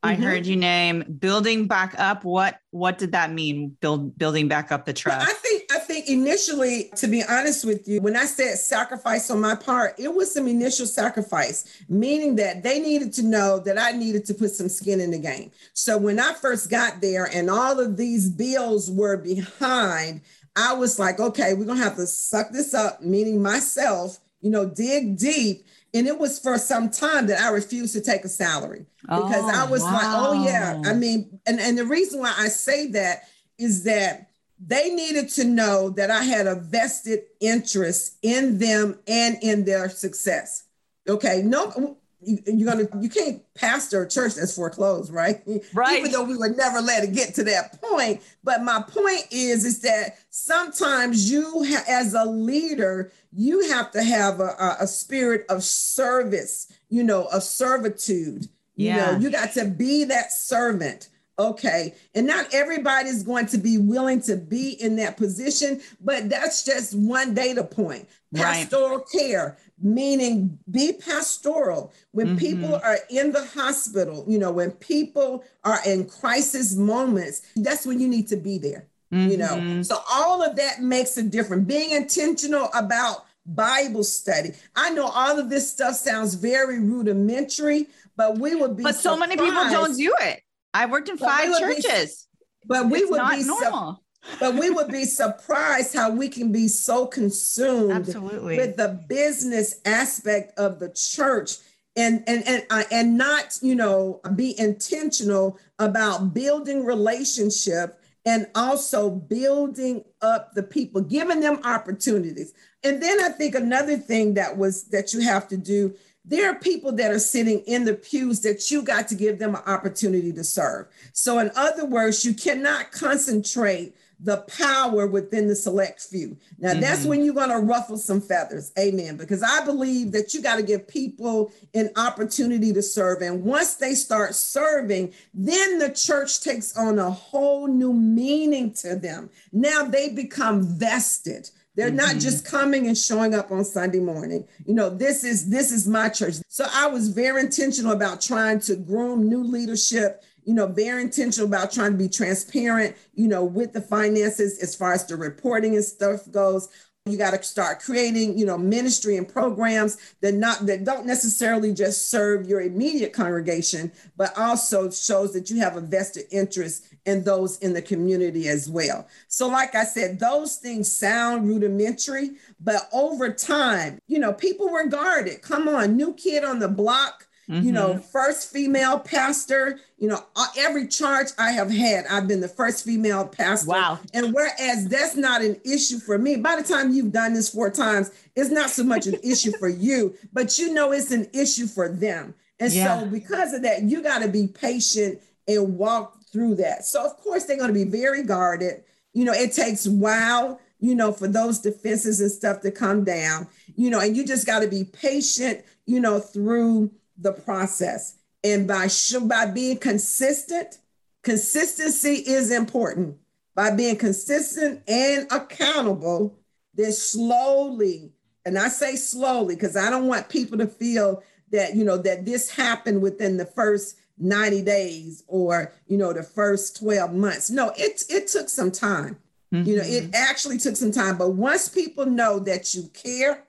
I 0.07 0.13
mm-hmm. 0.13 0.23
heard 0.23 0.45
you 0.45 0.55
name 0.55 1.03
building 1.19 1.67
back 1.67 1.93
up. 1.97 2.23
What 2.23 2.59
what 2.71 2.97
did 2.97 3.11
that 3.11 3.31
mean? 3.33 3.75
Build 3.81 4.17
building 4.17 4.47
back 4.47 4.71
up 4.71 4.85
the 4.85 4.93
trust. 4.93 5.19
Well, 5.19 5.29
I 5.29 5.33
think 5.33 5.71
I 5.71 5.79
think 5.79 6.07
initially, 6.07 6.89
to 6.95 7.07
be 7.07 7.23
honest 7.23 7.65
with 7.65 7.87
you, 7.87 7.99
when 7.99 8.15
I 8.15 8.25
said 8.25 8.57
sacrifice 8.57 9.29
on 9.29 9.41
my 9.41 9.55
part, 9.55 9.95
it 9.99 10.13
was 10.13 10.33
some 10.33 10.47
initial 10.47 10.85
sacrifice, 10.85 11.83
meaning 11.89 12.37
that 12.37 12.63
they 12.63 12.79
needed 12.79 13.11
to 13.13 13.23
know 13.23 13.59
that 13.59 13.77
I 13.77 13.91
needed 13.91 14.25
to 14.25 14.33
put 14.33 14.51
some 14.51 14.69
skin 14.69 15.01
in 15.01 15.11
the 15.11 15.19
game. 15.19 15.51
So 15.73 15.97
when 15.97 16.19
I 16.19 16.33
first 16.33 16.69
got 16.69 17.01
there 17.01 17.25
and 17.25 17.49
all 17.49 17.79
of 17.79 17.97
these 17.97 18.29
bills 18.29 18.89
were 18.89 19.17
behind, 19.17 20.21
I 20.55 20.73
was 20.73 20.97
like, 20.99 21.19
okay, 21.19 21.53
we're 21.53 21.65
gonna 21.65 21.83
have 21.83 21.97
to 21.97 22.07
suck 22.07 22.51
this 22.51 22.73
up, 22.73 23.01
meaning 23.01 23.41
myself, 23.41 24.19
you 24.39 24.51
know, 24.51 24.65
dig 24.65 25.17
deep 25.17 25.65
and 25.93 26.07
it 26.07 26.17
was 26.17 26.39
for 26.39 26.57
some 26.57 26.89
time 26.89 27.27
that 27.27 27.39
I 27.39 27.49
refused 27.49 27.93
to 27.93 28.01
take 28.01 28.23
a 28.25 28.29
salary 28.29 28.85
because 29.01 29.43
oh, 29.43 29.51
I 29.53 29.69
was 29.69 29.83
wow. 29.83 29.93
like, 29.93 30.05
oh 30.05 30.45
yeah. 30.45 30.81
I 30.85 30.93
mean, 30.93 31.39
and, 31.45 31.59
and 31.59 31.77
the 31.77 31.85
reason 31.85 32.19
why 32.19 32.33
I 32.37 32.49
say 32.49 32.87
that 32.91 33.23
is 33.57 33.83
that 33.85 34.29
they 34.59 34.93
needed 34.93 35.29
to 35.29 35.43
know 35.43 35.89
that 35.91 36.11
I 36.11 36.23
had 36.23 36.47
a 36.47 36.55
vested 36.55 37.21
interest 37.39 38.17
in 38.21 38.57
them 38.57 38.99
and 39.07 39.37
in 39.41 39.65
their 39.65 39.89
success. 39.89 40.65
Okay. 41.07 41.41
No, 41.43 41.97
you're 42.19 42.69
gonna 42.69 42.87
you 42.99 43.09
can't 43.09 43.41
pastor 43.53 44.03
a 44.03 44.09
church 44.09 44.35
that's 44.35 44.55
foreclosed, 44.55 45.13
right? 45.13 45.41
Right. 45.73 45.99
Even 45.99 46.11
though 46.11 46.23
we 46.23 46.35
would 46.35 46.57
never 46.57 46.81
let 46.81 47.03
it 47.03 47.13
get 47.13 47.35
to 47.35 47.43
that 47.43 47.79
point. 47.81 48.21
But 48.43 48.63
my 48.63 48.81
point 48.81 49.25
is, 49.29 49.65
is 49.65 49.81
that 49.81 50.17
sometimes 50.29 51.29
you, 51.31 51.63
ha- 51.65 51.83
as 51.87 52.13
a 52.13 52.25
leader, 52.25 53.11
you 53.31 53.69
have 53.71 53.91
to 53.91 54.01
have 54.01 54.39
a, 54.39 54.77
a 54.79 54.87
spirit 54.87 55.45
of 55.49 55.63
service, 55.63 56.71
you 56.89 57.03
know, 57.03 57.25
of 57.25 57.43
servitude. 57.43 58.47
You 58.75 58.87
yeah. 58.87 59.11
know, 59.11 59.17
you 59.19 59.29
got 59.29 59.53
to 59.53 59.65
be 59.65 60.03
that 60.05 60.31
servant. 60.31 61.09
Okay. 61.39 61.93
And 62.15 62.25
not 62.25 62.51
everybody's 62.51 63.21
going 63.21 63.45
to 63.47 63.57
be 63.57 63.77
willing 63.77 64.21
to 64.23 64.35
be 64.35 64.71
in 64.81 64.95
that 64.95 65.17
position, 65.17 65.81
but 66.01 66.29
that's 66.29 66.63
just 66.63 66.95
one 66.95 67.33
data 67.33 67.63
point. 67.63 68.09
Pastoral 68.33 68.97
right. 68.97 69.05
care, 69.11 69.57
meaning 69.79 70.57
be 70.69 70.93
pastoral. 70.93 71.93
When 72.11 72.29
mm-hmm. 72.29 72.37
people 72.37 72.75
are 72.75 72.97
in 73.09 73.31
the 73.31 73.45
hospital, 73.45 74.25
you 74.27 74.39
know, 74.39 74.51
when 74.51 74.71
people 74.71 75.43
are 75.63 75.79
in 75.85 76.09
crisis 76.09 76.75
moments, 76.75 77.43
that's 77.55 77.85
when 77.85 77.99
you 77.99 78.07
need 78.07 78.27
to 78.29 78.35
be 78.35 78.57
there. 78.57 78.87
Mm-hmm. 79.13 79.31
You 79.31 79.37
know, 79.37 79.47
mm-hmm. 79.47 79.81
so 79.83 80.01
all 80.11 80.41
of 80.43 80.55
that 80.57 80.81
makes 80.81 81.15
a 81.17 81.23
difference. 81.23 81.65
Being 81.65 81.91
intentional 81.91 82.69
about 82.73 83.25
Bible 83.45 84.03
study. 84.03 84.51
I 84.75 84.89
know 84.89 85.07
all 85.07 85.39
of 85.39 85.49
this 85.49 85.71
stuff 85.71 85.95
sounds 85.95 86.33
very 86.33 86.79
rudimentary, 86.79 87.87
but 88.17 88.37
we 88.37 88.55
would 88.55 88.75
be. 88.75 88.83
But 88.83 88.95
so 88.95 89.15
many 89.15 89.37
people 89.37 89.53
don't 89.69 89.95
do 89.95 90.13
it. 90.21 90.43
I 90.73 90.85
worked 90.85 91.09
in 91.09 91.17
five 91.17 91.57
churches. 91.57 92.27
Be, 92.31 92.67
but 92.67 92.89
we 92.89 92.99
it's 92.99 93.11
would 93.11 93.21
be 93.31 93.43
normal. 93.43 94.03
but 94.39 94.55
we 94.55 94.69
would 94.69 94.89
be 94.89 95.05
surprised 95.05 95.95
how 95.95 96.11
we 96.11 96.27
can 96.29 96.51
be 96.51 96.67
so 96.67 97.05
consumed 97.07 97.91
Absolutely. 97.91 98.57
with 98.57 98.77
the 98.77 99.03
business 99.07 99.79
aspect 99.85 100.57
of 100.59 100.79
the 100.79 100.89
church 100.89 101.57
and 101.97 102.23
and 102.27 102.47
and 102.47 102.65
uh, 102.69 102.83
and 102.91 103.17
not 103.17 103.57
you 103.61 103.75
know 103.75 104.21
be 104.35 104.57
intentional 104.59 105.57
about 105.79 106.33
building 106.33 106.85
relationship 106.85 107.99
and 108.25 108.47
also 108.55 109.09
building 109.09 110.03
up 110.21 110.53
the 110.53 110.63
people 110.63 111.01
giving 111.01 111.39
them 111.39 111.59
opportunities 111.63 112.53
and 112.83 113.01
then 113.01 113.19
i 113.21 113.29
think 113.29 113.55
another 113.55 113.97
thing 113.97 114.35
that 114.35 114.55
was 114.55 114.83
that 114.85 115.13
you 115.13 115.21
have 115.21 115.47
to 115.47 115.57
do 115.57 115.93
there 116.27 116.51
are 116.51 116.55
people 116.55 116.91
that 116.93 117.11
are 117.11 117.19
sitting 117.19 117.59
in 117.61 117.85
the 117.85 117.93
pews 117.93 118.41
that 118.41 118.69
you 118.69 118.81
got 118.81 119.07
to 119.07 119.15
give 119.15 119.39
them 119.39 119.55
an 119.55 119.61
opportunity 119.65 120.33
to 120.33 120.43
serve. 120.43 120.87
So, 121.13 121.39
in 121.39 121.51
other 121.55 121.85
words, 121.85 122.25
you 122.25 122.33
cannot 122.33 122.91
concentrate 122.91 123.95
the 124.19 124.37
power 124.37 125.05
within 125.05 125.47
the 125.47 125.55
select 125.55 126.01
few. 126.01 126.37
Now, 126.57 126.71
mm-hmm. 126.71 126.81
that's 126.81 127.05
when 127.05 127.23
you're 127.23 127.35
going 127.35 127.51
to 127.51 127.59
ruffle 127.59 127.97
some 127.97 128.19
feathers. 128.19 128.71
Amen. 128.77 129.15
Because 129.15 129.43
I 129.43 129.63
believe 129.63 130.11
that 130.13 130.33
you 130.33 130.41
got 130.41 130.55
to 130.55 130.63
give 130.63 130.87
people 130.87 131.51
an 131.75 131.91
opportunity 131.95 132.73
to 132.73 132.81
serve. 132.81 133.21
And 133.21 133.43
once 133.43 133.75
they 133.75 133.93
start 133.93 134.33
serving, 134.33 135.13
then 135.33 135.77
the 135.77 135.91
church 135.91 136.41
takes 136.41 136.75
on 136.75 136.97
a 136.97 137.11
whole 137.11 137.67
new 137.67 137.93
meaning 137.93 138.73
to 138.75 138.95
them. 138.95 139.29
Now 139.51 139.83
they 139.83 140.09
become 140.09 140.63
vested. 140.63 141.51
They're 141.77 141.89
mm-hmm. 141.89 141.95
not 141.97 142.15
just 142.17 142.43
coming 142.43 142.87
and 142.87 142.97
showing 142.97 143.35
up 143.35 143.51
on 143.51 143.63
Sunday 143.63 143.99
morning. 143.99 144.47
You 144.65 144.73
know, 144.73 144.89
this 144.89 145.23
is 145.23 145.47
this 145.47 145.71
is 145.71 145.87
my 145.87 146.09
church. 146.09 146.37
So 146.47 146.65
I 146.73 146.87
was 146.87 147.09
very 147.09 147.41
intentional 147.41 147.91
about 147.91 148.19
trying 148.19 148.59
to 148.61 148.75
groom 148.75 149.29
new 149.29 149.43
leadership, 149.43 150.23
you 150.43 150.55
know, 150.55 150.65
very 150.65 151.03
intentional 151.03 151.47
about 151.47 151.71
trying 151.71 151.91
to 151.91 151.97
be 151.97 152.09
transparent, 152.09 152.97
you 153.13 153.27
know, 153.27 153.45
with 153.45 153.73
the 153.73 153.81
finances 153.81 154.57
as 154.59 154.75
far 154.75 154.93
as 154.93 155.05
the 155.05 155.15
reporting 155.15 155.75
and 155.75 155.85
stuff 155.85 156.29
goes 156.31 156.67
you 157.09 157.17
got 157.17 157.31
to 157.31 157.43
start 157.43 157.79
creating 157.79 158.37
you 158.37 158.45
know 158.45 158.57
ministry 158.57 159.17
and 159.17 159.27
programs 159.27 159.97
that 160.21 160.33
not 160.33 160.65
that 160.65 160.83
don't 160.83 161.05
necessarily 161.05 161.73
just 161.73 162.09
serve 162.09 162.47
your 162.47 162.61
immediate 162.61 163.13
congregation 163.13 163.91
but 164.15 164.37
also 164.37 164.89
shows 164.89 165.33
that 165.33 165.49
you 165.49 165.59
have 165.59 165.77
a 165.77 165.81
vested 165.81 166.25
interest 166.31 166.85
in 167.05 167.23
those 167.23 167.57
in 167.59 167.73
the 167.73 167.81
community 167.81 168.47
as 168.47 168.69
well. 168.69 169.07
So 169.27 169.47
like 169.47 169.75
i 169.75 169.83
said 169.83 170.19
those 170.19 170.57
things 170.57 170.91
sound 170.91 171.47
rudimentary 171.47 172.31
but 172.59 172.89
over 172.91 173.31
time 173.31 173.99
you 174.07 174.19
know 174.19 174.33
people 174.33 174.69
were 174.69 174.87
guarded. 174.87 175.41
Come 175.41 175.67
on 175.67 175.95
new 175.95 176.13
kid 176.13 176.43
on 176.43 176.59
the 176.59 176.67
block 176.67 177.26
Mm-hmm. 177.49 177.65
You 177.65 177.71
know, 177.71 177.89
mm-hmm. 177.91 178.01
first 178.01 178.51
female 178.51 178.99
pastor, 178.99 179.79
you 179.97 180.09
know, 180.09 180.21
uh, 180.35 180.47
every 180.57 180.85
charge 180.85 181.27
I 181.37 181.51
have 181.51 181.71
had, 181.71 182.05
I've 182.07 182.27
been 182.27 182.41
the 182.41 182.49
first 182.49 182.83
female 182.83 183.25
pastor. 183.25 183.69
Wow. 183.69 183.99
And 184.13 184.33
whereas 184.33 184.87
that's 184.89 185.15
not 185.15 185.41
an 185.41 185.55
issue 185.63 185.99
for 185.99 186.17
me, 186.17 186.35
by 186.35 186.57
the 186.57 186.63
time 186.63 186.91
you've 186.91 187.13
done 187.13 187.33
this 187.33 187.49
four 187.49 187.69
times, 187.69 188.11
it's 188.35 188.49
not 188.49 188.69
so 188.69 188.83
much 188.83 189.07
an 189.07 189.15
issue 189.23 189.53
for 189.57 189.69
you, 189.69 190.13
but 190.33 190.57
you 190.57 190.73
know 190.73 190.91
it's 190.91 191.11
an 191.11 191.27
issue 191.33 191.67
for 191.67 191.87
them. 191.87 192.35
And 192.59 192.73
yeah. 192.73 192.99
so 192.99 193.05
because 193.05 193.53
of 193.53 193.61
that, 193.61 193.83
you 193.83 194.03
got 194.03 194.21
to 194.23 194.27
be 194.27 194.47
patient 194.47 195.21
and 195.47 195.77
walk 195.77 196.21
through 196.31 196.55
that. 196.55 196.85
So 196.85 197.05
of 197.05 197.15
course 197.17 197.45
they're 197.45 197.57
going 197.57 197.73
to 197.73 197.73
be 197.73 197.85
very 197.85 198.23
guarded. 198.23 198.83
You 199.13 199.23
know, 199.23 199.33
it 199.33 199.53
takes 199.53 199.87
while, 199.87 200.59
you 200.81 200.95
know, 200.95 201.13
for 201.13 201.29
those 201.29 201.59
defenses 201.59 202.19
and 202.19 202.29
stuff 202.29 202.59
to 202.61 202.71
come 202.71 203.05
down, 203.05 203.47
you 203.77 203.89
know, 203.89 204.01
and 204.01 204.17
you 204.17 204.25
just 204.25 204.45
got 204.45 204.59
to 204.59 204.67
be 204.67 204.83
patient, 204.83 205.63
you 205.85 206.01
know, 206.01 206.19
through 206.19 206.91
the 207.17 207.33
process. 207.33 208.15
And 208.43 208.67
by, 208.67 208.87
by 209.23 209.47
being 209.47 209.77
consistent, 209.77 210.77
consistency 211.23 212.13
is 212.13 212.51
important. 212.51 213.17
By 213.55 213.71
being 213.71 213.97
consistent 213.97 214.83
and 214.87 215.27
accountable, 215.31 216.37
then 216.75 216.91
slowly, 216.91 218.11
and 218.45 218.57
I 218.57 218.67
say 218.69 218.95
slowly 218.95 219.55
because 219.55 219.75
I 219.75 219.89
don't 219.89 220.07
want 220.07 220.29
people 220.29 220.59
to 220.59 220.67
feel 220.67 221.23
that, 221.51 221.75
you 221.75 221.83
know, 221.83 221.97
that 221.97 222.25
this 222.25 222.51
happened 222.51 223.01
within 223.01 223.37
the 223.37 223.45
first 223.45 223.97
90 224.19 224.61
days 224.61 225.23
or, 225.27 225.73
you 225.87 225.97
know, 225.97 226.13
the 226.13 226.23
first 226.23 226.77
12 226.77 227.13
months. 227.13 227.49
No, 227.49 227.73
it, 227.75 228.03
it 228.09 228.27
took 228.27 228.49
some 228.49 228.71
time. 228.71 229.17
Mm-hmm. 229.53 229.69
You 229.69 229.77
know, 229.77 229.83
it 229.83 230.03
mm-hmm. 230.05 230.15
actually 230.15 230.57
took 230.57 230.75
some 230.75 230.91
time, 230.91 231.17
but 231.17 231.31
once 231.31 231.69
people 231.69 232.05
know 232.05 232.39
that 232.39 232.75
you 232.75 232.89
care, 232.93 233.43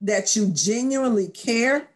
that 0.00 0.36
you 0.36 0.48
genuinely 0.48 1.28
care, 1.28 1.88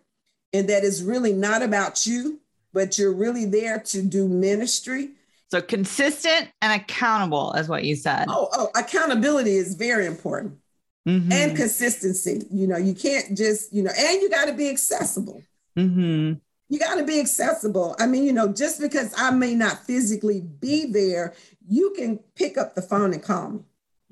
and 0.53 0.69
that 0.69 0.85
it's 0.85 1.03
really 1.03 1.33
not 1.33 1.63
about 1.63 2.07
you, 2.07 2.41
but 2.73 2.99
you're 2.99 3.13
really 3.13 3.45
there 3.45 3.79
to 3.81 4.03
do 4.03 4.29
ministry. 4.29 5.11
So 5.51 5.63
consistent 5.63 6.49
and 6.61 6.81
accountable 6.81 7.53
is 7.53 7.69
what 7.69 7.85
you 7.85 7.95
said. 7.95 8.27
Oh, 8.29 8.49
oh, 8.53 8.69
accountability 8.75 9.57
is 9.57 9.75
very 9.75 10.07
important. 10.07 10.59
Mm-hmm. 11.07 11.31
And 11.31 11.57
consistency. 11.57 12.43
You 12.51 12.67
know, 12.67 12.77
you 12.77 12.93
can't 12.93 13.37
just, 13.37 13.73
you 13.73 13.85
know, 13.85 13.93
and 13.97 14.21
you 14.21 14.29
got 14.29 14.47
to 14.47 14.53
be 14.53 14.69
accessible. 14.69 15.41
Mm-hmm. 15.77 16.35
You 16.69 16.79
got 16.81 16.97
to 16.97 17.05
be 17.05 17.21
accessible. 17.21 17.95
I 18.01 18.07
mean, 18.07 18.25
you 18.25 18.33
know, 18.33 18.53
just 18.53 18.81
because 18.81 19.15
I 19.17 19.31
may 19.31 19.55
not 19.55 19.85
physically 19.85 20.41
be 20.41 20.87
there, 20.87 21.35
you 21.69 21.95
can 21.97 22.19
pick 22.35 22.59
up 22.59 22.75
the 22.75 22.83
phone 22.83 23.13
and 23.13 23.23
call 23.23 23.51
me. 23.51 23.61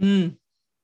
Mm. 0.00 0.36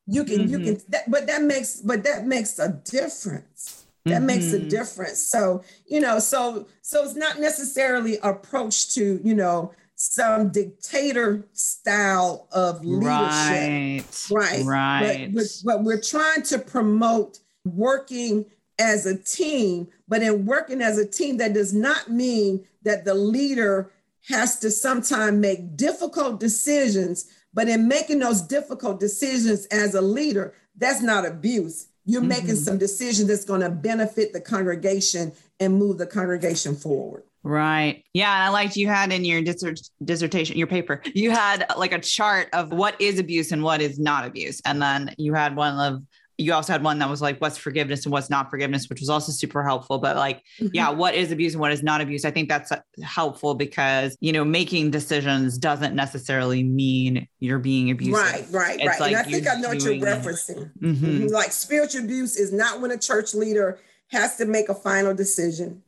You 0.07 0.25
can, 0.25 0.39
mm-hmm. 0.41 0.49
you 0.49 0.59
can, 0.59 0.81
that, 0.89 1.09
but 1.09 1.29
that 1.29 1.43
makes, 1.43 1.77
but 1.77 2.03
that 2.03 2.27
makes 2.27 2.59
a 2.59 2.71
difference. 2.71 3.80
That 4.11 4.19
mm-hmm. 4.19 4.27
makes 4.27 4.53
a 4.53 4.59
mm-hmm. 4.59 4.69
difference. 4.69 5.19
So, 5.19 5.63
you 5.87 6.01
know, 6.01 6.19
so, 6.19 6.67
so 6.83 7.05
it's 7.05 7.17
not 7.17 7.41
necessarily 7.41 8.19
approach 8.23 8.95
to, 8.95 9.21
you 9.25 9.35
know, 9.35 9.73
some 9.97 10.51
dictator 10.51 11.47
style 11.53 12.49
of 12.53 12.85
leadership. 12.85 13.07
Right. 13.11 14.03
Right. 14.31 14.65
Right. 14.65 15.31
But, 15.33 15.43
but, 15.43 15.63
but 15.65 15.85
we're 15.85 16.01
trying 16.01 16.43
to 16.45 16.59
promote 16.59 17.41
working 17.65 18.47
as 18.79 19.05
a 19.05 19.19
team, 19.19 19.89
but 20.09 20.23
in 20.23 20.47
working 20.47 20.81
as 20.81 20.97
a 20.97 21.07
team, 21.07 21.37
that 21.37 21.53
does 21.53 21.75
not 21.75 22.11
mean 22.11 22.67
that 22.83 23.05
the 23.05 23.13
leader 23.15 23.93
has 24.29 24.59
to 24.61 24.71
sometimes 24.71 25.39
make 25.39 25.77
difficult 25.77 26.41
decisions. 26.41 27.31
But 27.53 27.69
in 27.69 27.87
making 27.89 28.21
those 28.21 28.41
difficult 28.41 29.01
decisions 29.01 29.67
as 29.67 29.95
a 29.95 30.01
leader, 30.01 30.55
that's 30.77 31.03
not 31.03 31.27
abuse. 31.27 31.89
You're 32.11 32.23
mm-hmm. 32.23 32.29
making 32.29 32.57
some 32.57 32.77
decisions 32.77 33.29
that's 33.29 33.45
going 33.45 33.61
to 33.61 33.71
benefit 33.71 34.33
the 34.33 34.41
congregation 34.41 35.33
and 35.61 35.75
move 35.75 35.99
the 35.99 36.07
congregation 36.07 36.75
forward. 36.75 37.23
Right. 37.43 38.05
Yeah. 38.13 38.35
And 38.35 38.43
I 38.43 38.49
liked 38.49 38.77
you 38.77 38.89
had 38.89 39.13
in 39.13 39.25
your 39.25 39.43
dissertation, 39.43 40.59
your 40.59 40.67
paper, 40.67 41.01
you 41.15 41.31
had 41.31 41.67
like 41.79 41.93
a 41.93 42.01
chart 42.01 42.49
of 42.53 42.71
what 42.71 43.01
is 43.01 43.19
abuse 43.19 43.53
and 43.53 43.63
what 43.63 43.81
is 43.81 43.99
not 43.99 44.27
abuse. 44.27 44.61
And 44.65 44.83
then 44.83 45.15
you 45.19 45.35
had 45.35 45.55
one 45.55 45.79
of 45.79 46.03
you 46.41 46.53
also 46.53 46.73
had 46.73 46.83
one 46.83 46.99
that 46.99 47.09
was 47.09 47.21
like 47.21 47.39
what's 47.41 47.59
forgiveness 47.59 48.05
and 48.05 48.13
what's 48.13 48.31
not 48.31 48.51
forgiveness 48.51 48.89
which 48.89 49.01
was 49.01 49.09
also 49.09 49.31
super 49.31 49.63
helpful 49.63 49.99
but 49.99 50.17
like 50.17 50.39
mm-hmm. 50.59 50.69
yeah 50.73 50.89
what 50.89 51.15
is 51.15 51.31
abuse 51.31 51.53
and 51.53 51.61
what 51.61 51.71
is 51.71 51.83
not 51.83 52.01
abuse 52.01 52.25
i 52.25 52.31
think 52.31 52.49
that's 52.49 52.73
uh, 52.73 52.81
helpful 53.03 53.55
because 53.55 54.17
you 54.21 54.33
know 54.33 54.45
making 54.45 54.91
decisions 54.91 55.59
doesn't 55.59 55.95
necessarily 55.95 56.63
mean 56.63 57.29
you're 57.39 57.59
being 57.59 57.91
abusive 57.91 58.15
right 58.15 58.47
right 58.51 58.81
it's 58.81 58.87
right 58.87 59.01
like 59.01 59.13
and 59.13 59.21
i 59.21 59.23
think 59.23 59.49
i 59.49 59.55
know 59.55 59.69
what 59.69 59.83
you're 59.83 59.95
referencing 59.95 60.71
mm-hmm. 60.81 61.07
Mm-hmm. 61.07 61.27
like 61.27 61.53
spiritual 61.53 62.05
abuse 62.05 62.37
is 62.37 62.53
not 62.53 62.81
when 62.81 62.91
a 62.91 62.99
church 62.99 63.35
leader 63.35 63.79
has 64.09 64.37
to 64.37 64.47
make 64.47 64.69
a 64.69 64.75
final 64.75 65.15
decision 65.15 65.83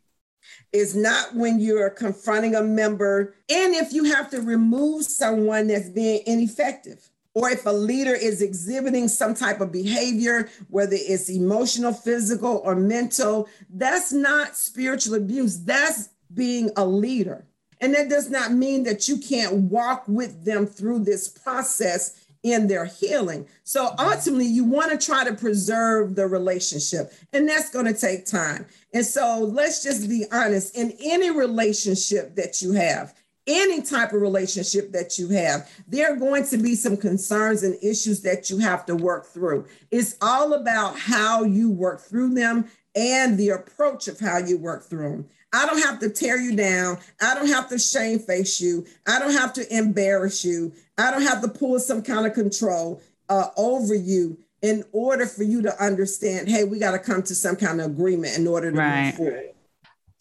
is 0.73 0.97
not 0.97 1.35
when 1.35 1.61
you're 1.61 1.91
confronting 1.91 2.55
a 2.55 2.62
member 2.62 3.35
and 3.51 3.75
if 3.75 3.93
you 3.93 4.05
have 4.05 4.31
to 4.31 4.41
remove 4.41 5.05
someone 5.05 5.67
that's 5.69 5.88
being 5.88 6.23
ineffective 6.27 7.11
or 7.35 7.51
if 7.51 7.64
a 7.66 7.71
leader 7.71 8.14
is 8.14 8.42
exhibiting 8.42 9.09
some 9.09 9.35
type 9.35 9.61
of 9.61 9.73
behavior, 9.73 10.49
whether 10.68 10.97
it's 10.97 11.31
emotional, 11.31 11.92
physical, 11.92 12.61
or 12.64 12.75
mental, 12.75 13.49
that's 13.71 14.12
not 14.12 14.57
spiritual 14.57 15.14
abuse. 15.14 15.64
That's 15.64 16.11
being 16.35 16.71
a 16.77 16.85
leader. 16.85 17.47
And 17.81 17.95
that 17.95 18.09
does 18.09 18.31
not 18.31 18.53
mean 18.53 18.85
that 18.85 19.09
you 19.09 19.18
can't 19.18 19.55
walk 19.55 20.05
with 20.07 20.45
them 20.45 20.66
through 20.66 21.01
this 21.01 21.29
process 21.29 22.23
in 22.42 22.66
their 22.66 22.85
healing. 22.85 23.47
So 23.64 23.95
ultimately, 23.99 24.47
you 24.47 24.64
want 24.64 24.90
to 24.90 25.05
try 25.05 25.25
to 25.25 25.35
preserve 25.35 26.14
the 26.14 26.27
relationship, 26.27 27.12
and 27.33 27.49
that's 27.49 27.71
going 27.71 27.87
to 27.87 27.95
take 27.95 28.27
time. 28.27 28.66
And 28.92 29.07
so 29.07 29.38
let's 29.38 29.83
just 29.83 30.09
be 30.09 30.25
honest 30.33 30.77
in 30.77 30.92
any 31.01 31.31
relationship 31.31 32.35
that 32.37 32.61
you 32.61 32.73
have, 32.73 33.14
any 33.46 33.83
type 33.83 34.12
of 34.12 34.20
relationship 34.20 34.92
that 34.92 35.18
you 35.18 35.28
have, 35.31 35.68
there 35.88 36.12
are 36.12 36.16
going 36.16 36.46
to 36.46 36.59
be 36.59 36.74
some 36.74 36.96
concerns 36.96 37.62
and 37.62 37.76
issues 37.83 38.22
that 38.22 38.50
you 38.50 38.59
have 38.59 38.87
to 38.87 38.94
work 38.94 39.26
through. 39.26 39.66
It's 39.90 40.16
all 40.20 40.52
about 40.55 40.98
how 40.98 41.44
you 41.44 41.70
work 41.70 42.00
through 42.00 42.35
them 42.35 42.68
and 42.94 43.38
the 43.38 43.50
approach 43.50 44.09
of 44.09 44.20
how 44.20 44.38
you 44.38 44.59
work 44.59 44.85
through 44.85 45.11
them. 45.11 45.28
I 45.52 45.66
don't 45.66 45.83
have 45.83 45.98
to 46.00 46.09
tear 46.09 46.38
you 46.38 46.57
down. 46.57 46.98
I 47.20 47.35
don't 47.35 47.48
have 47.48 47.68
to 47.68 47.78
shame 47.78 48.18
face 48.18 48.61
you. 48.61 48.87
I 49.07 49.18
don't 49.18 49.33
have 49.33 49.52
to 49.55 49.76
embarrass 49.76 50.44
you. 50.44 50.72
I 50.96 51.11
don't 51.11 51.22
have 51.22 51.42
to 51.42 51.48
pull 51.48 51.78
some 51.78 52.02
kind 52.02 52.26
of 52.26 52.33
control 52.33 53.02
uh, 53.28 53.48
over 53.57 53.94
you 53.94 54.38
in 54.62 54.85
order 54.92 55.26
for 55.26 55.42
you 55.42 55.61
to 55.62 55.85
understand 55.85 56.48
hey, 56.48 56.64
we 56.64 56.78
got 56.78 56.92
to 56.92 56.98
come 56.98 57.22
to 57.24 57.35
some 57.35 57.57
kind 57.57 57.81
of 57.81 57.90
agreement 57.90 58.38
in 58.38 58.46
order 58.46 58.70
to 58.70 58.78
right. 58.78 59.07
move 59.07 59.14
forward. 59.16 59.50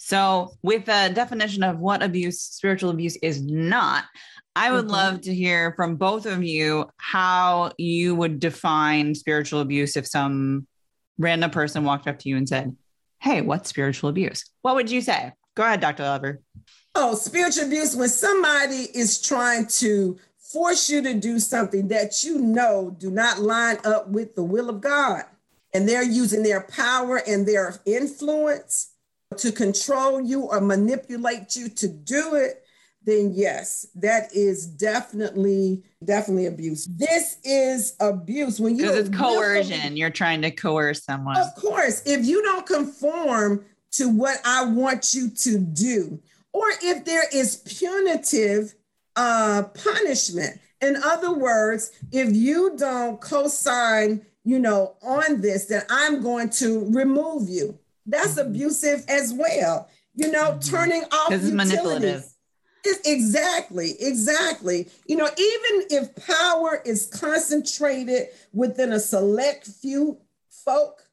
So, 0.04 0.58
with 0.64 0.90
a 0.90 1.12
definition 1.14 1.62
of 1.62 1.78
what 1.78 2.02
abuse, 2.02 2.42
spiritual 2.42 2.90
abuse 2.90 3.18
is 3.18 3.40
not, 3.40 4.06
I 4.56 4.72
would 4.72 4.86
mm-hmm. 4.86 4.94
love 4.94 5.22
to 5.22 5.34
hear 5.34 5.74
from 5.76 5.96
both 5.96 6.26
of 6.26 6.44
you 6.44 6.90
how 6.98 7.72
you 7.78 8.16
would 8.16 8.40
define 8.40 9.14
spiritual 9.14 9.62
abuse 9.62 9.96
if 9.96 10.08
some 10.08 10.66
random 11.20 11.52
person 11.52 11.84
walked 11.84 12.08
up 12.08 12.18
to 12.20 12.30
you 12.30 12.36
and 12.36 12.50
said, 12.50 12.76
Hey, 13.20 13.42
what's 13.42 13.70
spiritual 13.70 14.10
abuse? 14.10 14.44
What 14.64 14.74
would 14.74 14.90
you 14.90 15.02
say? 15.02 15.34
Go 15.54 15.64
ahead, 15.64 15.82
Dr. 15.82 16.04
Lover. 16.04 16.42
Oh, 16.96 17.14
spiritual 17.14 17.66
abuse 17.66 17.96
when 17.96 18.10
somebody 18.10 18.88
is 18.96 19.22
trying 19.22 19.68
to 19.68 20.18
force 20.40 20.90
you 20.90 21.04
to 21.04 21.14
do 21.14 21.38
something 21.38 21.90
that 21.90 22.24
you 22.24 22.40
know 22.40 22.96
do 22.98 23.12
not 23.12 23.40
line 23.40 23.78
up 23.86 24.08
with 24.08 24.34
the 24.34 24.44
will 24.44 24.68
of 24.68 24.82
God. 24.82 25.26
And 25.76 25.88
they're 25.88 26.04
using 26.04 26.42
their 26.42 26.62
power 26.62 27.22
and 27.28 27.48
their 27.48 27.80
influence 27.86 28.91
to 29.38 29.52
control 29.52 30.22
you 30.22 30.42
or 30.44 30.62
manipulate 30.62 31.56
you 31.56 31.70
to 31.70 31.88
do 31.88 32.36
it, 32.36 32.64
then 33.04 33.32
yes, 33.34 33.88
that 33.96 34.36
is 34.36 34.68
definitely 34.68 35.84
definitely 36.04 36.46
abuse. 36.46 36.86
This 36.86 37.38
is 37.44 37.96
abuse 38.00 38.60
when 38.60 38.76
you 38.76 38.84
because 38.84 39.08
it's 39.08 39.18
coercion. 39.18 39.98
You're 39.98 40.12
trying 40.12 40.42
to 40.44 40.52
coerce 40.52 41.04
someone. 41.04 41.38
Of 41.38 41.56
course, 41.56 42.04
if 42.06 42.26
you 42.26 42.44
don't 42.44 42.66
conform 42.66 43.66
to 43.94 44.08
what 44.10 44.38
I 44.46 44.66
want 44.66 45.14
you 45.14 45.30
to 45.30 45.58
do, 45.58 46.20
or 46.54 46.66
if 46.82 47.06
there 47.06 47.26
is 47.34 47.58
punitive 47.58 48.76
uh, 49.16 49.64
punishment. 49.64 50.60
In 50.82 50.98
other 50.98 51.34
words, 51.34 51.92
if 52.12 52.36
you 52.36 52.76
don't 52.78 53.22
co-sign, 53.22 54.26
you 54.44 54.60
know, 54.60 54.96
on 55.04 55.42
this, 55.42 55.66
then 55.66 55.84
I'm 55.90 56.22
going 56.22 56.50
to 56.52 56.90
remove 56.92 57.50
you. 57.50 57.78
That's 58.12 58.36
mm-hmm. 58.36 58.50
abusive 58.50 59.06
as 59.08 59.34
well. 59.34 59.90
You 60.16 60.32
know, 60.32 60.52
mm-hmm. 60.52 60.76
turning 60.76 61.04
off 61.12 61.30
this 61.30 61.44
is 61.44 61.52
manipulative. 61.52 62.26
It's 62.84 63.08
exactly, 63.08 63.96
exactly. 64.00 64.90
You 65.06 65.16
know, 65.16 65.26
even 65.26 65.88
if 65.90 66.16
power 66.28 66.82
is 66.86 67.06
concentrated 67.06 68.28
within 68.54 68.92
a 68.92 69.00
select 69.00 69.68
few 69.68 70.18
folk, 70.50 71.04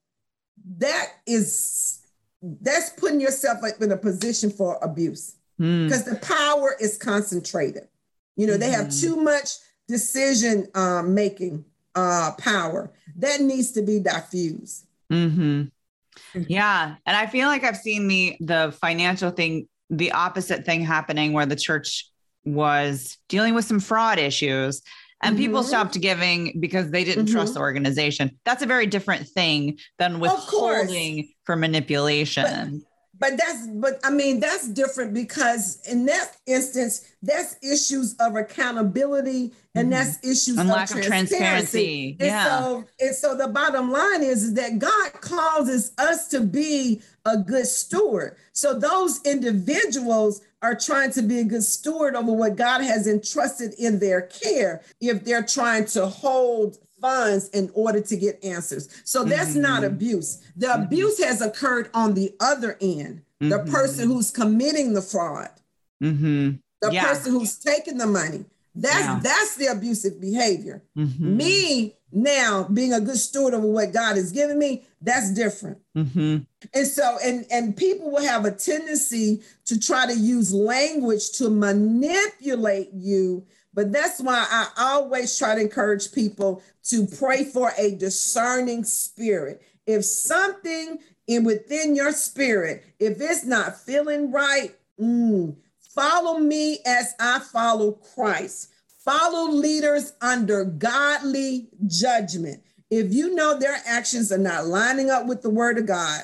that 0.78 1.06
is 1.26 2.00
that's 2.42 2.90
putting 2.90 3.20
yourself 3.20 3.58
in 3.80 3.92
a 3.92 3.96
position 3.96 4.50
for 4.50 4.78
abuse 4.82 5.37
because 5.58 6.04
mm. 6.04 6.11
the 6.11 6.26
power 6.26 6.74
is 6.80 6.96
concentrated. 6.96 7.88
You 8.37 8.46
know, 8.46 8.56
they 8.56 8.70
have 8.70 8.87
mm-hmm. 8.87 9.14
too 9.14 9.22
much 9.22 9.50
decision 9.88 10.68
um, 10.74 11.14
making 11.14 11.64
uh, 11.94 12.32
power 12.38 12.92
that 13.16 13.40
needs 13.40 13.72
to 13.72 13.82
be 13.82 13.98
diffused. 13.98 14.87
Mm-hmm. 15.12 15.64
Yeah. 16.35 16.94
And 17.07 17.16
I 17.16 17.26
feel 17.26 17.48
like 17.48 17.64
I've 17.64 17.76
seen 17.76 18.09
the 18.09 18.37
the 18.40 18.76
financial 18.81 19.31
thing, 19.31 19.68
the 19.90 20.12
opposite 20.12 20.64
thing 20.64 20.83
happening 20.83 21.33
where 21.33 21.46
the 21.46 21.57
church 21.57 22.09
was 22.44 23.18
dealing 23.28 23.54
with 23.54 23.64
some 23.64 23.81
fraud 23.81 24.18
issues 24.18 24.83
and 25.22 25.35
mm-hmm. 25.35 25.44
people 25.44 25.62
stopped 25.62 26.00
giving 26.00 26.59
because 26.61 26.90
they 26.90 27.04
didn't 27.04 27.26
mm-hmm. 27.26 27.35
trust 27.35 27.54
the 27.54 27.61
organization. 27.61 28.38
That's 28.44 28.62
a 28.62 28.66
very 28.66 28.87
different 28.87 29.26
thing 29.28 29.78
than 29.98 30.20
withholding 30.20 31.28
for 31.44 31.57
manipulation. 31.57 32.85
But, 33.18 33.37
that's 33.37 33.66
but 33.66 34.00
I 34.04 34.11
mean 34.11 34.40
that's 34.40 34.68
different 34.68 35.12
because 35.12 35.81
in 35.88 36.07
that 36.07 36.37
instance 36.46 37.04
that's 37.22 37.57
issues 37.62 38.14
of 38.20 38.37
accountability 38.37 39.52
and 39.74 39.90
mm-hmm. 39.90 39.90
that's 39.90 40.18
issues 40.24 40.57
and 40.57 40.70
of 40.70 40.76
lack 40.76 40.88
transparency. 40.88 41.35
of 41.35 41.38
transparency. 41.38 42.16
And 42.20 42.28
yeah. 42.28 42.61
so 42.61 42.85
and 43.00 43.14
so 43.14 43.37
the 43.37 43.48
bottom 43.48 43.90
line 43.90 44.22
is, 44.22 44.44
is 44.44 44.54
that 44.54 44.78
God 44.78 45.12
causes 45.20 45.92
us 45.98 46.28
to 46.28 46.40
be 46.40 47.02
a 47.24 47.37
good 47.37 47.66
steward. 47.66 48.37
So 48.52 48.78
those 48.78 49.20
individuals 49.24 50.42
are 50.62 50.74
trying 50.74 51.12
to 51.12 51.22
be 51.22 51.40
a 51.40 51.44
good 51.44 51.62
steward 51.62 52.16
over 52.16 52.33
what 52.33 52.57
God 52.57 52.81
has 52.83 53.07
entrusted 53.07 53.74
in 53.78 53.98
their 53.98 54.22
care 54.22 54.83
if 55.00 55.24
they're 55.24 55.44
trying 55.44 55.87
to 55.87 56.07
hold 56.07 56.78
funds 57.00 57.48
in 57.50 57.70
order 57.74 58.00
to 58.00 58.16
get 58.16 58.42
answers. 58.44 58.88
So 59.04 59.24
that's 59.24 59.50
mm-hmm. 59.50 59.62
not 59.62 59.84
abuse. 59.84 60.42
The 60.56 60.68
mm-hmm. 60.68 60.82
abuse 60.82 61.22
has 61.22 61.40
occurred 61.40 61.90
on 61.94 62.14
the 62.14 62.34
other 62.40 62.76
end, 62.80 63.22
mm-hmm. 63.40 63.48
the 63.50 63.70
person 63.70 64.08
who's 64.08 64.30
committing 64.30 64.92
the 64.94 65.02
fraud, 65.02 65.50
mm-hmm. 66.02 66.56
the 66.80 66.92
yeah. 66.92 67.04
person 67.04 67.32
who's 67.32 67.56
taking 67.58 67.98
the 67.98 68.06
money. 68.06 68.44
That's 68.74 69.00
Yeah. 69.00 69.20
that's 69.22 69.56
the 69.56 69.66
abusive 69.66 70.20
behavior. 70.20 70.82
Mhm. 70.96 71.18
Me 71.20 71.96
now 72.12 72.68
being 72.72 72.92
a 72.92 73.00
good 73.00 73.18
steward 73.18 73.52
of 73.52 73.62
what 73.62 73.92
God 73.92 74.16
has 74.16 74.30
given 74.30 74.58
me, 74.58 74.84
that's 75.02 75.30
different. 75.30 75.78
Mhm. 75.96 76.46
And 76.72 76.87
so, 76.87 77.18
and 77.22 77.44
and 77.50 77.76
people 77.76 78.11
will 78.11 78.22
have 78.22 78.44
a 78.44 78.52
tendency 78.52 79.42
to 79.64 79.80
try 79.80 80.06
to 80.06 80.14
use 80.14 80.52
language 80.52 81.32
to 81.32 81.50
manipulate 81.50 82.90
you. 82.94 83.44
But 83.74 83.92
that's 83.92 84.20
why 84.20 84.46
I 84.50 84.68
always 84.76 85.37
try 85.38 85.54
to 85.54 85.61
encourage 85.61 86.12
people 86.12 86.62
to 86.85 87.07
pray 87.07 87.44
for 87.44 87.72
a 87.78 87.94
discerning 87.94 88.85
spirit. 88.85 89.62
If 89.87 90.04
something 90.04 90.98
in 91.26 91.44
within 91.44 91.94
your 91.94 92.12
spirit, 92.12 92.85
if 92.98 93.20
it's 93.20 93.44
not 93.44 93.78
feeling 93.81 94.33
right, 94.33 94.74
mm, 95.00 95.54
follow 95.81 96.38
me 96.38 96.78
as 96.87 97.14
I 97.20 97.38
follow 97.38 97.92
Christ. 97.92 98.70
Follow 99.04 99.50
leaders 99.50 100.12
under 100.20 100.64
godly 100.64 101.68
judgment. 101.87 102.62
If 102.90 103.12
you 103.12 103.35
know 103.35 103.59
their 103.59 103.76
actions 103.87 104.33
are 104.33 104.38
not 104.38 104.66
lining 104.66 105.11
up 105.11 105.26
with 105.26 105.42
the 105.42 105.50
word 105.50 105.78
of 105.78 105.87
God, 105.87 106.22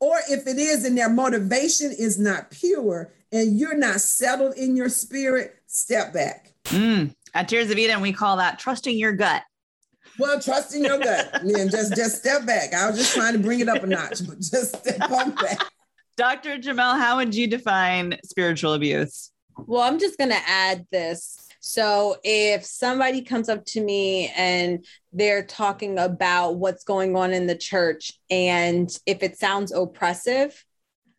or 0.00 0.18
if 0.28 0.46
it 0.46 0.58
is 0.58 0.84
and 0.84 0.96
their 0.96 1.08
motivation 1.08 1.92
is 1.92 2.18
not 2.18 2.50
pure 2.50 3.12
and 3.32 3.58
you're 3.58 3.76
not 3.76 4.00
settled 4.00 4.56
in 4.56 4.76
your 4.76 4.88
spirit, 4.88 5.56
step 5.66 6.12
back. 6.12 6.47
Mm. 6.68 7.14
At 7.34 7.48
Tears 7.48 7.70
of 7.70 7.78
Eden, 7.78 8.00
we 8.00 8.12
call 8.12 8.36
that 8.38 8.58
trusting 8.58 8.96
your 8.96 9.12
gut. 9.12 9.42
Well, 10.18 10.40
trusting 10.40 10.84
your 10.84 10.98
gut. 10.98 11.44
Man, 11.44 11.68
just 11.68 11.94
just 11.94 12.18
step 12.18 12.46
back. 12.46 12.74
I 12.74 12.88
was 12.88 12.98
just 12.98 13.14
trying 13.14 13.34
to 13.34 13.38
bring 13.38 13.60
it 13.60 13.68
up 13.68 13.82
a 13.82 13.86
notch, 13.86 14.26
but 14.26 14.40
just 14.40 14.76
step 14.76 15.10
on 15.10 15.30
back. 15.32 15.58
Dr. 16.16 16.58
Jamel, 16.58 16.98
how 16.98 17.16
would 17.16 17.34
you 17.34 17.46
define 17.46 18.18
spiritual 18.24 18.72
abuse? 18.74 19.30
Well, 19.56 19.82
I'm 19.82 19.98
just 19.98 20.18
going 20.18 20.30
to 20.30 20.40
add 20.48 20.84
this. 20.90 21.38
So, 21.60 22.16
if 22.24 22.64
somebody 22.64 23.22
comes 23.22 23.48
up 23.48 23.64
to 23.66 23.80
me 23.80 24.32
and 24.36 24.84
they're 25.12 25.44
talking 25.44 25.98
about 25.98 26.56
what's 26.56 26.84
going 26.84 27.16
on 27.16 27.32
in 27.32 27.46
the 27.46 27.56
church, 27.56 28.12
and 28.30 28.90
if 29.06 29.22
it 29.22 29.38
sounds 29.38 29.72
oppressive, 29.72 30.64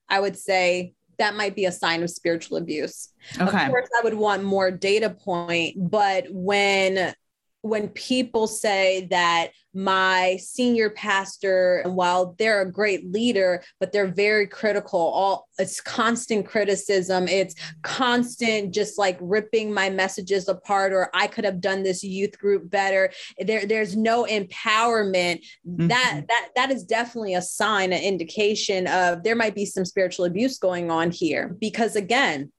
I 0.10 0.20
would 0.20 0.38
say 0.38 0.94
that 1.20 1.36
might 1.36 1.56
be 1.56 1.66
a 1.66 1.72
sign 1.72 2.02
of 2.04 2.10
spiritual 2.10 2.58
abuse. 2.58 3.10
Okay. 3.40 3.66
Of 3.66 3.70
course, 3.70 3.90
I 3.98 4.04
would 4.04 4.16
want 4.16 4.44
more 4.44 4.72
data 4.72 5.10
point, 5.10 5.76
but 5.78 6.26
when 6.30 7.14
when 7.62 7.90
people 7.90 8.48
say 8.48 9.08
that 9.10 9.50
my 9.74 10.38
senior 10.42 10.90
pastor, 10.90 11.84
while 11.86 12.34
they're 12.40 12.62
a 12.62 12.72
great 12.72 13.12
leader, 13.12 13.62
but 13.80 13.92
they're 13.92 14.08
very 14.08 14.48
critical, 14.48 15.00
all 15.00 15.48
it's 15.60 15.82
constant 15.82 16.48
criticism, 16.48 17.28
it's 17.28 17.54
constant 17.82 18.74
just 18.74 18.98
like 18.98 19.18
ripping 19.22 19.74
my 19.74 19.90
messages 19.90 20.48
apart, 20.48 20.94
or 20.94 21.10
I 21.14 21.28
could 21.28 21.44
have 21.44 21.60
done 21.60 21.84
this 21.84 22.04
youth 22.04 22.40
group 22.40 22.70
better. 22.70 23.12
There, 23.38 23.66
there's 23.66 23.96
no 23.96 24.26
empowerment. 24.26 25.46
That 25.66 26.24
Mhm. 26.24 26.28
that 26.28 26.50
that 26.56 26.72
is 26.72 26.84
definitely 26.84 27.34
a 27.36 27.42
sign, 27.42 27.92
an 27.94 28.02
indication 28.02 28.88
of 28.88 29.24
there 29.24 29.36
might 29.36 29.56
be 29.56 29.66
some 29.66 29.86
spiritual 29.86 30.26
abuse 30.26 30.58
going 30.58 30.90
on 30.90 31.12
here. 31.12 31.56
Because 31.60 31.96
again, 31.96 32.52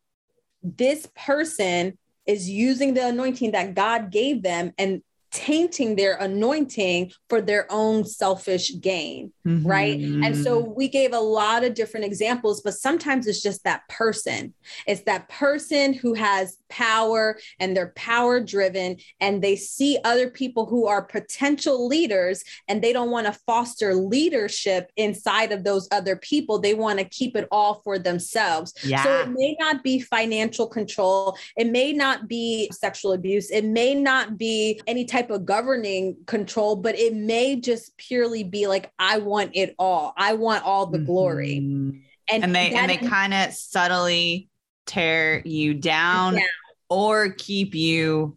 this 0.63 1.09
person 1.17 1.97
is 2.27 2.49
using 2.49 2.95
the 2.95 3.07
anointing 3.07 3.53
that 3.53 3.75
God 3.75 4.11
gave 4.11 4.43
them 4.43 4.73
and 4.79 5.03
tainting 5.31 5.95
their 5.95 6.17
anointing 6.17 7.13
for 7.29 7.41
their 7.41 7.67
own 7.71 8.05
selfish 8.05 8.73
gain, 8.81 9.33
mm-hmm. 9.47 9.67
right? 9.67 9.99
And 9.99 10.37
so 10.37 10.59
we 10.59 10.89
gave 10.89 11.13
a 11.13 11.21
lot 11.21 11.63
of 11.63 11.75
different 11.75 12.07
examples, 12.07 12.63
but 12.63 12.75
sometimes 12.75 13.27
it's 13.27 13.43
just 13.43 13.63
that 13.65 13.89
person. 13.89 14.55
It's 14.87 15.03
that 15.03 15.29
person 15.29 15.95
who 15.95 16.15
has 16.15 16.57
power 16.71 17.39
and 17.59 17.77
they're 17.77 17.93
power 17.97 18.41
driven 18.41 18.97
and 19.21 19.43
they 19.43 19.57
see 19.57 19.99
other 20.05 20.31
people 20.31 20.67
who 20.67 20.87
are 20.87 21.03
potential 21.03 21.87
leaders 21.87 22.43
and 22.69 22.81
they 22.83 22.93
don't 22.93 23.11
want 23.11 23.27
to 23.27 23.33
foster 23.47 23.95
leadership 23.95 24.91
inside 24.97 25.53
of 25.53 25.65
those 25.65 25.89
other 25.91 26.17
people. 26.17 26.59
They 26.59 26.75
want 26.75 26.99
to 26.99 27.05
keep 27.05 27.37
it 27.37 27.49
all 27.51 27.81
for 27.85 27.99
themselves. 27.99 28.73
yeah. 28.83 29.03
So 29.03 29.21
it 29.21 29.29
may 29.31 29.57
not 29.59 29.83
be 29.83 30.01
financial 30.01 30.67
control. 30.67 31.37
It 31.57 31.69
may 31.69 31.93
not 31.93 32.29
be 32.29 32.71
sexual 32.73 33.13
abuse. 33.13 33.51
It 33.51 33.65
may 33.65 33.95
not 33.95 34.39
be 34.39 34.81
any 34.87 35.05
type 35.05 35.31
of 35.31 35.45
governing 35.45 36.17
control, 36.27 36.77
but 36.77 36.99
it 36.99 37.15
may 37.15 37.57
just 37.57 37.97
purely 37.97 38.45
be 38.45 38.67
like, 38.67 38.93
I 38.99 39.19
want 39.19 39.51
it 39.55 39.75
all. 39.79 40.13
I 40.17 40.35
want 40.35 40.65
all 40.65 40.87
the 40.87 40.99
glory. 40.99 41.61
Mhm. 41.61 42.03
And 42.33 42.55
they 42.55 42.71
and 42.73 42.89
they 42.89 42.97
kind 42.97 43.35
of 43.35 43.53
subtly 43.53 44.50
tear 44.91 45.41
you 45.45 45.75
down 45.75 46.35
Down. 46.35 46.43
or 46.89 47.31
keep 47.31 47.75
you 47.75 48.37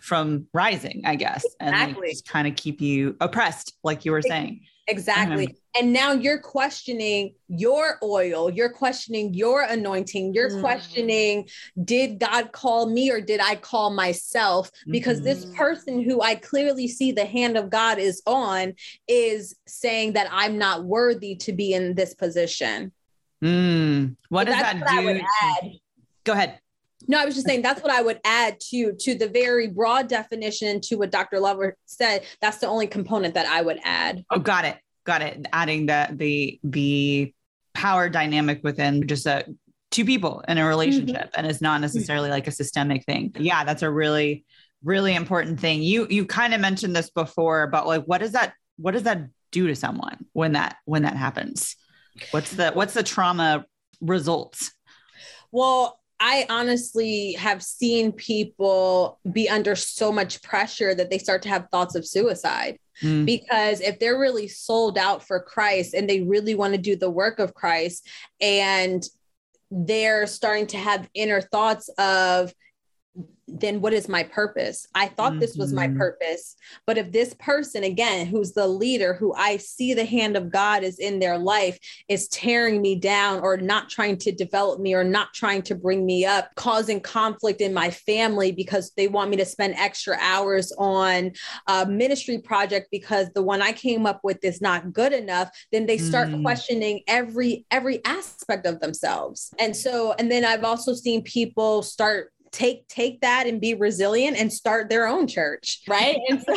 from 0.00 0.46
rising, 0.52 1.02
I 1.04 1.16
guess. 1.16 1.46
And 1.60 1.74
Exactly. 1.74 2.08
they 2.08 2.10
just 2.12 2.28
kind 2.28 2.48
of 2.48 2.56
keep 2.56 2.80
you 2.80 3.16
oppressed, 3.20 3.74
like 3.82 4.04
you 4.04 4.12
were 4.12 4.22
saying. 4.22 4.60
Exactly. 4.86 5.44
Uh-huh. 5.44 5.80
And 5.80 5.92
now 5.92 6.12
you're 6.12 6.38
questioning 6.38 7.34
your 7.48 7.98
oil, 8.02 8.50
you're 8.50 8.70
questioning 8.72 9.32
your 9.34 9.62
anointing, 9.62 10.34
you're 10.34 10.50
Mhm. 10.50 10.60
questioning, 10.60 11.48
did 11.82 12.18
God 12.18 12.52
call 12.52 12.86
me 12.88 13.10
or 13.10 13.20
did 13.20 13.40
I 13.40 13.56
call 13.56 13.90
myself? 13.90 14.70
Because 14.86 15.22
this 15.22 15.44
Mhm. 15.46 15.54
person 15.54 16.02
who 16.02 16.20
I 16.20 16.34
clearly 16.34 16.86
see 16.86 17.12
the 17.12 17.24
hand 17.24 17.56
of 17.56 17.70
God 17.70 17.98
is 17.98 18.22
on 18.26 18.74
is 19.08 19.56
saying 19.66 20.12
that 20.12 20.28
I'm 20.30 20.58
not 20.58 20.84
worthy 20.84 21.34
to 21.36 21.52
be 21.52 21.72
in 21.72 21.94
this 21.94 22.14
position. 22.14 22.92
Mm. 23.42 24.16
What 24.28 24.46
So 24.48 24.52
does 24.54 24.62
that 24.62 24.80
what 24.80 25.02
do? 25.02 25.14
to- 25.14 25.24
add. 25.42 25.72
Go 26.24 26.32
ahead. 26.32 26.58
No, 27.06 27.18
I 27.20 27.26
was 27.26 27.34
just 27.34 27.46
saying 27.46 27.60
that's 27.62 27.82
what 27.82 27.92
I 27.92 28.00
would 28.00 28.18
add 28.24 28.58
to 28.70 28.94
to 29.00 29.14
the 29.14 29.28
very 29.28 29.68
broad 29.68 30.08
definition 30.08 30.80
to 30.82 30.96
what 30.96 31.10
Dr. 31.10 31.38
Lover 31.38 31.76
said. 31.84 32.24
That's 32.40 32.58
the 32.58 32.66
only 32.66 32.86
component 32.86 33.34
that 33.34 33.46
I 33.46 33.60
would 33.60 33.78
add. 33.84 34.24
Oh, 34.30 34.38
got 34.38 34.64
it. 34.64 34.78
Got 35.04 35.20
it. 35.20 35.46
Adding 35.52 35.86
the 35.86 36.08
the 36.12 36.58
the 36.64 37.34
power 37.74 38.08
dynamic 38.08 38.60
within 38.62 39.06
just 39.06 39.26
a 39.26 39.44
two 39.90 40.04
people 40.06 40.42
in 40.48 40.56
a 40.58 40.66
relationship 40.66 41.30
and 41.36 41.46
it's 41.46 41.60
not 41.60 41.80
necessarily 41.80 42.30
like 42.30 42.46
a 42.46 42.50
systemic 42.52 43.04
thing. 43.04 43.32
Yeah, 43.38 43.64
that's 43.64 43.82
a 43.82 43.90
really, 43.90 44.44
really 44.82 45.14
important 45.14 45.60
thing. 45.60 45.82
You 45.82 46.06
you 46.08 46.24
kind 46.24 46.54
of 46.54 46.60
mentioned 46.60 46.96
this 46.96 47.10
before 47.10 47.66
but 47.66 47.86
like 47.86 48.04
what 48.04 48.18
does 48.18 48.32
that 48.32 48.54
what 48.76 48.92
does 48.92 49.02
that 49.02 49.26
do 49.52 49.66
to 49.66 49.76
someone 49.76 50.24
when 50.32 50.52
that 50.52 50.76
when 50.86 51.02
that 51.02 51.16
happens? 51.16 51.76
What's 52.30 52.50
the 52.52 52.72
what's 52.72 52.94
the 52.94 53.02
trauma 53.02 53.66
results? 54.00 54.72
Well, 55.50 56.00
I 56.20 56.46
honestly 56.48 57.32
have 57.32 57.62
seen 57.62 58.12
people 58.12 59.18
be 59.30 59.48
under 59.48 59.74
so 59.76 60.10
much 60.12 60.42
pressure 60.42 60.94
that 60.94 61.10
they 61.10 61.18
start 61.18 61.42
to 61.42 61.48
have 61.48 61.68
thoughts 61.70 61.94
of 61.94 62.06
suicide. 62.06 62.78
Mm, 63.02 63.26
Because 63.26 63.80
if 63.80 63.98
they're 63.98 64.18
really 64.18 64.48
sold 64.48 64.96
out 64.96 65.26
for 65.26 65.40
Christ 65.40 65.94
and 65.94 66.08
they 66.08 66.22
really 66.22 66.54
want 66.54 66.74
to 66.74 66.80
do 66.80 66.96
the 66.96 67.10
work 67.10 67.40
of 67.40 67.54
Christ, 67.54 68.08
and 68.40 69.04
they're 69.70 70.26
starting 70.26 70.68
to 70.68 70.76
have 70.76 71.08
inner 71.14 71.40
thoughts 71.40 71.88
of, 71.98 72.54
then 73.46 73.80
what 73.80 73.92
is 73.92 74.08
my 74.08 74.22
purpose? 74.22 74.86
I 74.94 75.08
thought 75.08 75.38
this 75.38 75.56
was 75.56 75.72
my 75.72 75.88
Mhm. 75.88 75.98
purpose. 75.98 76.56
But 76.86 76.98
if 76.98 77.12
this 77.12 77.34
person, 77.34 77.84
again, 77.84 78.26
who's 78.26 78.52
the 78.52 78.66
leader, 78.66 79.14
who 79.14 79.34
I 79.34 79.58
see 79.58 79.92
the 79.94 80.04
hand 80.04 80.36
of 80.36 80.50
God 80.50 80.82
is 80.82 80.98
in 80.98 81.18
their 81.18 81.38
life, 81.38 81.78
is 82.08 82.28
tearing 82.28 82.80
me 82.80 82.96
down 82.96 83.40
or 83.40 83.56
not 83.56 83.90
trying 83.90 84.16
to 84.18 84.32
develop 84.32 84.80
me 84.80 84.94
or 84.94 85.04
not 85.04 85.34
trying 85.34 85.62
to 85.62 85.74
bring 85.74 86.06
me 86.06 86.24
up, 86.24 86.50
causing 86.56 87.00
conflict 87.00 87.60
in 87.60 87.74
my 87.74 87.90
family 87.90 88.50
because 88.52 88.92
they 88.96 89.08
want 89.08 89.30
me 89.30 89.36
to 89.36 89.44
spend 89.44 89.74
extra 89.76 90.16
hours 90.20 90.72
on 90.78 91.32
a 91.68 91.86
ministry 91.86 92.38
project 92.38 92.88
because 92.90 93.30
the 93.34 93.42
one 93.42 93.60
I 93.62 93.72
came 93.72 94.06
up 94.06 94.20
with 94.24 94.42
is 94.44 94.60
not 94.60 94.92
good 94.92 95.12
enough, 95.12 95.50
then 95.70 95.86
they 95.86 95.98
start 95.98 96.30
Mm. 96.30 96.42
questioning 96.42 97.02
every 97.06 97.66
every 97.70 98.04
aspect 98.04 98.66
of 98.66 98.80
themselves. 98.80 99.50
And 99.58 99.76
so, 99.76 100.12
and 100.18 100.30
then 100.30 100.44
I've 100.44 100.64
also 100.64 100.94
seen 100.94 101.22
people 101.22 101.82
start 101.82 102.32
take 102.54 102.86
take 102.88 103.20
that 103.20 103.46
and 103.46 103.60
be 103.60 103.74
resilient 103.74 104.36
and 104.36 104.52
start 104.52 104.88
their 104.88 105.06
own 105.08 105.26
church 105.26 105.80
right? 105.88 106.16
And 106.28 106.40
so, 106.40 106.54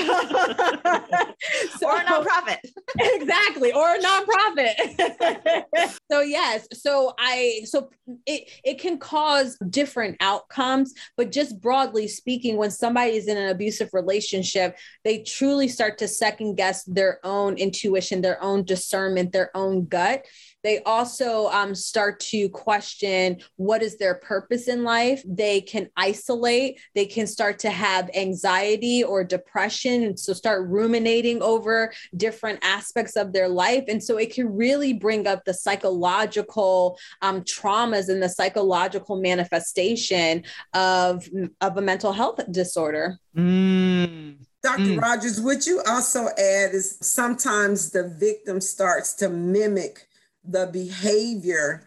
so- 1.80 1.88
or 1.88 1.98
a 1.98 2.04
nonprofit. 2.04 2.58
exactly 3.00 3.74
or 3.74 3.96
a 3.96 4.00
nonprofit. 4.00 5.64
So 6.12 6.22
yes 6.22 6.68
so 6.74 7.14
i 7.20 7.62
so 7.66 7.90
it 8.26 8.50
it 8.64 8.80
can 8.80 8.98
cause 8.98 9.58
different 9.70 10.16
outcomes 10.22 10.94
but 11.18 11.32
just 11.32 11.60
broadly 11.60 12.08
speaking 12.08 12.56
when 12.58 12.72
somebody 12.72 13.12
is 13.18 13.28
in 13.28 13.38
an 13.38 13.50
abusive 13.50 13.90
relationship 13.92 14.78
they 15.04 15.24
truly 15.24 15.68
start 15.68 15.98
to 15.98 16.08
second 16.08 16.56
guess 16.56 16.84
their 16.86 17.20
own 17.26 17.58
intuition 17.58 18.22
their 18.22 18.42
own 18.42 18.64
discernment 18.64 19.32
their 19.34 19.52
own 19.56 19.86
gut 19.86 20.26
They 20.68 20.84
also 20.84 21.48
um, 21.48 21.74
start 21.74 22.20
to 22.32 22.50
question 22.50 23.38
what 23.56 23.82
is 23.82 23.98
their 23.98 24.16
purpose 24.16 24.68
in 24.68 24.84
life. 24.84 25.24
They 25.26 25.62
can 25.62 25.88
isolate. 25.96 26.82
They 26.94 27.06
can 27.06 27.26
start 27.26 27.58
to 27.60 27.70
have 27.70 28.10
anxiety 28.14 29.02
or 29.02 29.24
depression. 29.24 30.04
And 30.04 30.20
so 30.20 30.34
start 30.34 30.68
ruminating 30.68 31.42
over 31.42 31.94
different 32.18 32.60
aspects 32.64 33.16
of 33.16 33.32
their 33.32 33.48
life. 33.48 33.86
And 33.88 34.04
so 34.04 34.18
it 34.18 34.34
can 34.34 34.58
really 34.58 34.92
bring 34.92 35.26
up 35.26 35.46
the 35.46 35.54
psychological 35.54 37.00
um, 37.22 37.44
traumas 37.44 38.10
and 38.10 38.22
the 38.22 38.28
psychological 38.28 39.22
manifestation 39.22 40.44
of, 40.74 41.30
of 41.62 41.78
a 41.78 41.82
mental 41.82 42.12
health 42.12 42.42
disorder. 42.52 43.18
Mm. 43.38 44.36
Dr. 44.64 44.82
Mm. 44.82 45.02
Rogers, 45.02 45.40
would 45.40 45.66
you 45.66 45.82
also 45.88 46.28
add 46.28 46.74
is 46.74 46.98
sometimes 47.00 47.92
the 47.92 48.10
victim 48.10 48.60
starts 48.60 49.14
to 49.14 49.30
mimic 49.30 50.08
the 50.48 50.70
behavior 50.72 51.84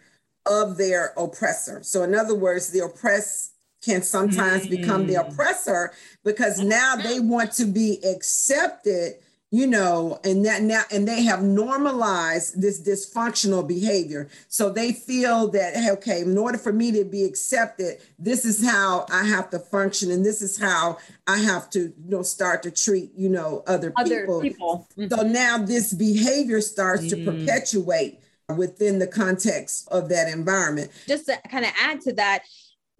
of 0.46 0.76
their 0.76 1.12
oppressor. 1.16 1.82
So, 1.82 2.02
in 2.02 2.14
other 2.14 2.34
words, 2.34 2.70
the 2.70 2.80
oppressed 2.80 3.52
can 3.82 4.02
sometimes 4.02 4.66
mm. 4.66 4.70
become 4.70 5.06
the 5.06 5.14
mm. 5.14 5.28
oppressor 5.28 5.92
because 6.24 6.60
now 6.60 6.96
they 6.96 7.20
want 7.20 7.52
to 7.52 7.64
be 7.64 7.98
accepted 8.04 9.14
you 9.52 9.66
know 9.66 10.18
and 10.22 10.46
that 10.46 10.62
now 10.62 10.82
and 10.92 11.08
they 11.08 11.22
have 11.22 11.42
normalized 11.42 12.60
this 12.60 12.80
dysfunctional 12.80 13.66
behavior 13.66 14.28
so 14.48 14.70
they 14.70 14.92
feel 14.92 15.48
that 15.48 15.74
okay 15.90 16.20
in 16.20 16.38
order 16.38 16.56
for 16.56 16.72
me 16.72 16.92
to 16.92 17.04
be 17.04 17.24
accepted 17.24 17.98
this 18.18 18.44
is 18.44 18.64
how 18.64 19.04
i 19.10 19.24
have 19.24 19.50
to 19.50 19.58
function 19.58 20.10
and 20.10 20.24
this 20.24 20.40
is 20.40 20.56
how 20.56 20.96
i 21.26 21.36
have 21.36 21.68
to 21.68 21.80
you 21.80 22.10
know 22.10 22.22
start 22.22 22.62
to 22.62 22.70
treat 22.70 23.10
you 23.16 23.28
know 23.28 23.64
other, 23.66 23.92
other 23.96 24.20
people, 24.20 24.40
people. 24.40 24.88
Mm-hmm. 24.96 25.12
so 25.12 25.22
now 25.22 25.58
this 25.58 25.92
behavior 25.92 26.60
starts 26.60 27.02
mm-hmm. 27.04 27.24
to 27.24 27.32
perpetuate 27.32 28.19
within 28.54 28.98
the 28.98 29.06
context 29.06 29.88
of 29.90 30.08
that 30.08 30.32
environment. 30.32 30.90
Just 31.06 31.26
to 31.26 31.38
kind 31.50 31.64
of 31.64 31.72
add 31.80 32.00
to 32.02 32.12
that 32.14 32.42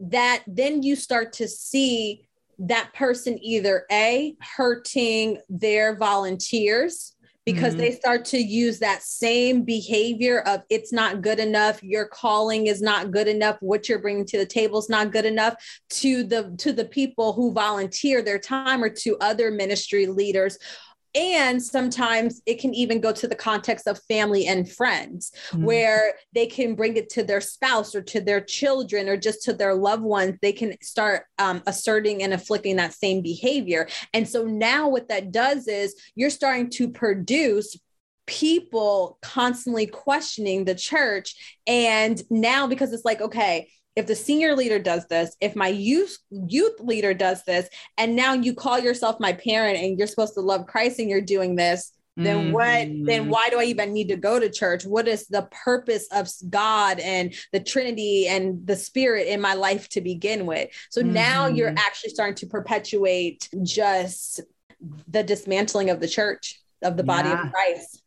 that 0.01 0.42
then 0.46 0.82
you 0.82 0.96
start 0.96 1.34
to 1.34 1.46
see 1.46 2.26
that 2.59 2.92
person 2.94 3.38
either 3.42 3.84
a 3.90 4.34
hurting 4.57 5.38
their 5.48 5.96
volunteers 5.96 7.14
because 7.46 7.72
mm-hmm. 7.72 7.82
they 7.82 7.92
start 7.92 8.24
to 8.26 8.38
use 8.38 8.78
that 8.78 9.03
same 9.03 9.62
behavior 9.62 10.40
of 10.40 10.62
it's 10.68 10.92
not 10.92 11.22
good 11.22 11.38
enough. 11.38 11.82
Your 11.82 12.05
calling 12.05 12.66
is 12.66 12.82
not 12.82 13.11
good 13.11 13.28
enough. 13.28 13.57
What 13.61 13.88
you're 13.88 13.98
bringing 13.98 14.26
to 14.26 14.38
the 14.38 14.46
table 14.46 14.78
is 14.78 14.90
not 14.90 15.11
good 15.11 15.24
enough. 15.24 15.55
To 15.90 16.22
the 16.22 16.55
to 16.59 16.72
the 16.72 16.84
people 16.84 17.32
who 17.32 17.53
volunteer 17.53 18.22
their 18.22 18.38
time 18.38 18.84
or 18.84 18.90
to 18.90 19.16
other 19.20 19.51
ministry 19.51 20.07
leaders 20.07 20.59
and 21.14 21.62
sometimes 21.62 22.40
it 22.46 22.61
can 22.61 22.72
even 22.74 23.00
go 23.00 23.12
to 23.12 23.26
the 23.26 23.34
context 23.34 23.86
of 23.86 24.02
family 24.04 24.46
and 24.46 24.70
friends 24.70 25.32
mm-hmm. 25.50 25.64
where 25.64 26.14
they 26.34 26.46
can 26.46 26.74
bring 26.74 26.96
it 26.96 27.08
to 27.11 27.24
their 27.24 27.40
spouse 27.40 27.94
or 27.94 28.02
to 28.02 28.20
their 28.20 28.40
children 28.40 29.08
or 29.08 29.16
just 29.16 29.42
to 29.44 29.52
their 29.52 29.74
loved 29.74 30.02
ones. 30.02 30.38
They 30.40 30.52
can 30.52 30.80
start 30.82 31.24
um, 31.38 31.62
asserting 31.66 32.22
and 32.22 32.32
afflicting 32.32 32.76
that 32.76 32.94
same 32.94 33.22
behavior. 33.22 33.88
And 34.14 34.28
so 34.28 34.44
now 34.44 34.88
what 34.88 35.08
that 35.08 35.32
does 35.32 35.66
is 35.66 35.94
you're 36.14 36.30
starting 36.30 36.70
to 36.70 36.88
produce 36.88 37.76
people 38.26 39.18
constantly 39.22 39.86
questioning 39.86 40.64
the 40.64 40.74
church. 40.74 41.58
And 41.66 42.22
now 42.30 42.68
because 42.68 42.92
it's 42.92 43.04
like 43.04 43.20
okay 43.20 43.68
if 43.97 44.07
the 44.07 44.14
senior 44.14 44.55
leader 44.55 44.78
does 44.78 45.07
this, 45.07 45.36
if 45.41 45.57
my 45.57 45.68
youth 45.68 46.16
youth 46.30 46.80
leader 46.80 47.14
does 47.14 47.45
this, 47.45 47.68
and 47.99 48.16
now 48.16 48.34
you 48.34 48.55
call 48.55 48.78
yourself 48.78 49.18
my 49.20 49.32
parent 49.32 49.78
and 49.78 49.99
you're 49.99 50.07
supposed 50.07 50.34
to 50.34 50.41
love 50.41 50.66
Christ 50.66 50.99
and 50.99 51.11
you're 51.11 51.20
doing 51.20 51.57
this, 51.57 51.93
then 52.16 52.47
mm-hmm. 52.47 52.53
what 52.53 53.07
then 53.07 53.28
why 53.28 53.49
do 53.51 53.61
I 53.61 53.64
even 53.64 53.93
need 53.93 54.09
to 54.09 54.16
go 54.16 54.38
to 54.38 54.51
church? 54.51 54.84
What 54.84 55.09
is 55.09 55.26
the 55.26 55.49
purpose 55.51 56.07
of 56.12 56.28
God 56.49 57.01
and 57.01 57.34
the 57.53 57.61
Trinity 57.61 58.26
and 58.28 58.66
the 58.66 58.76
Spirit 58.76 59.28
in 59.28 59.41
my 59.41 59.55
life 59.55 59.88
to 59.91 60.01
begin 60.01 60.47
with? 60.47 60.70
So 60.91 61.03
mm-hmm. 61.03 61.12
now 61.12 61.47
you're 61.47 61.74
actually 61.76 62.11
starting 62.11 62.36
to 62.36 62.47
perpetuate 62.47 63.49
just 63.62 64.41
the 65.09 65.22
dismantling 65.22 65.91
of 65.91 66.01
the 66.01 66.09
church 66.09 66.61
of 66.82 66.97
the 66.97 67.05
body 67.05 67.28
yeah. 67.28 67.47
of 67.47 67.53
Christ. 67.53 67.99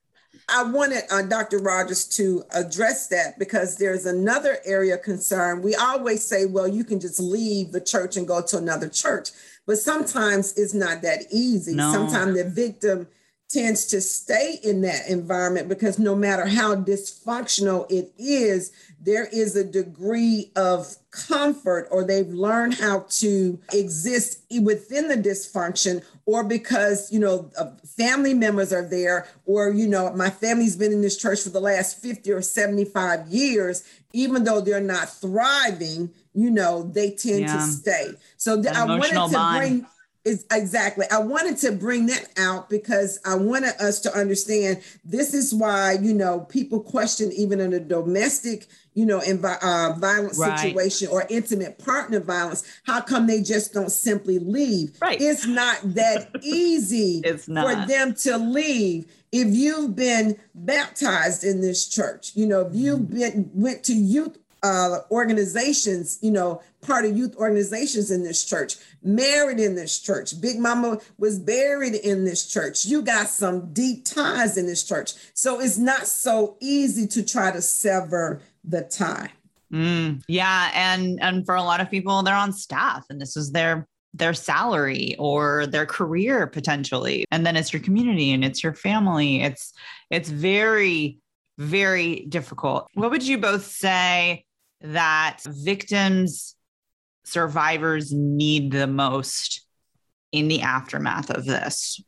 I 0.49 0.63
wanted 0.63 1.03
uh, 1.09 1.21
Dr. 1.23 1.59
Rogers 1.59 2.05
to 2.17 2.43
address 2.53 3.07
that 3.07 3.39
because 3.39 3.77
there's 3.77 4.05
another 4.05 4.57
area 4.65 4.95
of 4.95 5.01
concern. 5.01 5.61
We 5.61 5.75
always 5.75 6.25
say, 6.25 6.45
well, 6.45 6.67
you 6.67 6.83
can 6.83 6.99
just 6.99 7.19
leave 7.19 7.71
the 7.71 7.81
church 7.81 8.17
and 8.17 8.27
go 8.27 8.41
to 8.41 8.57
another 8.57 8.89
church, 8.89 9.29
but 9.65 9.77
sometimes 9.77 10.53
it's 10.57 10.73
not 10.73 11.01
that 11.01 11.23
easy. 11.31 11.75
No. 11.75 11.91
Sometimes 11.91 12.35
the 12.35 12.49
victim 12.49 13.07
tends 13.49 13.85
to 13.85 14.01
stay 14.01 14.59
in 14.63 14.81
that 14.81 15.07
environment 15.07 15.69
because 15.69 15.99
no 15.99 16.15
matter 16.15 16.45
how 16.45 16.75
dysfunctional 16.75 17.89
it 17.91 18.11
is, 18.17 18.71
there 18.99 19.27
is 19.27 19.55
a 19.55 19.63
degree 19.63 20.51
of 20.55 20.95
comfort 21.11 21.87
or 21.91 22.03
they've 22.03 22.29
learned 22.29 22.73
how 22.73 23.05
to 23.09 23.59
exist 23.71 24.39
within 24.61 25.07
the 25.07 25.15
dysfunction 25.15 26.03
or 26.25 26.43
because 26.43 27.11
you 27.11 27.19
know 27.19 27.51
family 27.97 28.33
members 28.33 28.73
are 28.73 28.87
there 28.87 29.27
or 29.45 29.69
you 29.69 29.87
know 29.87 30.11
my 30.13 30.29
family's 30.29 30.75
been 30.75 30.91
in 30.91 31.01
this 31.01 31.17
church 31.17 31.41
for 31.41 31.49
the 31.49 31.59
last 31.59 32.01
50 32.01 32.31
or 32.31 32.41
75 32.41 33.27
years 33.27 33.83
even 34.13 34.43
though 34.43 34.61
they're 34.61 34.81
not 34.81 35.09
thriving 35.09 36.09
you 36.33 36.49
know 36.49 36.83
they 36.83 37.11
tend 37.11 37.41
yeah. 37.41 37.57
to 37.57 37.61
stay 37.61 38.07
so 38.37 38.61
th- 38.61 38.73
i 38.73 38.85
wanted 38.85 39.09
to 39.09 39.29
bond. 39.31 39.59
bring 39.59 39.85
is 40.25 40.45
exactly. 40.51 41.05
I 41.11 41.19
wanted 41.19 41.57
to 41.57 41.71
bring 41.73 42.05
that 42.05 42.27
out 42.37 42.69
because 42.69 43.19
I 43.25 43.35
wanted 43.35 43.73
us 43.81 43.99
to 44.01 44.13
understand 44.17 44.81
this 45.03 45.33
is 45.33 45.53
why, 45.53 45.97
you 46.01 46.13
know, 46.13 46.41
people 46.41 46.79
question 46.79 47.31
even 47.33 47.59
in 47.59 47.73
a 47.73 47.79
domestic, 47.79 48.67
you 48.93 49.05
know, 49.05 49.19
in 49.19 49.43
uh, 49.43 49.95
violent 49.97 50.37
right. 50.37 50.59
situation 50.59 51.09
or 51.09 51.25
intimate 51.29 51.77
partner 51.77 52.21
violence. 52.21 52.63
How 52.85 53.01
come 53.01 53.27
they 53.27 53.41
just 53.41 53.73
don't 53.73 53.91
simply 53.91 54.39
leave? 54.39 54.97
Right. 55.01 55.19
It's 55.19 55.45
not 55.45 55.77
that 55.95 56.29
easy 56.41 57.21
it's 57.25 57.49
not. 57.49 57.67
for 57.67 57.87
them 57.87 58.15
to 58.15 58.37
leave. 58.37 59.11
If 59.33 59.47
you've 59.47 59.95
been 59.95 60.39
baptized 60.53 61.43
in 61.43 61.59
this 61.59 61.87
church, 61.87 62.33
you 62.35 62.45
know, 62.45 62.61
if 62.61 62.75
you've 62.75 62.99
mm-hmm. 62.99 63.19
been 63.19 63.51
went 63.53 63.83
to 63.85 63.93
youth 63.93 64.37
uh, 64.63 64.99
organizations, 65.11 66.17
you 66.21 66.31
know, 66.31 66.61
part 66.81 67.05
of 67.05 67.15
youth 67.15 67.35
organizations 67.35 68.09
in 68.09 68.23
this 68.23 68.45
church, 68.45 68.77
married 69.03 69.59
in 69.59 69.75
this 69.75 69.99
church. 69.99 70.39
Big 70.39 70.57
Mama 70.57 70.99
was 71.17 71.37
buried 71.37 71.95
in 71.95 72.23
this 72.23 72.47
church. 72.47 72.85
You 72.85 73.01
got 73.01 73.27
some 73.27 73.73
deep 73.73 74.05
ties 74.05 74.57
in 74.57 74.65
this 74.65 74.83
church. 74.83 75.13
So 75.33 75.59
it's 75.59 75.77
not 75.77 76.07
so 76.07 76.57
easy 76.61 77.07
to 77.07 77.23
try 77.23 77.51
to 77.51 77.61
sever 77.61 78.41
the 78.63 78.83
tie. 78.83 79.31
Mm, 79.71 80.23
yeah, 80.27 80.71
and 80.73 81.19
and 81.21 81.45
for 81.45 81.55
a 81.55 81.63
lot 81.63 81.81
of 81.81 81.89
people, 81.89 82.21
they're 82.21 82.35
on 82.35 82.53
staff, 82.53 83.05
and 83.09 83.19
this 83.19 83.35
is 83.35 83.51
their 83.51 83.87
their 84.13 84.35
salary 84.35 85.15
or 85.17 85.65
their 85.65 85.87
career 85.87 86.45
potentially, 86.45 87.25
and 87.31 87.43
then 87.45 87.55
it's 87.55 87.73
your 87.73 87.81
community 87.81 88.31
and 88.31 88.45
it's 88.45 88.63
your 88.63 88.75
family. 88.75 89.41
It's 89.41 89.73
it's 90.11 90.29
very 90.29 91.17
very 91.57 92.25
difficult. 92.29 92.87
What 92.93 93.11
would 93.11 93.25
you 93.25 93.37
both 93.37 93.65
say 93.65 94.45
that 94.83 95.39
victims, 95.45 96.55
survivors 97.23 98.11
need 98.13 98.71
the 98.71 98.87
most 98.87 99.65
in 100.31 100.47
the 100.47 100.61
aftermath 100.61 101.29
of 101.29 101.45
this? 101.45 102.01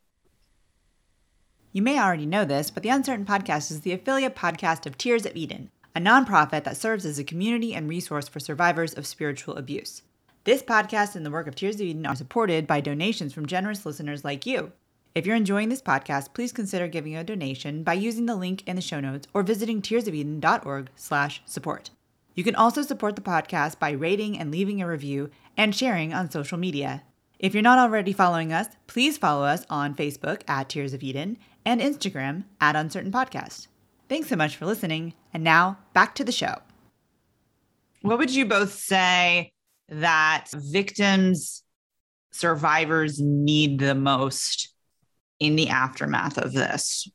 You 1.72 1.82
may 1.82 2.00
already 2.00 2.26
know 2.26 2.46
this, 2.46 2.70
but 2.70 2.84
the 2.84 2.90
Uncertain 2.90 3.26
Podcast 3.26 3.72
is 3.72 3.82
the 3.82 3.92
affiliate 3.92 4.36
podcast 4.36 4.86
of 4.86 4.98
Tears 4.98 5.26
of 5.26 5.36
Eden, 5.36 5.72
a 5.96 6.00
nonprofit 6.00 6.64
that 6.64 6.78
serves 6.78 7.06
as 7.06 7.20
a 7.20 7.24
community 7.24 7.74
and 7.74 7.90
resource 7.90 8.28
for 8.28 8.40
survivors 8.40 8.94
of 8.94 9.08
spiritual 9.08 9.58
abuse. 9.58 10.02
This 10.46 10.62
podcast 10.62 11.16
and 11.16 11.26
the 11.26 11.32
work 11.32 11.48
of 11.48 11.56
Tears 11.56 11.76
of 11.76 11.82
Eden 11.82 12.06
are 12.06 12.16
supported 12.16 12.68
by 12.68 12.80
donations 12.80 13.34
from 13.34 13.46
generous 13.46 13.86
listeners 13.86 14.24
like 14.24 14.46
you. 14.46 14.72
If 15.16 15.26
you're 15.26 15.36
enjoying 15.36 15.70
this 15.70 15.82
podcast, 15.82 16.34
please 16.34 16.52
consider 16.52 16.88
giving 16.88 17.16
a 17.16 17.24
donation 17.24 17.84
by 17.84 17.94
using 17.94 18.26
the 18.26 18.36
link 18.36 18.68
in 18.68 18.76
the 18.76 18.82
show 18.82 19.00
notes 19.00 19.28
or 19.34 19.44
visiting 19.44 19.82
tearsofeden.org/support. 19.82 21.90
You 22.36 22.44
can 22.44 22.56
also 22.56 22.82
support 22.82 23.16
the 23.16 23.22
podcast 23.22 23.80
by 23.80 23.92
rating 23.92 24.38
and 24.38 24.52
leaving 24.52 24.82
a 24.82 24.88
review 24.88 25.30
and 25.56 25.74
sharing 25.74 26.14
on 26.14 26.30
social 26.30 26.58
media. 26.58 27.04
If 27.40 27.54
you're 27.54 27.64
not 27.64 27.80
already 27.80 28.12
following 28.12 28.52
us, 28.52 28.68
please 28.88 29.18
follow 29.18 29.46
us 29.46 29.66
on 29.70 29.96
Facebook 29.96 30.42
at 30.46 30.68
Tears 30.68 30.94
of 30.94 31.02
Eden 31.02 31.38
and 31.66 31.80
Instagram 31.80 32.44
at 32.60 32.76
Uncertain 32.76 33.12
Podcast. 33.12 33.68
Thanks 34.10 34.28
so 34.28 34.36
much 34.36 34.58
for 34.58 34.66
listening. 34.66 35.14
And 35.34 35.46
now 35.46 35.78
back 35.94 36.14
to 36.16 36.26
the 36.26 36.32
show. 36.34 36.56
What 38.02 38.20
would 38.20 38.36
you 38.36 38.46
both 38.46 38.74
say 38.74 39.54
that 39.88 40.48
victims, 40.54 41.64
survivors 42.32 43.20
need 43.22 43.80
the 43.80 43.96
most 43.96 44.74
in 45.40 45.56
the 45.56 45.70
aftermath 45.70 46.38
of 46.38 46.52
this? 46.52 47.08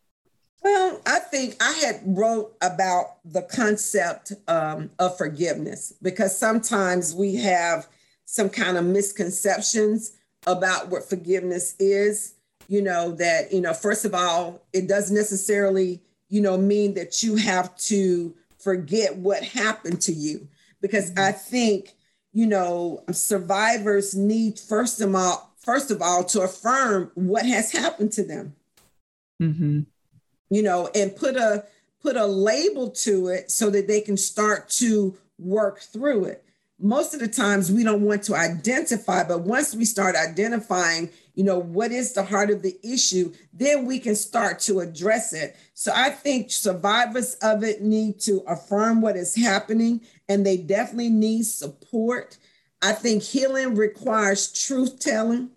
I 1.06 1.18
think 1.18 1.56
I 1.60 1.72
had 1.84 2.00
wrote 2.04 2.54
about 2.62 3.18
the 3.24 3.42
concept 3.42 4.32
um, 4.48 4.90
of 4.98 5.16
forgiveness 5.16 5.92
because 6.02 6.36
sometimes 6.36 7.14
we 7.14 7.36
have 7.36 7.88
some 8.24 8.48
kind 8.48 8.76
of 8.76 8.84
misconceptions 8.84 10.12
about 10.46 10.88
what 10.88 11.08
forgiveness 11.08 11.74
is. 11.78 12.34
You 12.68 12.82
know, 12.82 13.12
that, 13.16 13.52
you 13.52 13.60
know, 13.60 13.74
first 13.74 14.04
of 14.04 14.14
all, 14.14 14.62
it 14.72 14.86
doesn't 14.86 15.16
necessarily, 15.16 16.00
you 16.28 16.40
know, 16.40 16.56
mean 16.56 16.94
that 16.94 17.22
you 17.22 17.34
have 17.34 17.76
to 17.78 18.32
forget 18.58 19.16
what 19.16 19.42
happened 19.42 20.00
to 20.02 20.12
you 20.12 20.46
because 20.80 21.10
mm-hmm. 21.10 21.24
I 21.24 21.32
think, 21.32 21.94
you 22.32 22.46
know, 22.46 23.02
survivors 23.10 24.14
need 24.14 24.58
first 24.58 25.00
of 25.00 25.14
all, 25.14 25.52
first 25.58 25.90
of 25.90 26.00
all, 26.00 26.22
to 26.24 26.42
affirm 26.42 27.10
what 27.14 27.44
has 27.44 27.72
happened 27.72 28.12
to 28.12 28.22
them. 28.22 28.54
Mm-hmm. 29.42 29.80
You 30.50 30.62
know, 30.62 30.90
and 30.94 31.14
put 31.14 31.36
a 31.36 31.64
put 32.02 32.16
a 32.16 32.26
label 32.26 32.90
to 32.90 33.28
it 33.28 33.50
so 33.50 33.70
that 33.70 33.86
they 33.86 34.00
can 34.00 34.16
start 34.16 34.68
to 34.68 35.16
work 35.38 35.80
through 35.80 36.24
it. 36.24 36.44
Most 36.78 37.12
of 37.12 37.20
the 37.20 37.28
times 37.28 37.70
we 37.70 37.84
don't 37.84 38.02
want 38.02 38.22
to 38.24 38.34
identify, 38.34 39.22
but 39.22 39.40
once 39.40 39.74
we 39.74 39.84
start 39.84 40.16
identifying, 40.16 41.10
you 41.34 41.44
know, 41.44 41.58
what 41.58 41.92
is 41.92 42.12
the 42.14 42.24
heart 42.24 42.50
of 42.50 42.62
the 42.62 42.76
issue, 42.82 43.32
then 43.52 43.84
we 43.84 43.98
can 43.98 44.16
start 44.16 44.60
to 44.60 44.80
address 44.80 45.32
it. 45.32 45.56
So 45.74 45.92
I 45.94 46.10
think 46.10 46.50
survivors 46.50 47.34
of 47.42 47.62
it 47.62 47.82
need 47.82 48.20
to 48.20 48.42
affirm 48.48 49.02
what 49.02 49.16
is 49.16 49.34
happening 49.36 50.00
and 50.28 50.44
they 50.44 50.56
definitely 50.56 51.10
need 51.10 51.44
support. 51.44 52.38
I 52.82 52.92
think 52.92 53.22
healing 53.22 53.74
requires 53.74 54.50
truth 54.52 55.00
telling. 55.00 55.50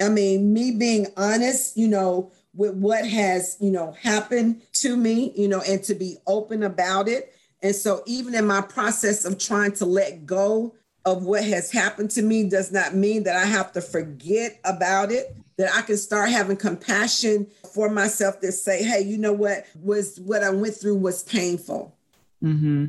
I 0.00 0.08
mean, 0.08 0.52
me 0.52 0.72
being 0.72 1.06
honest, 1.16 1.76
you 1.76 1.88
know, 1.88 2.32
with 2.54 2.74
what 2.74 3.06
has, 3.06 3.56
you 3.60 3.70
know, 3.70 3.92
happened 3.92 4.62
to 4.74 4.96
me, 4.96 5.32
you 5.36 5.48
know, 5.48 5.60
and 5.66 5.82
to 5.84 5.94
be 5.94 6.16
open 6.26 6.62
about 6.62 7.08
it. 7.08 7.34
And 7.62 7.74
so, 7.74 8.02
even 8.06 8.34
in 8.34 8.46
my 8.46 8.60
process 8.60 9.24
of 9.24 9.38
trying 9.38 9.72
to 9.72 9.86
let 9.86 10.26
go 10.26 10.74
of 11.04 11.24
what 11.24 11.44
has 11.44 11.70
happened 11.72 12.10
to 12.12 12.22
me, 12.22 12.48
does 12.48 12.72
not 12.72 12.94
mean 12.94 13.24
that 13.24 13.36
I 13.36 13.46
have 13.46 13.72
to 13.72 13.80
forget 13.80 14.60
about 14.64 15.10
it. 15.10 15.36
That 15.56 15.72
I 15.74 15.82
can 15.82 15.96
start 15.96 16.30
having 16.30 16.56
compassion 16.56 17.46
for 17.72 17.88
myself 17.88 18.40
to 18.40 18.50
say, 18.50 18.82
hey, 18.82 19.00
you 19.00 19.18
know 19.18 19.32
what 19.32 19.66
was 19.80 20.18
what 20.20 20.42
I 20.42 20.50
went 20.50 20.74
through 20.74 20.96
was 20.96 21.22
painful. 21.22 21.96
Mm-hmm. 22.42 22.86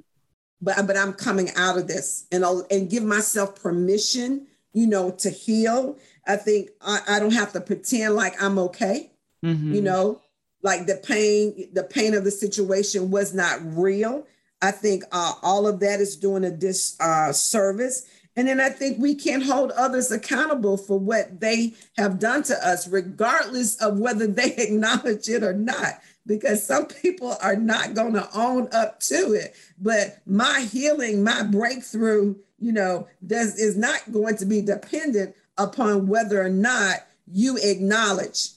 But 0.61 0.87
but 0.87 0.97
I'm 0.97 1.13
coming 1.13 1.51
out 1.55 1.77
of 1.77 1.87
this 1.87 2.25
and 2.31 2.43
I'll 2.43 2.65
and 2.69 2.89
give 2.89 3.03
myself 3.03 3.61
permission, 3.61 4.47
you 4.73 4.87
know, 4.87 5.11
to 5.11 5.29
heal. 5.29 5.97
I 6.27 6.37
think 6.37 6.69
I, 6.81 6.99
I 7.07 7.19
don't 7.19 7.33
have 7.33 7.53
to 7.53 7.61
pretend 7.61 8.15
like 8.15 8.41
I'm 8.41 8.57
okay 8.59 9.11
mm-hmm. 9.45 9.73
you 9.73 9.81
know, 9.81 10.21
like 10.61 10.87
the 10.87 10.95
pain, 10.95 11.69
the 11.73 11.83
pain 11.83 12.13
of 12.13 12.23
the 12.23 12.31
situation 12.31 13.11
was 13.11 13.33
not 13.33 13.59
real. 13.61 14.25
I 14.61 14.71
think 14.71 15.03
uh, 15.11 15.33
all 15.43 15.67
of 15.67 15.79
that 15.81 15.99
is 15.99 16.15
doing 16.15 16.43
a 16.43 16.51
disservice. 16.51 18.03
Uh, 18.03 18.09
and 18.37 18.47
then 18.47 18.59
I 18.59 18.69
think 18.69 18.99
we 18.99 19.15
can't 19.15 19.43
hold 19.43 19.71
others 19.71 20.11
accountable 20.11 20.77
for 20.77 20.99
what 20.99 21.39
they 21.39 21.73
have 21.97 22.19
done 22.19 22.43
to 22.43 22.67
us, 22.67 22.87
regardless 22.87 23.81
of 23.81 23.99
whether 23.99 24.27
they 24.27 24.55
acknowledge 24.57 25.29
it 25.29 25.43
or 25.43 25.53
not, 25.53 26.01
because 26.25 26.65
some 26.65 26.87
people 26.87 27.37
are 27.41 27.55
not 27.55 27.93
going 27.93 28.13
to 28.13 28.27
own 28.35 28.67
up 28.73 28.99
to 29.01 29.33
it. 29.33 29.55
But 29.79 30.17
my 30.25 30.67
healing, 30.71 31.23
my 31.23 31.43
breakthrough, 31.43 32.35
you 32.59 32.73
know, 32.73 33.07
does 33.25 33.57
is 33.57 33.77
not 33.77 34.11
going 34.11 34.37
to 34.37 34.45
be 34.45 34.61
dependent 34.61 35.35
upon 35.57 36.07
whether 36.07 36.41
or 36.41 36.49
not 36.49 37.07
you 37.31 37.57
acknowledge 37.57 38.49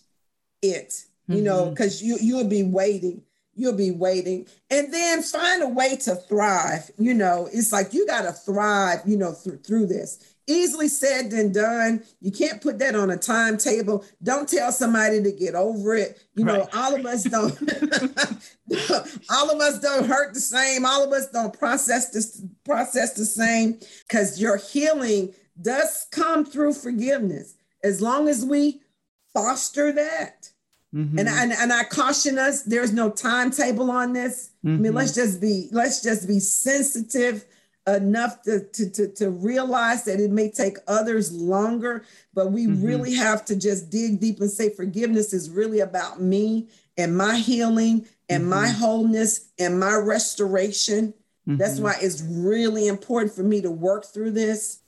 it, 0.62 1.04
you 1.26 1.36
mm-hmm. 1.36 1.44
know, 1.44 1.70
because 1.70 2.02
you 2.02 2.18
you'll 2.20 2.48
be 2.48 2.62
waiting. 2.62 3.22
You'll 3.54 3.76
be 3.76 3.90
waiting. 3.90 4.46
And 4.70 4.94
then 4.94 5.20
find 5.20 5.64
a 5.64 5.68
way 5.68 5.96
to 5.96 6.14
thrive. 6.14 6.92
You 6.96 7.12
know, 7.12 7.48
it's 7.52 7.72
like 7.72 7.92
you 7.92 8.06
got 8.06 8.22
to 8.22 8.30
thrive, 8.30 9.00
you 9.04 9.16
know, 9.16 9.32
through, 9.32 9.59
through 9.59 9.86
this. 9.86 10.36
Easily 10.46 10.86
said 10.86 11.32
than 11.32 11.52
done. 11.52 12.04
You 12.20 12.30
can't 12.30 12.62
put 12.62 12.78
that 12.78 12.94
on 12.94 13.11
a 13.11 13.16
timetable. 13.16 14.04
Don't 14.22 14.48
tell 14.48 14.70
somebody 14.70 15.20
to 15.24 15.32
get 15.32 15.56
over 15.56 15.96
it. 15.96 16.20
You 16.36 16.44
right. 16.44 16.59
know, 16.59 16.68
all 16.72 16.94
of 16.94 17.04
us 17.04 17.24
don't 17.24 17.52
all 19.30 19.50
of 19.50 19.61
us 19.61 19.80
don't 19.80 20.06
hurt 20.06 20.34
the 20.34 20.40
same. 20.40 20.86
All 20.86 21.02
of 21.02 21.12
us 21.12 21.28
don't 21.28 21.52
process 21.59 22.11
this 22.11 22.40
process 22.64 23.14
the 23.14 23.26
same 23.26 23.80
because 24.06 24.40
your 24.40 24.56
healing 24.56 25.34
does 25.61 26.06
come 26.12 26.44
through 26.44 26.74
forgiveness. 26.74 27.56
As 27.82 28.00
long 28.00 28.28
as 28.28 28.44
we 28.44 28.82
foster 29.34 29.92
that. 29.92 30.47
Mm-hmm. 30.95 31.18
And, 31.18 31.28
and 31.28 31.53
and 31.53 31.72
I 31.72 31.84
caution 31.84 32.39
us, 32.39 32.62
there's 32.62 32.93
no 32.93 33.11
timetable 33.11 33.91
on 33.91 34.14
this. 34.14 34.51
Mm-hmm. 34.64 34.68
I 34.68 34.70
mean, 34.70 34.82
mm-hmm. 34.84 34.97
let's 34.97 35.14
just 35.14 35.41
be 35.41 35.68
let's 35.70 36.03
just 36.03 36.26
be 36.26 36.41
sensitive 36.41 37.45
enough 37.86 38.43
to, 38.43 38.61
to, 38.61 38.91
to, 38.91 39.09
to, 39.14 39.30
realize 39.30 40.05
that 40.05 40.20
it 40.20 40.30
may 40.30 40.51
take 40.51 40.76
others 40.86 41.32
longer, 41.32 42.05
but 42.34 42.53
we 42.53 42.66
mm-hmm. 42.66 42.84
really 42.84 43.14
have 43.14 43.45
to 43.47 43.57
just 43.57 43.91
dig 43.91 44.20
deep 44.20 44.41
and 44.41 44.51
say 44.51 44.68
forgiveness 44.68 45.32
is 45.32 45.49
really 45.49 45.80
about 45.80 46.20
me 46.20 46.68
and 46.97 47.16
my 47.16 47.36
healing 47.36 48.07
and 48.28 48.43
mm-hmm. 48.43 48.51
my 48.51 48.68
wholeness 48.68 49.49
and 49.59 49.80
my 49.80 49.95
restoration. 49.95 51.14
Mm-hmm. 51.49 51.57
That's 51.57 51.80
why 51.80 51.95
it's 52.01 52.22
really 52.22 52.89
important 52.89 53.32
for 53.32 53.43
me 53.43 53.62
to 53.62 53.70
work 53.70 54.05
through 54.05 54.32
this. 54.32 54.80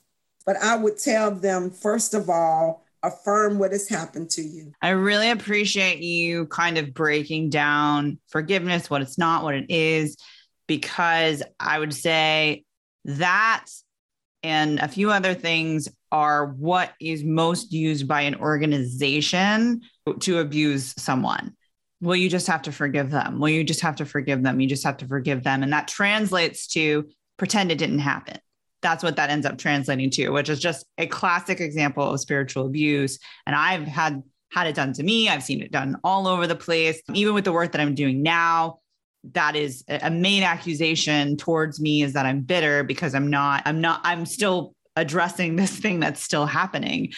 But 0.44 0.56
I 0.56 0.76
would 0.76 0.98
tell 0.98 1.30
them, 1.30 1.70
first 1.70 2.12
of 2.14 2.28
all, 2.28 2.84
affirm 3.02 3.58
what 3.58 3.72
has 3.72 3.88
happened 3.88 4.30
to 4.30 4.42
you. 4.42 4.72
I 4.82 4.90
really 4.90 5.30
appreciate 5.30 6.00
you 6.00 6.46
kind 6.46 6.78
of 6.78 6.94
breaking 6.94 7.50
down 7.50 8.18
forgiveness, 8.28 8.90
what 8.90 9.02
it's 9.02 9.18
not, 9.18 9.42
what 9.42 9.54
it 9.54 9.70
is, 9.70 10.16
because 10.66 11.42
I 11.58 11.78
would 11.78 11.94
say 11.94 12.64
that 13.04 13.66
and 14.42 14.78
a 14.78 14.88
few 14.88 15.10
other 15.10 15.34
things 15.34 15.88
are 16.12 16.46
what 16.46 16.92
is 17.00 17.22
most 17.22 17.72
used 17.72 18.08
by 18.08 18.22
an 18.22 18.36
organization 18.36 19.82
to 20.20 20.38
abuse 20.38 20.94
someone. 20.96 21.54
Well, 22.00 22.16
you 22.16 22.30
just 22.30 22.46
have 22.46 22.62
to 22.62 22.72
forgive 22.72 23.10
them. 23.10 23.38
Well, 23.38 23.50
you 23.50 23.62
just 23.62 23.82
have 23.82 23.96
to 23.96 24.06
forgive 24.06 24.42
them. 24.42 24.60
You 24.60 24.68
just 24.68 24.84
have 24.84 24.96
to 24.98 25.06
forgive 25.06 25.44
them. 25.44 25.62
And 25.62 25.72
that 25.72 25.88
translates 25.88 26.66
to 26.68 27.08
pretend 27.36 27.70
it 27.70 27.78
didn't 27.78 27.98
happen 27.98 28.38
that's 28.82 29.02
what 29.02 29.16
that 29.16 29.30
ends 29.30 29.46
up 29.46 29.58
translating 29.58 30.10
to, 30.10 30.30
which 30.30 30.48
is 30.48 30.60
just 30.60 30.86
a 30.98 31.06
classic 31.06 31.60
example 31.60 32.10
of 32.12 32.20
spiritual 32.20 32.66
abuse. 32.66 33.18
And 33.46 33.54
I've 33.54 33.82
had 33.82 34.22
had 34.52 34.66
it 34.66 34.74
done 34.74 34.92
to 34.94 35.02
me. 35.02 35.28
I've 35.28 35.42
seen 35.42 35.62
it 35.62 35.70
done 35.70 35.96
all 36.02 36.26
over 36.26 36.46
the 36.46 36.56
place. 36.56 37.00
Even 37.14 37.34
with 37.34 37.44
the 37.44 37.52
work 37.52 37.72
that 37.72 37.80
I'm 37.80 37.94
doing 37.94 38.22
now, 38.22 38.78
that 39.32 39.54
is 39.54 39.84
a 39.88 40.10
main 40.10 40.42
accusation 40.42 41.36
towards 41.36 41.80
me 41.80 42.02
is 42.02 42.14
that 42.14 42.26
I'm 42.26 42.40
bitter 42.40 42.82
because 42.82 43.14
I'm 43.14 43.28
not, 43.28 43.62
I'm 43.64 43.80
not, 43.80 44.00
I'm 44.02 44.26
still 44.26 44.74
addressing 44.96 45.56
this 45.56 45.78
thing 45.78 46.00
that's 46.00 46.22
still 46.22 46.46
happening. 46.46 47.12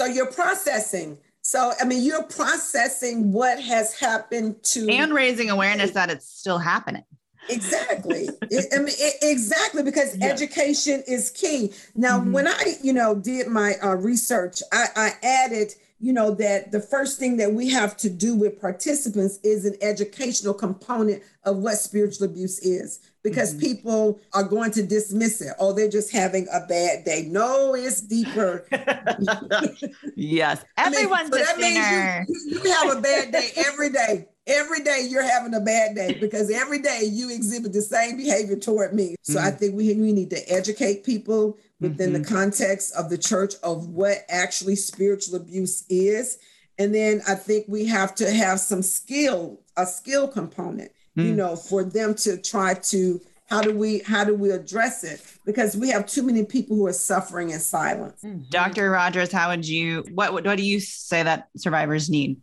So 0.00 0.06
you're 0.06 0.30
processing. 0.30 1.18
So, 1.42 1.72
I 1.80 1.84
mean, 1.84 2.04
you're 2.04 2.22
processing 2.22 3.32
what 3.32 3.60
has 3.60 3.94
happened 3.94 4.62
to. 4.64 4.88
And 4.88 5.12
raising 5.12 5.50
awareness 5.50 5.92
that 5.92 6.10
it's 6.10 6.28
still 6.28 6.58
happening. 6.58 7.04
Exactly. 7.48 8.28
it, 8.42 8.66
I 8.74 8.78
mean, 8.78 8.94
it, 8.98 9.16
exactly 9.22 9.82
because 9.82 10.16
yeah. 10.16 10.26
education 10.26 11.02
is 11.06 11.30
key. 11.30 11.72
Now, 11.94 12.18
mm-hmm. 12.18 12.32
when 12.32 12.48
I, 12.48 12.74
you 12.82 12.92
know, 12.92 13.14
did 13.14 13.48
my 13.48 13.74
uh, 13.82 13.94
research, 13.94 14.62
I, 14.72 14.86
I 14.96 15.12
added, 15.22 15.72
you 16.00 16.12
know, 16.12 16.32
that 16.34 16.72
the 16.72 16.80
first 16.80 17.18
thing 17.18 17.36
that 17.38 17.52
we 17.52 17.70
have 17.70 17.96
to 17.98 18.10
do 18.10 18.34
with 18.34 18.60
participants 18.60 19.38
is 19.42 19.64
an 19.64 19.76
educational 19.80 20.54
component 20.54 21.22
of 21.44 21.58
what 21.58 21.76
spiritual 21.76 22.26
abuse 22.26 22.58
is 22.60 23.00
because 23.22 23.50
mm-hmm. 23.52 23.60
people 23.60 24.20
are 24.32 24.44
going 24.44 24.70
to 24.72 24.82
dismiss 24.82 25.40
it. 25.40 25.52
Oh, 25.58 25.72
they're 25.72 25.88
just 25.88 26.12
having 26.12 26.46
a 26.52 26.66
bad 26.66 27.04
day. 27.04 27.26
No, 27.28 27.74
it's 27.74 28.00
deeper. 28.00 28.66
yes. 30.14 30.64
Everyone's 30.76 30.76
I 30.78 30.96
mean, 30.96 31.30
so 31.30 31.38
that 31.38 31.58
means 31.58 32.36
you, 32.46 32.60
you 32.62 32.72
have 32.72 32.96
a 32.96 33.00
bad 33.00 33.32
day 33.32 33.50
every 33.56 33.90
day 33.90 34.28
every 34.48 34.80
day 34.80 35.06
you're 35.08 35.22
having 35.22 35.54
a 35.54 35.60
bad 35.60 35.94
day 35.94 36.14
because 36.20 36.50
every 36.50 36.80
day 36.80 37.02
you 37.04 37.30
exhibit 37.30 37.72
the 37.72 37.82
same 37.82 38.16
behavior 38.16 38.56
toward 38.56 38.94
me. 38.94 39.14
So 39.22 39.38
mm-hmm. 39.38 39.46
I 39.46 39.50
think 39.50 39.76
we, 39.76 39.94
we 39.94 40.12
need 40.12 40.30
to 40.30 40.52
educate 40.52 41.04
people 41.04 41.58
within 41.80 42.12
mm-hmm. 42.12 42.22
the 42.22 42.28
context 42.28 42.94
of 42.96 43.10
the 43.10 43.18
church 43.18 43.54
of 43.62 43.88
what 43.88 44.18
actually 44.28 44.76
spiritual 44.76 45.36
abuse 45.36 45.84
is. 45.88 46.38
And 46.78 46.94
then 46.94 47.20
I 47.28 47.34
think 47.34 47.66
we 47.68 47.86
have 47.86 48.14
to 48.16 48.30
have 48.30 48.58
some 48.60 48.82
skill, 48.82 49.60
a 49.76 49.86
skill 49.86 50.26
component, 50.26 50.90
mm-hmm. 51.16 51.28
you 51.28 51.32
mm. 51.34 51.36
know, 51.36 51.56
for 51.56 51.84
them 51.84 52.14
to 52.16 52.40
try 52.40 52.74
to 52.74 53.20
how 53.48 53.62
do 53.62 53.74
we 53.74 54.00
how 54.00 54.24
do 54.24 54.34
we 54.34 54.50
address 54.50 55.04
it 55.04 55.22
because 55.44 55.76
we 55.76 55.88
have 55.88 56.06
too 56.06 56.22
many 56.22 56.44
people 56.44 56.76
who 56.76 56.86
are 56.86 56.92
suffering 56.92 57.50
in 57.50 57.58
silence 57.58 58.22
mm-hmm. 58.22 58.42
dr 58.50 58.90
rogers 58.90 59.32
how 59.32 59.48
would 59.48 59.66
you 59.66 60.04
what 60.12 60.32
what 60.32 60.56
do 60.56 60.62
you 60.62 60.78
say 60.78 61.22
that 61.22 61.48
survivors 61.56 62.10
need 62.10 62.38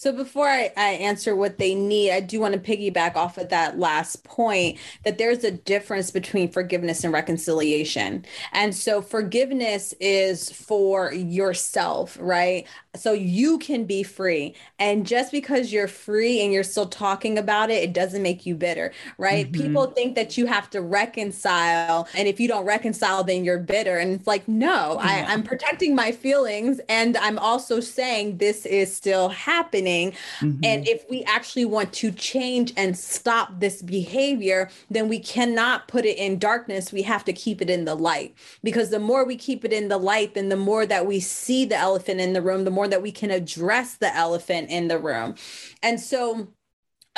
so 0.00 0.12
before 0.12 0.48
I, 0.48 0.72
I 0.78 0.92
answer 0.92 1.36
what 1.36 1.58
they 1.58 1.74
need, 1.74 2.12
I 2.12 2.20
do 2.20 2.40
want 2.40 2.54
to 2.54 2.58
piggyback 2.58 3.16
off 3.16 3.36
of 3.36 3.50
that 3.50 3.78
last 3.78 4.24
point 4.24 4.78
that 5.04 5.18
there's 5.18 5.44
a 5.44 5.50
difference 5.50 6.10
between 6.10 6.50
forgiveness 6.50 7.04
and 7.04 7.12
reconciliation. 7.12 8.24
And 8.52 8.74
so 8.74 9.02
forgiveness 9.02 9.92
is 10.00 10.50
for 10.50 11.12
yourself, 11.12 12.16
right? 12.18 12.66
So 12.96 13.12
you 13.12 13.58
can 13.58 13.84
be 13.84 14.02
free. 14.02 14.54
And 14.78 15.06
just 15.06 15.32
because 15.32 15.70
you're 15.70 15.86
free 15.86 16.42
and 16.42 16.50
you're 16.50 16.64
still 16.64 16.86
talking 16.86 17.36
about 17.36 17.68
it, 17.68 17.82
it 17.82 17.92
doesn't 17.92 18.22
make 18.22 18.46
you 18.46 18.54
bitter, 18.54 18.92
right? 19.18 19.52
Mm-hmm. 19.52 19.62
People 19.62 19.86
think 19.88 20.14
that 20.14 20.38
you 20.38 20.46
have 20.46 20.70
to 20.70 20.80
reconcile. 20.80 22.08
And 22.14 22.26
if 22.26 22.40
you 22.40 22.48
don't 22.48 22.64
reconcile, 22.64 23.22
then 23.22 23.44
you're 23.44 23.58
bitter. 23.58 23.98
And 23.98 24.14
it's 24.14 24.26
like, 24.26 24.48
no, 24.48 24.94
yeah. 24.94 25.26
I, 25.28 25.32
I'm 25.34 25.42
protecting 25.42 25.94
my 25.94 26.10
feelings. 26.10 26.80
And 26.88 27.18
I'm 27.18 27.38
also 27.38 27.80
saying 27.80 28.38
this 28.38 28.64
is 28.64 28.96
still 28.96 29.28
happening 29.28 29.89
happening. 29.90 30.12
Mm-hmm. 30.40 30.64
And 30.64 30.88
if 30.88 31.08
we 31.08 31.22
actually 31.24 31.64
want 31.64 31.92
to 31.94 32.10
change 32.12 32.72
and 32.76 32.96
stop 32.96 33.60
this 33.60 33.82
behavior, 33.82 34.70
then 34.90 35.08
we 35.08 35.18
cannot 35.18 35.88
put 35.88 36.04
it 36.04 36.16
in 36.18 36.38
darkness. 36.38 36.92
We 36.92 37.02
have 37.02 37.24
to 37.24 37.32
keep 37.32 37.60
it 37.60 37.70
in 37.70 37.84
the 37.84 37.94
light 37.94 38.34
because 38.62 38.90
the 38.90 39.00
more 39.00 39.24
we 39.24 39.36
keep 39.36 39.64
it 39.64 39.72
in 39.72 39.88
the 39.88 39.98
light, 39.98 40.34
then 40.34 40.48
the 40.48 40.56
more 40.56 40.86
that 40.86 41.06
we 41.06 41.20
see 41.20 41.64
the 41.64 41.76
elephant 41.76 42.20
in 42.20 42.32
the 42.32 42.42
room, 42.42 42.64
the 42.64 42.70
more 42.70 42.88
that 42.88 43.02
we 43.02 43.12
can 43.12 43.30
address 43.30 43.96
the 43.96 44.14
elephant 44.14 44.70
in 44.70 44.88
the 44.88 44.98
room. 44.98 45.34
And 45.82 46.00
so, 46.00 46.48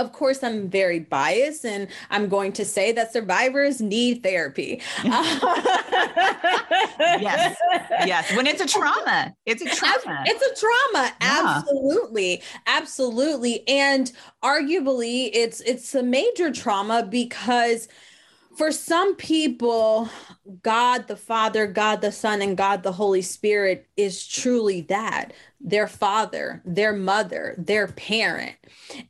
of 0.03 0.13
course, 0.13 0.43
I'm 0.43 0.69
very 0.69 0.99
biased 1.01 1.65
and 1.65 1.89
I'm 2.11 2.29
going 2.29 2.53
to 2.55 2.65
say 2.65 2.93
that 2.93 3.13
survivors 3.13 3.81
need 3.81 4.23
therapy. 4.23 4.83
yes. 7.21 7.57
Yes. 8.05 8.37
When 8.37 8.47
it's 8.47 8.61
a 8.61 8.67
trauma, 8.79 9.35
it's 9.47 9.63
a 9.63 9.69
trauma. 9.69 10.25
It's 10.27 10.43
a 10.43 10.61
trauma. 10.61 11.13
Yeah. 11.21 11.55
Absolutely. 11.57 12.43
Absolutely. 12.67 13.67
And 13.69 14.13
arguably 14.43 15.31
it's 15.33 15.61
it's 15.61 15.95
a 15.95 16.03
major 16.03 16.53
trauma 16.53 17.07
because 17.09 17.89
for 18.57 18.73
some 18.73 19.15
people, 19.17 20.09
God 20.63 21.09
the 21.09 21.17
Father, 21.17 21.67
God 21.67 22.01
the 22.01 22.13
Son, 22.13 22.43
and 22.43 22.57
God 22.57 22.83
the 22.83 22.93
Holy 22.93 23.23
Spirit 23.23 23.87
is 23.97 24.27
truly 24.27 24.83
that 24.83 25.33
their 25.61 25.87
father, 25.87 26.61
their 26.65 26.93
mother, 26.93 27.55
their 27.57 27.87
parent. 27.87 28.57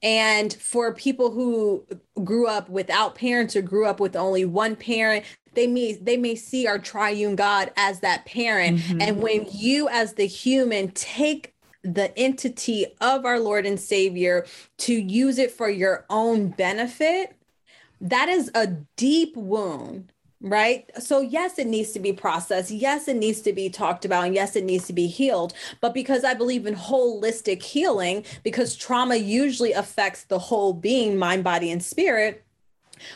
And 0.03 0.53
for 0.53 0.93
people 0.95 1.31
who 1.31 1.87
grew 2.23 2.47
up 2.47 2.69
without 2.69 3.15
parents 3.15 3.57
or 3.57 3.63
grew 3.63 3.87
up 3.87 4.01
with 4.01 4.15
only 4.15 4.45
one 4.45 4.77
parent, 4.77 5.25
they 5.55 5.67
may 5.67 5.95
they 5.95 6.17
may 6.17 6.35
see 6.35 6.67
our 6.67 6.79
triune 6.79 7.37
God 7.37 7.73
as 7.77 8.01
that 8.01 8.27
parent. 8.27 8.79
Mm-hmm. 8.79 9.03
And 9.03 9.23
when 9.23 9.47
you 9.51 9.89
as 9.89 10.15
the 10.15 10.27
human 10.27 10.91
take 10.93 11.55
the 11.83 12.17
entity 12.17 12.87
of 13.01 13.25
our 13.25 13.41
Lord 13.41 13.67
and 13.67 13.81
Savior 13.81 14.47
to 14.79 14.95
use 14.95 15.39
it 15.39 15.51
for 15.51 15.69
your 15.69 16.07
own 16.09 16.49
benefit, 16.49 17.35
that 18.03 18.29
is 18.29 18.51
a 18.55 18.67
deep 18.97 19.37
wound 19.37 20.13
right? 20.43 20.91
So, 21.01 21.21
yes, 21.21 21.59
it 21.59 21.69
needs 21.69 21.93
to 21.93 22.01
be 22.01 22.13
processed. 22.13 22.71
Yes, 22.71 23.07
it 23.07 23.17
needs 23.17 23.41
to 23.43 23.53
be 23.53 23.71
talked 23.71 24.05
about. 24.05 24.27
And 24.27 24.35
yes, 24.35 24.57
it 24.57 24.65
needs 24.65 24.87
to 24.89 24.93
be 24.93 25.07
healed. 25.07 25.55
But 25.81 25.95
because 25.95 26.25
I 26.25 26.35
believe 26.35 26.67
in 26.67 26.75
holistic 26.75 27.63
healing, 27.63 28.25
because 28.43 28.75
trauma 28.75 29.17
usually 29.17 29.73
affects 29.73 30.25
the 30.25 30.41
whole 30.41 30.73
being, 30.73 31.17
mind, 31.17 31.45
body, 31.45 31.71
and 31.71 31.83
spirit. 31.83 32.45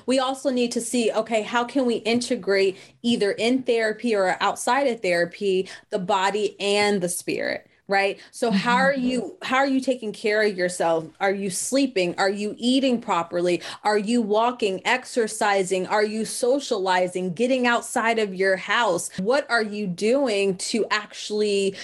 We 0.06 0.18
also 0.18 0.50
need 0.50 0.72
to 0.72 0.80
see 0.80 1.12
okay, 1.12 1.42
how 1.42 1.64
can 1.64 1.86
we 1.86 1.96
integrate 1.96 2.76
either 3.02 3.32
in 3.32 3.62
therapy 3.62 4.14
or 4.14 4.36
outside 4.40 4.88
of 4.88 5.00
therapy 5.00 5.68
the 5.90 5.98
body 5.98 6.56
and 6.60 7.00
the 7.00 7.08
spirit? 7.08 7.68
Right? 7.88 8.18
So 8.30 8.50
how 8.50 8.76
are 8.76 8.92
mm-hmm. 8.92 9.06
you 9.06 9.36
how 9.42 9.56
are 9.56 9.66
you 9.66 9.80
taking 9.80 10.12
care 10.12 10.42
of 10.42 10.56
yourself? 10.56 11.06
Are 11.20 11.32
you 11.32 11.50
sleeping? 11.50 12.14
Are 12.18 12.30
you 12.30 12.54
eating 12.58 13.00
properly? 13.00 13.62
Are 13.84 13.98
you 13.98 14.22
walking 14.22 14.80
exercising? 14.84 15.86
Are 15.86 16.04
you 16.04 16.24
socializing 16.24 17.34
getting 17.34 17.66
outside 17.66 18.18
of 18.18 18.34
your 18.34 18.56
house? 18.56 19.10
What 19.18 19.48
are 19.50 19.62
you 19.62 19.86
doing 19.86 20.56
to 20.56 20.86
actually 20.90 21.76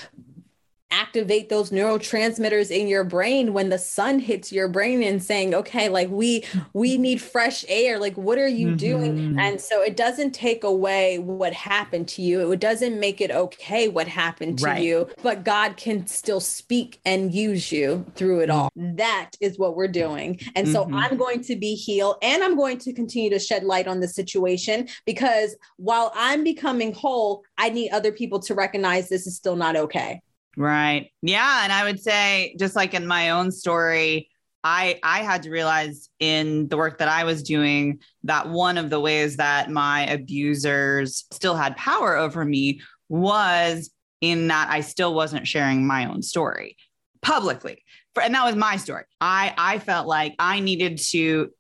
activate 0.92 1.48
those 1.48 1.70
neurotransmitters 1.70 2.70
in 2.70 2.86
your 2.86 3.02
brain 3.02 3.52
when 3.52 3.70
the 3.70 3.78
sun 3.78 4.18
hits 4.18 4.52
your 4.52 4.68
brain 4.68 5.02
and 5.02 5.22
saying 5.22 5.54
okay 5.54 5.88
like 5.88 6.08
we 6.10 6.44
we 6.72 6.98
need 6.98 7.20
fresh 7.20 7.64
air. 7.68 7.98
Like 7.98 8.16
what 8.16 8.38
are 8.38 8.48
you 8.48 8.68
mm-hmm. 8.68 8.76
doing 8.76 9.36
and 9.38 9.60
so 9.60 9.82
it 9.82 9.96
doesn't 9.96 10.32
take 10.32 10.62
away 10.62 11.18
what 11.18 11.52
happened 11.52 12.08
to 12.08 12.22
you. 12.22 12.52
It 12.52 12.60
doesn't 12.60 13.00
make 13.00 13.20
it 13.20 13.30
okay 13.30 13.88
what 13.88 14.06
happened 14.06 14.58
to 14.58 14.66
right. 14.66 14.82
you 14.82 15.08
but 15.22 15.44
god 15.44 15.76
can 15.76 16.06
still 16.06 16.40
speak 16.40 17.00
and 17.04 17.32
use 17.34 17.72
you 17.72 18.04
through 18.14 18.40
it 18.40 18.50
all. 18.50 18.70
That 18.76 19.30
is 19.40 19.58
what 19.58 19.74
we're 19.74 19.88
doing. 19.88 20.40
And 20.54 20.68
so 20.68 20.84
mm-hmm. 20.84 20.94
i'm 20.94 21.16
going 21.16 21.42
to 21.42 21.56
be 21.56 21.74
healed 21.74 22.16
and 22.22 22.42
i'm 22.42 22.56
going 22.56 22.78
to 22.78 22.92
continue 22.92 23.30
to 23.30 23.38
shed 23.38 23.64
light 23.64 23.86
on 23.86 24.00
the 24.00 24.08
situation 24.08 24.88
because 25.06 25.56
while 25.76 26.12
i'm 26.14 26.44
becoming 26.44 26.92
whole 26.92 27.42
i 27.58 27.68
need 27.68 27.90
other 27.90 28.12
people 28.12 28.38
to 28.40 28.54
recognize 28.54 29.08
this 29.08 29.26
is 29.26 29.36
still 29.36 29.56
not 29.56 29.76
okay 29.76 30.20
Right. 30.56 31.10
Yeah. 31.22 31.60
And 31.62 31.72
I 31.72 31.84
would 31.84 32.00
say, 32.00 32.54
just 32.58 32.76
like 32.76 32.94
in 32.94 33.06
my 33.06 33.30
own 33.30 33.50
story, 33.50 34.28
I 34.64 35.00
I 35.02 35.22
had 35.22 35.42
to 35.44 35.50
realize 35.50 36.08
in 36.20 36.68
the 36.68 36.76
work 36.76 36.98
that 36.98 37.08
I 37.08 37.24
was 37.24 37.42
doing 37.42 38.00
that 38.24 38.48
one 38.48 38.78
of 38.78 38.90
the 38.90 39.00
ways 39.00 39.36
that 39.38 39.70
my 39.70 40.06
abusers 40.06 41.24
still 41.32 41.56
had 41.56 41.76
power 41.76 42.16
over 42.16 42.44
me 42.44 42.80
was 43.08 43.90
in 44.20 44.48
that 44.48 44.68
I 44.70 44.82
still 44.82 45.14
wasn't 45.14 45.48
sharing 45.48 45.86
my 45.86 46.06
own 46.06 46.22
story 46.22 46.76
publicly. 47.22 47.82
And 48.20 48.34
that 48.34 48.44
was 48.44 48.54
my 48.54 48.76
story. 48.76 49.04
I 49.20 49.54
I 49.56 49.78
felt 49.78 50.06
like 50.06 50.34
I 50.38 50.60
needed 50.60 50.98
to 51.10 51.50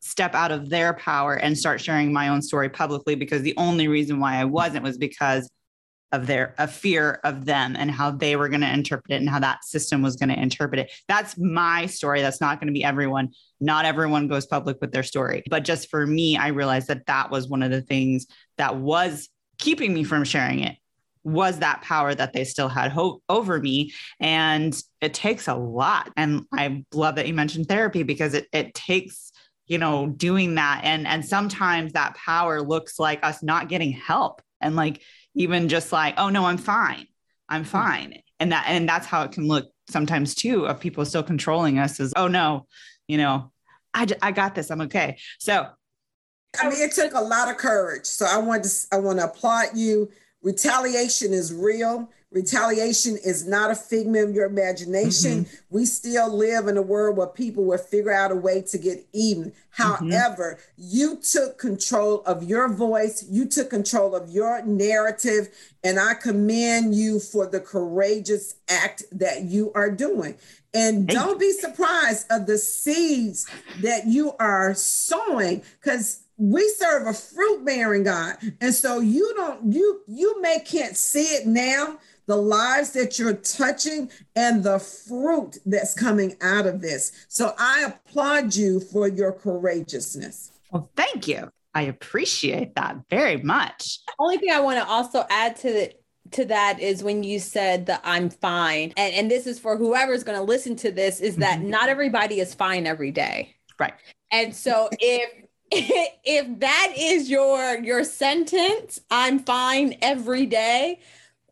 step 0.00 0.34
out 0.34 0.52
of 0.52 0.68
their 0.68 0.94
power 0.94 1.34
and 1.34 1.56
start 1.56 1.80
sharing 1.80 2.12
my 2.12 2.28
own 2.28 2.42
story 2.42 2.68
publicly 2.68 3.14
because 3.14 3.42
the 3.42 3.54
only 3.56 3.88
reason 3.88 4.20
why 4.20 4.36
I 4.36 4.44
wasn't 4.44 4.84
was 4.84 4.98
because 4.98 5.50
of 6.12 6.26
their 6.26 6.54
a 6.58 6.68
fear 6.68 7.20
of 7.24 7.44
them 7.44 7.74
and 7.76 7.90
how 7.90 8.10
they 8.10 8.36
were 8.36 8.48
going 8.48 8.60
to 8.60 8.72
interpret 8.72 9.12
it 9.12 9.20
and 9.20 9.28
how 9.28 9.40
that 9.40 9.64
system 9.64 10.00
was 10.00 10.16
going 10.16 10.28
to 10.28 10.40
interpret 10.40 10.80
it. 10.80 10.92
That's 11.08 11.36
my 11.36 11.86
story. 11.86 12.20
That's 12.22 12.40
not 12.40 12.60
going 12.60 12.68
to 12.68 12.72
be 12.72 12.84
everyone. 12.84 13.30
Not 13.60 13.84
everyone 13.84 14.28
goes 14.28 14.46
public 14.46 14.78
with 14.80 14.92
their 14.92 15.02
story. 15.02 15.42
But 15.50 15.64
just 15.64 15.90
for 15.90 16.06
me, 16.06 16.36
I 16.36 16.48
realized 16.48 16.88
that 16.88 17.06
that 17.06 17.30
was 17.30 17.48
one 17.48 17.62
of 17.62 17.70
the 17.70 17.82
things 17.82 18.26
that 18.58 18.76
was 18.76 19.28
keeping 19.58 19.92
me 19.92 20.04
from 20.04 20.24
sharing 20.24 20.60
it 20.60 20.76
was 21.24 21.58
that 21.58 21.80
power 21.82 22.14
that 22.14 22.32
they 22.34 22.44
still 22.44 22.68
had 22.68 22.92
hope 22.92 23.22
over 23.28 23.58
me 23.58 23.92
and 24.20 24.80
it 25.00 25.14
takes 25.14 25.48
a 25.48 25.54
lot 25.54 26.12
and 26.18 26.44
i 26.52 26.84
love 26.92 27.14
that 27.14 27.26
you 27.26 27.32
mentioned 27.32 27.66
therapy 27.66 28.02
because 28.02 28.34
it, 28.34 28.46
it 28.52 28.74
takes 28.74 29.32
you 29.66 29.78
know 29.78 30.06
doing 30.06 30.56
that 30.56 30.82
and 30.84 31.06
and 31.06 31.24
sometimes 31.24 31.94
that 31.94 32.14
power 32.14 32.60
looks 32.60 32.98
like 32.98 33.24
us 33.24 33.42
not 33.42 33.70
getting 33.70 33.90
help 33.90 34.42
and 34.60 34.76
like 34.76 35.00
even 35.34 35.68
just 35.68 35.92
like, 35.92 36.14
oh 36.18 36.28
no, 36.28 36.44
I'm 36.44 36.58
fine. 36.58 37.06
I'm 37.48 37.62
hmm. 37.62 37.68
fine. 37.68 38.22
And 38.40 38.52
that 38.52 38.64
and 38.68 38.88
that's 38.88 39.06
how 39.06 39.22
it 39.22 39.32
can 39.32 39.46
look 39.46 39.70
sometimes 39.88 40.34
too 40.34 40.66
of 40.66 40.80
people 40.80 41.04
still 41.04 41.22
controlling 41.22 41.78
us 41.78 42.00
is, 42.00 42.12
oh 42.16 42.28
no, 42.28 42.66
you 43.06 43.18
know, 43.18 43.52
I, 43.92 44.06
I 44.22 44.32
got 44.32 44.54
this. 44.54 44.70
I'm 44.70 44.80
okay. 44.82 45.18
So 45.38 45.68
I 46.60 46.68
mean, 46.68 46.80
it 46.80 46.92
took 46.92 47.14
a 47.14 47.20
lot 47.20 47.50
of 47.50 47.56
courage. 47.56 48.06
So 48.06 48.26
I 48.26 48.38
want 48.38 48.64
to 48.64 48.70
I 48.92 48.98
want 48.98 49.18
to 49.18 49.26
applaud 49.26 49.68
you. 49.74 50.10
Retaliation 50.44 51.32
is 51.32 51.52
real. 51.52 52.10
Retaliation 52.30 53.16
is 53.24 53.46
not 53.46 53.70
a 53.70 53.74
figment 53.74 54.28
of 54.28 54.34
your 54.34 54.44
imagination. 54.44 55.44
Mm-hmm. 55.44 55.56
We 55.70 55.86
still 55.86 56.36
live 56.36 56.68
in 56.68 56.76
a 56.76 56.82
world 56.82 57.16
where 57.16 57.28
people 57.28 57.64
will 57.64 57.78
figure 57.78 58.12
out 58.12 58.30
a 58.30 58.36
way 58.36 58.60
to 58.62 58.76
get 58.76 59.06
even. 59.12 59.52
Mm-hmm. 59.78 60.10
However, 60.10 60.58
you 60.76 61.16
took 61.16 61.58
control 61.58 62.22
of 62.26 62.42
your 62.42 62.68
voice, 62.68 63.24
you 63.30 63.46
took 63.46 63.70
control 63.70 64.14
of 64.14 64.28
your 64.28 64.62
narrative, 64.62 65.48
and 65.82 65.98
I 65.98 66.14
commend 66.14 66.94
you 66.94 67.20
for 67.20 67.46
the 67.46 67.60
courageous 67.60 68.56
act 68.68 69.04
that 69.12 69.44
you 69.44 69.72
are 69.74 69.90
doing. 69.90 70.34
And 70.74 71.06
don't 71.06 71.38
be 71.38 71.52
surprised 71.52 72.26
of 72.30 72.46
the 72.46 72.58
seeds 72.58 73.46
that 73.80 74.08
you 74.08 74.34
are 74.40 74.74
sowing 74.74 75.62
because 75.80 76.23
we 76.36 76.68
serve 76.76 77.06
a 77.06 77.12
fruit 77.12 77.64
bearing 77.64 78.04
God. 78.04 78.36
And 78.60 78.74
so 78.74 79.00
you 79.00 79.32
don't 79.36 79.72
you 79.72 80.00
you 80.06 80.40
may 80.40 80.60
can't 80.60 80.96
see 80.96 81.24
it 81.24 81.46
now, 81.46 81.98
the 82.26 82.36
lives 82.36 82.92
that 82.92 83.18
you're 83.18 83.34
touching 83.34 84.10
and 84.34 84.62
the 84.62 84.78
fruit 84.78 85.58
that's 85.66 85.94
coming 85.94 86.36
out 86.40 86.66
of 86.66 86.80
this. 86.80 87.26
So 87.28 87.54
I 87.58 87.82
applaud 87.82 88.54
you 88.54 88.80
for 88.80 89.08
your 89.08 89.32
courageousness. 89.32 90.52
Well, 90.70 90.90
thank 90.96 91.28
you. 91.28 91.50
I 91.74 91.82
appreciate 91.82 92.74
that 92.76 92.96
very 93.10 93.38
much. 93.38 93.98
The 94.06 94.14
only 94.18 94.38
thing 94.38 94.50
I 94.50 94.60
want 94.60 94.78
to 94.78 94.86
also 94.86 95.24
add 95.28 95.56
to 95.56 95.72
the 95.72 95.92
to 96.30 96.44
that 96.46 96.80
is 96.80 97.04
when 97.04 97.22
you 97.22 97.38
said 97.38 97.86
that 97.86 98.00
I'm 98.04 98.30
fine. 98.30 98.92
And 98.96 99.14
and 99.14 99.30
this 99.30 99.46
is 99.46 99.58
for 99.58 99.76
whoever's 99.76 100.24
going 100.24 100.38
to 100.38 100.44
listen 100.44 100.74
to 100.76 100.90
this 100.90 101.20
is 101.20 101.36
that 101.36 101.58
mm-hmm. 101.58 101.70
not 101.70 101.88
everybody 101.88 102.40
is 102.40 102.54
fine 102.54 102.86
every 102.86 103.10
day. 103.10 103.54
Right. 103.78 103.94
And 104.30 104.54
so 104.54 104.88
if 104.92 105.43
if 106.24 106.60
that 106.60 106.92
is 106.96 107.28
your 107.28 107.78
your 107.78 108.04
sentence, 108.04 109.00
I'm 109.10 109.40
fine 109.40 109.96
every 110.02 110.46
day, 110.46 111.00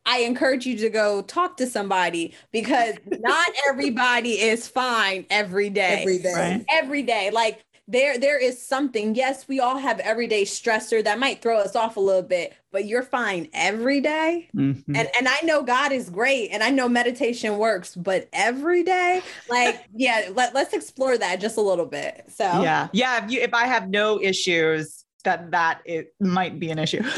I 0.06 0.20
encourage 0.20 0.66
you 0.66 0.76
to 0.78 0.90
go 0.90 1.22
talk 1.22 1.56
to 1.58 1.66
somebody 1.66 2.34
because 2.50 2.94
not 3.06 3.48
everybody 3.68 4.40
is 4.40 4.68
fine 4.68 5.26
every 5.30 5.70
day. 5.70 6.00
Every 6.00 6.18
day. 6.18 6.34
Right. 6.34 6.64
Every 6.68 7.02
day. 7.02 7.30
Like 7.30 7.64
there 7.92 8.18
there 8.18 8.38
is 8.38 8.60
something. 8.60 9.14
Yes, 9.14 9.46
we 9.46 9.60
all 9.60 9.76
have 9.76 10.00
everyday 10.00 10.44
stressor 10.44 11.04
that 11.04 11.18
might 11.18 11.42
throw 11.42 11.58
us 11.58 11.76
off 11.76 11.96
a 11.96 12.00
little 12.00 12.22
bit, 12.22 12.54
but 12.70 12.86
you're 12.86 13.02
fine 13.02 13.48
every 13.52 14.00
day. 14.00 14.48
Mm-hmm. 14.56 14.96
And 14.96 15.08
and 15.16 15.28
I 15.28 15.40
know 15.44 15.62
God 15.62 15.92
is 15.92 16.10
great 16.10 16.50
and 16.50 16.62
I 16.62 16.70
know 16.70 16.88
meditation 16.88 17.58
works, 17.58 17.94
but 17.94 18.28
every 18.32 18.82
day, 18.82 19.22
like 19.48 19.84
yeah, 19.94 20.30
let, 20.32 20.54
let's 20.54 20.72
explore 20.72 21.16
that 21.16 21.40
just 21.40 21.58
a 21.58 21.62
little 21.62 21.86
bit. 21.86 22.24
So 22.28 22.44
Yeah. 22.44 22.88
Yeah, 22.92 23.24
if 23.24 23.30
you 23.30 23.40
if 23.40 23.54
I 23.54 23.66
have 23.66 23.88
no 23.88 24.20
issues, 24.20 25.04
that 25.24 25.50
that 25.52 25.82
it 25.84 26.14
might 26.18 26.58
be 26.58 26.70
an 26.70 26.78
issue. 26.78 27.02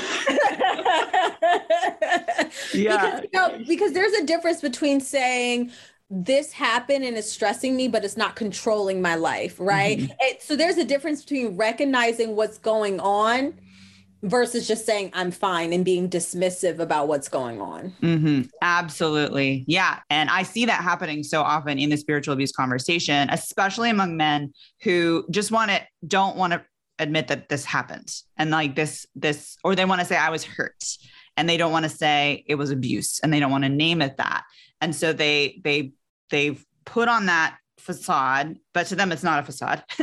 yeah. 2.74 3.20
Because, 3.20 3.22
you 3.22 3.28
know, 3.32 3.64
because 3.66 3.92
there's 3.92 4.12
a 4.12 4.24
difference 4.24 4.60
between 4.60 5.00
saying, 5.00 5.70
this 6.10 6.52
happened 6.52 7.04
and 7.04 7.16
it's 7.16 7.30
stressing 7.30 7.76
me, 7.76 7.88
but 7.88 8.04
it's 8.04 8.16
not 8.16 8.36
controlling 8.36 9.00
my 9.00 9.14
life, 9.14 9.56
right? 9.58 9.98
Mm-hmm. 9.98 10.12
It, 10.20 10.42
so 10.42 10.56
there's 10.56 10.76
a 10.76 10.84
difference 10.84 11.22
between 11.22 11.56
recognizing 11.56 12.36
what's 12.36 12.58
going 12.58 13.00
on 13.00 13.54
versus 14.24 14.66
just 14.66 14.86
saying 14.86 15.10
I'm 15.12 15.30
fine 15.30 15.72
and 15.72 15.84
being 15.84 16.08
dismissive 16.08 16.78
about 16.78 17.08
what's 17.08 17.28
going 17.28 17.60
on. 17.60 17.94
Mm-hmm. 18.02 18.42
Absolutely. 18.62 19.64
Yeah. 19.66 20.00
And 20.10 20.30
I 20.30 20.42
see 20.42 20.64
that 20.64 20.82
happening 20.82 21.22
so 21.22 21.42
often 21.42 21.78
in 21.78 21.90
the 21.90 21.96
spiritual 21.96 22.32
abuse 22.32 22.52
conversation, 22.52 23.28
especially 23.30 23.90
among 23.90 24.16
men 24.16 24.52
who 24.82 25.26
just 25.30 25.52
want 25.52 25.70
to, 25.70 25.82
don't 26.06 26.36
want 26.36 26.54
to 26.54 26.64
admit 26.98 27.28
that 27.28 27.48
this 27.48 27.64
happened 27.64 28.14
and 28.38 28.50
like 28.50 28.76
this, 28.76 29.06
this, 29.14 29.56
or 29.62 29.74
they 29.74 29.84
want 29.84 30.00
to 30.00 30.06
say 30.06 30.16
I 30.16 30.30
was 30.30 30.44
hurt 30.44 30.82
and 31.36 31.48
they 31.48 31.56
don't 31.56 31.72
want 31.72 31.84
to 31.84 31.90
say 31.90 32.44
it 32.46 32.54
was 32.54 32.70
abuse 32.70 33.20
and 33.20 33.32
they 33.32 33.40
don't 33.40 33.50
want 33.50 33.64
to 33.64 33.70
name 33.70 34.00
it 34.00 34.16
that. 34.16 34.44
And 34.84 34.94
so 34.94 35.14
they, 35.14 35.62
they, 35.64 35.92
they've 36.28 36.62
put 36.84 37.08
on 37.08 37.24
that 37.26 37.56
facade, 37.78 38.58
but 38.74 38.86
to 38.88 38.96
them, 38.96 39.12
it's 39.12 39.22
not 39.22 39.38
a 39.38 39.42
facade. 39.42 39.82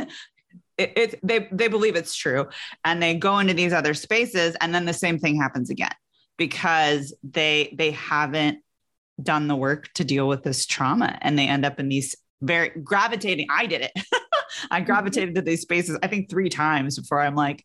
it, 0.76 0.92
it, 0.96 1.20
they 1.22 1.48
they 1.52 1.68
believe 1.68 1.94
it's 1.94 2.16
true. 2.16 2.48
And 2.84 3.00
they 3.00 3.14
go 3.14 3.38
into 3.38 3.54
these 3.54 3.72
other 3.72 3.94
spaces 3.94 4.56
and 4.60 4.74
then 4.74 4.86
the 4.86 4.92
same 4.92 5.20
thing 5.20 5.36
happens 5.36 5.70
again 5.70 5.94
because 6.36 7.14
they 7.22 7.72
they 7.78 7.92
haven't 7.92 8.58
done 9.22 9.46
the 9.46 9.54
work 9.54 9.92
to 9.94 10.04
deal 10.04 10.26
with 10.26 10.42
this 10.42 10.66
trauma. 10.66 11.16
And 11.22 11.38
they 11.38 11.46
end 11.46 11.64
up 11.64 11.78
in 11.78 11.88
these 11.88 12.16
very 12.40 12.70
gravitating 12.82 13.46
i 13.50 13.66
did 13.66 13.82
it. 13.82 13.92
I 14.70 14.80
gravitated 14.80 15.36
to 15.36 15.42
these 15.42 15.62
spaces 15.62 15.96
i 16.02 16.08
think 16.08 16.28
three 16.28 16.48
times 16.48 16.98
before 16.98 17.20
i'm 17.20 17.36
like 17.36 17.64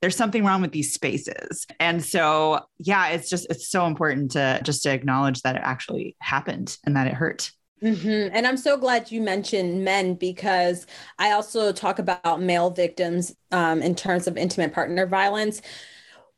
there's 0.00 0.16
something 0.16 0.44
wrong 0.44 0.60
with 0.60 0.72
these 0.72 0.92
spaces 0.92 1.66
and 1.78 2.02
so 2.04 2.60
yeah 2.78 3.08
it's 3.08 3.28
just 3.28 3.46
it's 3.50 3.68
so 3.68 3.86
important 3.86 4.30
to 4.30 4.60
just 4.64 4.82
to 4.82 4.90
acknowledge 4.90 5.42
that 5.42 5.56
it 5.56 5.62
actually 5.64 6.16
happened 6.20 6.76
and 6.84 6.96
that 6.96 7.06
it 7.06 7.14
hurt 7.14 7.50
Mm-hmm. 7.82 8.34
And 8.34 8.46
I'm 8.46 8.56
so 8.56 8.76
glad 8.76 9.10
you 9.10 9.20
mentioned 9.20 9.84
men 9.84 10.14
because 10.14 10.86
I 11.18 11.32
also 11.32 11.72
talk 11.72 11.98
about 11.98 12.40
male 12.40 12.70
victims 12.70 13.34
um, 13.52 13.80
in 13.80 13.94
terms 13.94 14.26
of 14.26 14.36
intimate 14.36 14.74
partner 14.74 15.06
violence. 15.06 15.62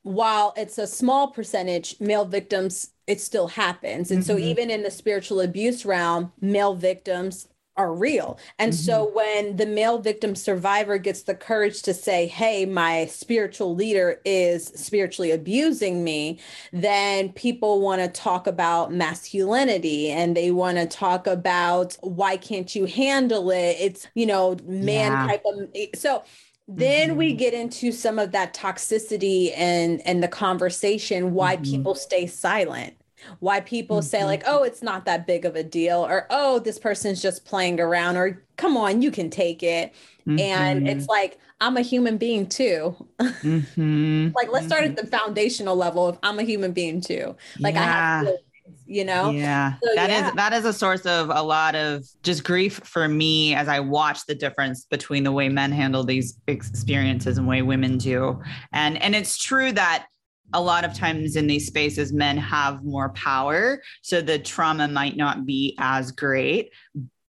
While 0.03 0.55
it's 0.57 0.79
a 0.79 0.87
small 0.87 1.29
percentage, 1.29 1.97
male 2.01 2.25
victims, 2.25 2.91
it 3.07 3.21
still 3.21 3.49
happens. 3.49 4.11
And 4.11 4.21
mm-hmm. 4.21 4.27
so, 4.27 4.39
even 4.39 4.71
in 4.71 4.83
the 4.83 4.91
spiritual 4.91 5.41
abuse 5.41 5.85
realm, 5.85 6.33
male 6.41 6.75
victims 6.75 7.49
are 7.83 7.93
real. 7.93 8.39
And 8.59 8.73
mm-hmm. 8.73 8.85
so 8.85 9.11
when 9.13 9.57
the 9.57 9.67
male 9.67 9.99
victim 9.99 10.35
survivor 10.35 10.99
gets 10.99 11.23
the 11.23 11.35
courage 11.35 11.83
to 11.83 11.93
say, 11.93 12.27
Hey, 12.27 12.65
my 12.65 13.07
spiritual 13.07 13.75
leader 13.75 14.21
is 14.25 14.67
spiritually 14.67 15.33
abusing 15.33 16.05
me, 16.05 16.39
then 16.73 17.33
people 17.33 17.81
want 17.81 18.01
to 18.01 18.09
talk 18.09 18.47
about 18.47 18.93
masculinity 18.93 20.11
and 20.11 20.37
they 20.37 20.51
want 20.51 20.79
to 20.79 20.87
talk 20.87 21.27
about 21.27 21.97
why 22.01 22.37
can't 22.37 22.75
you 22.75 22.87
handle 22.87 23.51
it? 23.51 23.77
It's, 23.81 24.07
you 24.15 24.27
know, 24.27 24.57
man 24.65 25.13
yeah. 25.13 25.27
type 25.27 25.43
of. 25.45 25.69
So, 25.99 26.23
then 26.69 27.11
mm-hmm. 27.11 27.19
we 27.19 27.33
get 27.35 27.55
into 27.55 27.91
some 27.91 28.21
of 28.21 28.31
that 28.33 28.55
toxicity 28.55 29.53
and 29.57 30.01
and 30.07 30.23
the 30.23 30.29
conversation 30.29 31.35
why 31.35 31.57
mm-hmm. 31.57 31.65
people 31.65 31.95
stay 31.97 32.27
silent 32.27 32.95
why 33.41 33.61
people 33.61 33.99
mm-hmm. 33.99 34.07
say 34.07 34.25
like 34.25 34.43
oh 34.47 34.63
it's 34.63 34.83
not 34.83 35.05
that 35.05 35.27
big 35.27 35.45
of 35.45 35.57
a 35.57 35.63
deal 35.63 35.99
or 35.99 36.27
oh 36.31 36.59
this 36.59 36.79
person's 36.79 37.21
just 37.21 37.45
playing 37.45 37.81
around 37.81 38.17
or 38.17 38.43
come 38.57 38.77
on 38.77 39.03
you 39.03 39.11
can 39.11 39.31
take 39.31 39.63
it 39.63 39.93
mm-hmm. 40.27 40.39
and 40.39 40.89
it's 40.89 41.07
like 41.07 41.39
i'm 41.61 41.77
a 41.77 41.83
human 41.83 42.17
being 42.17 42.47
too 42.47 42.95
mm-hmm. 43.19 44.29
like 44.35 44.51
let's 44.51 44.67
start 44.67 44.85
at 44.85 44.91
mm-hmm. 44.91 45.05
the 45.05 45.07
foundational 45.07 45.77
level 45.77 46.07
of 46.07 46.19
i'm 46.23 46.39
a 46.39 46.45
human 46.45 46.73
being 46.73 47.01
too 47.01 47.35
like 47.59 47.75
yeah. 47.75 47.83
i 47.83 47.85
have 47.85 48.25
feelings, 48.25 48.43
you 48.87 49.05
know 49.05 49.31
yeah 49.31 49.75
so, 49.83 49.95
that 49.95 50.11
yeah. 50.11 50.29
is 50.29 50.35
that 50.35 50.53
is 50.53 50.65
a 50.65 50.73
source 50.73 51.07
of 51.07 51.31
a 51.31 51.43
lot 51.43 51.75
of 51.75 52.05
just 52.23 52.45
grief 52.45 52.81
for 52.85 53.09
me 53.09 53.55
as 53.55 53.69
i 53.69 53.81
watch 53.81 54.27
the 54.27 54.35
difference 54.35 54.85
between 54.85 55.25
the 55.25 55.33
way 55.33 55.49
men 55.49 55.73
handle 55.73 56.05
these 56.05 56.39
experiences 56.47 57.39
and 57.39 57.47
way 57.47 57.63
women 57.63 57.99
do 57.99 58.41
and 58.73 59.01
and 59.03 59.15
it's 59.15 59.39
true 59.39 59.73
that 59.73 60.07
a 60.53 60.61
lot 60.61 60.85
of 60.85 60.95
times 60.95 61.37
in 61.37 61.47
these 61.47 61.67
spaces, 61.67 62.13
men 62.13 62.37
have 62.39 62.85
more 62.85 63.11
power. 63.11 63.83
So 64.03 64.21
the 64.21 64.39
trauma 64.39 64.89
might 64.89 65.17
not 65.17 65.47
be 65.47 65.77
as 65.79 66.13
great. 66.13 66.73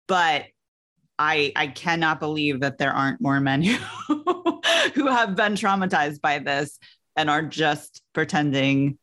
But 0.08 0.46
I, 1.18 1.52
I 1.54 1.68
cannot 1.68 2.20
believe 2.20 2.60
that 2.60 2.78
there 2.78 2.92
aren't 2.92 3.20
more 3.20 3.40
men 3.40 3.62
who, 3.62 3.80
who 4.94 5.06
have 5.06 5.36
been 5.36 5.54
traumatized 5.54 6.20
by 6.20 6.38
this 6.38 6.78
and 7.16 7.30
are 7.30 7.42
just 7.42 8.02
pretending 8.12 8.98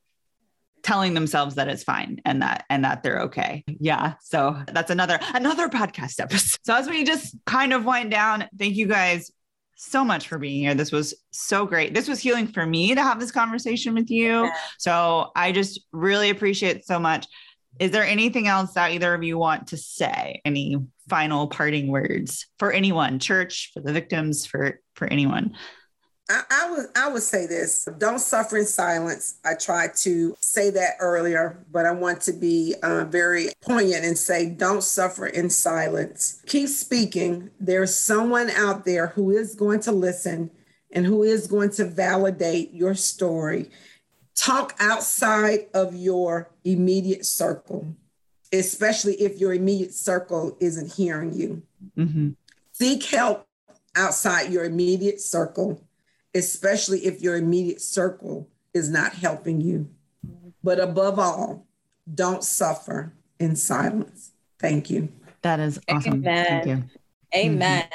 telling 0.82 1.14
themselves 1.14 1.56
that 1.56 1.68
it's 1.68 1.84
fine 1.84 2.22
and 2.26 2.42
that 2.42 2.66
and 2.70 2.86
that 2.86 3.04
they're 3.04 3.22
okay. 3.24 3.64
Yeah. 3.68 4.14
So 4.22 4.58
that's 4.68 4.90
another 4.90 5.20
another 5.34 5.68
podcast 5.68 6.20
episode. 6.20 6.60
So 6.64 6.74
as 6.74 6.90
we 6.90 7.04
just 7.04 7.36
kind 7.46 7.74
of 7.74 7.86
wind 7.86 8.12
down, 8.12 8.48
thank 8.58 8.76
you 8.76 8.88
guys 8.88 9.32
so 9.82 10.04
much 10.04 10.28
for 10.28 10.38
being 10.38 10.60
here. 10.60 10.76
This 10.76 10.92
was 10.92 11.14
so 11.32 11.66
great. 11.66 11.94
This 11.94 12.10
was 12.10 12.20
healing 12.20 12.48
for 12.48 12.66
me 12.66 12.94
to 12.94 13.02
have 13.02 13.18
this 13.18 13.32
conversation 13.32 13.94
with 13.94 14.12
you. 14.12 14.52
So 14.78 15.32
I 15.38 15.54
just 15.54 15.80
really 15.94 16.30
appreciate 16.30 16.86
so 16.86 17.00
much. 17.00 17.26
Is 17.80 17.92
there 17.92 18.04
anything 18.04 18.48
else 18.48 18.74
that 18.74 18.92
either 18.92 19.14
of 19.14 19.24
you 19.24 19.38
want 19.38 19.68
to 19.68 19.78
say? 19.78 20.42
Any 20.44 20.76
final 21.08 21.48
parting 21.48 21.88
words 21.88 22.46
for 22.58 22.74
anyone, 22.74 23.20
church, 23.20 23.72
for 23.74 23.80
the 23.80 23.94
victims, 23.94 24.46
for 24.46 24.82
for 24.96 25.08
anyone? 25.08 25.56
I, 26.30 26.44
I, 26.52 26.70
would 26.70 26.86
I 26.96 27.10
would 27.10 27.24
say 27.24 27.48
this: 27.48 27.88
don't 27.98 28.20
suffer 28.20 28.58
in 28.58 28.66
silence. 28.66 29.40
I 29.44 29.56
tried 29.56 29.96
to 29.98 30.36
say 30.40 30.70
that 30.70 30.96
earlier, 31.00 31.66
but 31.72 31.88
I 31.88 31.92
want 31.92 32.22
to 32.22 32.34
be 32.34 32.76
uh, 32.84 33.06
very 33.06 33.48
poignant 33.62 34.06
and 34.06 34.18
say, 34.18 34.50
don't 34.50 34.84
suffer 34.84 35.26
in 35.26 35.50
silence. 35.50 36.42
Keep 36.46 36.70
speaking. 36.70 37.50
There's 37.60 37.96
someone 37.96 38.52
out 38.52 38.86
there 38.86 39.08
who 39.08 39.32
is 39.32 39.56
going 39.56 39.80
to 39.82 39.92
listen 39.92 40.52
and 40.92 41.06
who 41.06 41.24
is 41.24 41.48
going 41.48 41.72
to 41.72 41.86
validate 41.86 42.74
your 42.74 42.94
story. 42.94 43.72
Talk 44.36 44.76
outside 44.80 45.68
of 45.74 45.96
your 45.96 46.52
immediate 46.64 47.26
circle, 47.26 47.96
especially 48.54 49.16
if 49.16 49.40
your 49.40 49.54
immediate 49.54 49.94
circle 49.94 50.56
isn't 50.60 50.94
hearing 50.94 51.34
you. 51.34 51.64
Mm-hmm. 51.98 52.30
Seek 52.72 53.04
help 53.04 53.48
outside 53.96 54.52
your 54.52 54.64
immediate 54.64 55.20
circle 55.20 55.84
especially 56.34 57.06
if 57.06 57.22
your 57.22 57.36
immediate 57.36 57.82
circle 57.82 58.50
is 58.74 58.90
not 58.90 59.14
helping 59.14 59.62
you. 59.62 59.90
But 60.64 60.80
above 60.80 61.20
all, 61.20 61.66
don't 62.14 62.44
suffer 62.44 63.14
in 63.40 63.56
silence. 63.56 64.32
Thank 64.60 64.90
you. 64.90 65.10
That 65.42 65.60
is 65.60 65.80
awesome. 65.90 66.16
Amen. 66.16 66.46
Thank 66.46 66.66
you. 66.66 66.84
Amen. 67.36 67.88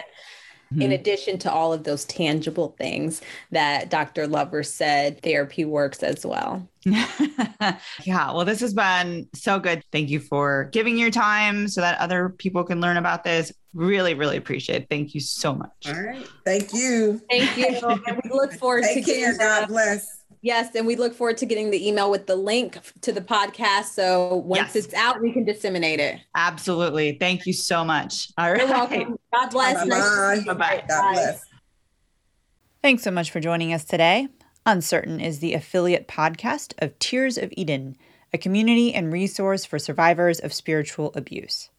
Mm-hmm. 0.72 0.82
In 0.82 0.92
addition 0.92 1.38
to 1.40 1.52
all 1.52 1.72
of 1.72 1.84
those 1.84 2.04
tangible 2.06 2.74
things 2.78 3.20
that 3.50 3.90
Dr. 3.90 4.26
Lover 4.26 4.62
said, 4.62 5.22
therapy 5.22 5.64
works 5.64 6.02
as 6.02 6.24
well. 6.24 6.68
yeah, 6.84 7.76
well, 8.04 8.44
this 8.44 8.60
has 8.60 8.74
been 8.74 9.28
so 9.34 9.58
good. 9.58 9.84
Thank 9.92 10.08
you 10.10 10.20
for 10.20 10.70
giving 10.72 10.96
your 10.96 11.10
time 11.10 11.68
so 11.68 11.80
that 11.80 11.98
other 11.98 12.30
people 12.30 12.64
can 12.64 12.80
learn 12.80 12.96
about 12.96 13.24
this. 13.24 13.52
Really, 13.74 14.14
really 14.14 14.36
appreciate 14.36 14.82
it. 14.82 14.88
Thank 14.88 15.14
you 15.14 15.20
so 15.20 15.52
much. 15.52 15.86
All 15.86 16.00
right. 16.00 16.26
Thank 16.44 16.72
you. 16.72 17.20
Thank 17.28 17.56
you. 17.56 17.66
and 18.06 18.20
we 18.22 18.30
look 18.30 18.52
forward 18.52 18.84
Take 18.84 19.04
to 19.04 19.12
care. 19.12 19.36
God 19.36 19.68
bless. 19.68 20.22
Yes, 20.42 20.74
and 20.74 20.86
we 20.86 20.94
look 20.94 21.14
forward 21.14 21.38
to 21.38 21.46
getting 21.46 21.70
the 21.70 21.88
email 21.88 22.10
with 22.10 22.26
the 22.26 22.36
link 22.36 22.78
to 23.00 23.12
the 23.12 23.22
podcast. 23.22 23.86
So 23.86 24.36
once 24.36 24.74
yes. 24.74 24.84
it's 24.84 24.94
out, 24.94 25.20
we 25.22 25.32
can 25.32 25.44
disseminate 25.44 26.00
it. 26.00 26.20
Absolutely. 26.36 27.16
Thank 27.18 27.46
you 27.46 27.54
so 27.54 27.82
much. 27.82 28.28
All 28.36 28.52
right. 28.52 28.60
You're 28.60 28.68
welcome. 28.68 29.18
God 29.34 29.48
bless. 29.48 29.88
Bye. 29.88 30.42
Bye. 30.46 30.54
Bye. 30.54 30.84
God 30.86 31.12
bless. 31.14 31.44
Thanks 32.82 33.02
so 33.02 33.10
much 33.10 33.30
for 33.30 33.40
joining 33.40 33.72
us 33.72 33.84
today. 33.84 34.28
Uncertain 34.66 35.18
is 35.18 35.40
the 35.40 35.54
affiliate 35.54 36.06
podcast 36.06 36.74
of 36.78 36.98
Tears 36.98 37.38
of 37.38 37.50
Eden, 37.56 37.96
a 38.32 38.38
community 38.38 38.92
and 38.92 39.12
resource 39.12 39.64
for 39.64 39.78
survivors 39.78 40.40
of 40.40 40.52
spiritual 40.52 41.10
abuse. 41.14 41.70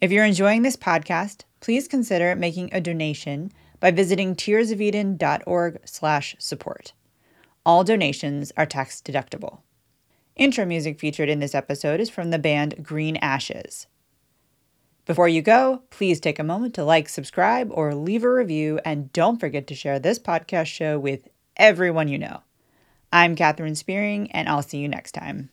If 0.00 0.12
you're 0.12 0.24
enjoying 0.24 0.62
this 0.62 0.76
podcast, 0.76 1.42
please 1.60 1.88
consider 1.88 2.36
making 2.36 2.70
a 2.72 2.80
donation 2.80 3.50
by 3.80 3.90
visiting 3.90 4.36
tearsofeden.org/support. 4.36 6.92
All 7.66 7.84
donations 7.84 8.52
are 8.56 8.64
tax 8.64 9.02
deductible. 9.04 9.58
Intro 10.36 10.64
music 10.64 11.00
featured 11.00 11.28
in 11.28 11.40
this 11.40 11.54
episode 11.54 11.98
is 11.98 12.08
from 12.08 12.30
the 12.30 12.38
band 12.38 12.84
Green 12.84 13.16
Ashes. 13.16 13.88
Before 15.04 15.26
you 15.26 15.42
go, 15.42 15.82
please 15.90 16.20
take 16.20 16.38
a 16.38 16.44
moment 16.44 16.74
to 16.74 16.84
like, 16.84 17.08
subscribe, 17.08 17.68
or 17.72 17.92
leave 17.94 18.22
a 18.22 18.32
review, 18.32 18.78
and 18.84 19.12
don't 19.12 19.40
forget 19.40 19.66
to 19.66 19.74
share 19.74 19.98
this 19.98 20.20
podcast 20.20 20.66
show 20.66 20.96
with 20.96 21.26
everyone 21.56 22.06
you 22.06 22.18
know. 22.18 22.42
I'm 23.12 23.34
Katherine 23.34 23.74
Spearing, 23.74 24.30
and 24.30 24.48
I'll 24.48 24.62
see 24.62 24.78
you 24.78 24.86
next 24.86 25.10
time. 25.12 25.50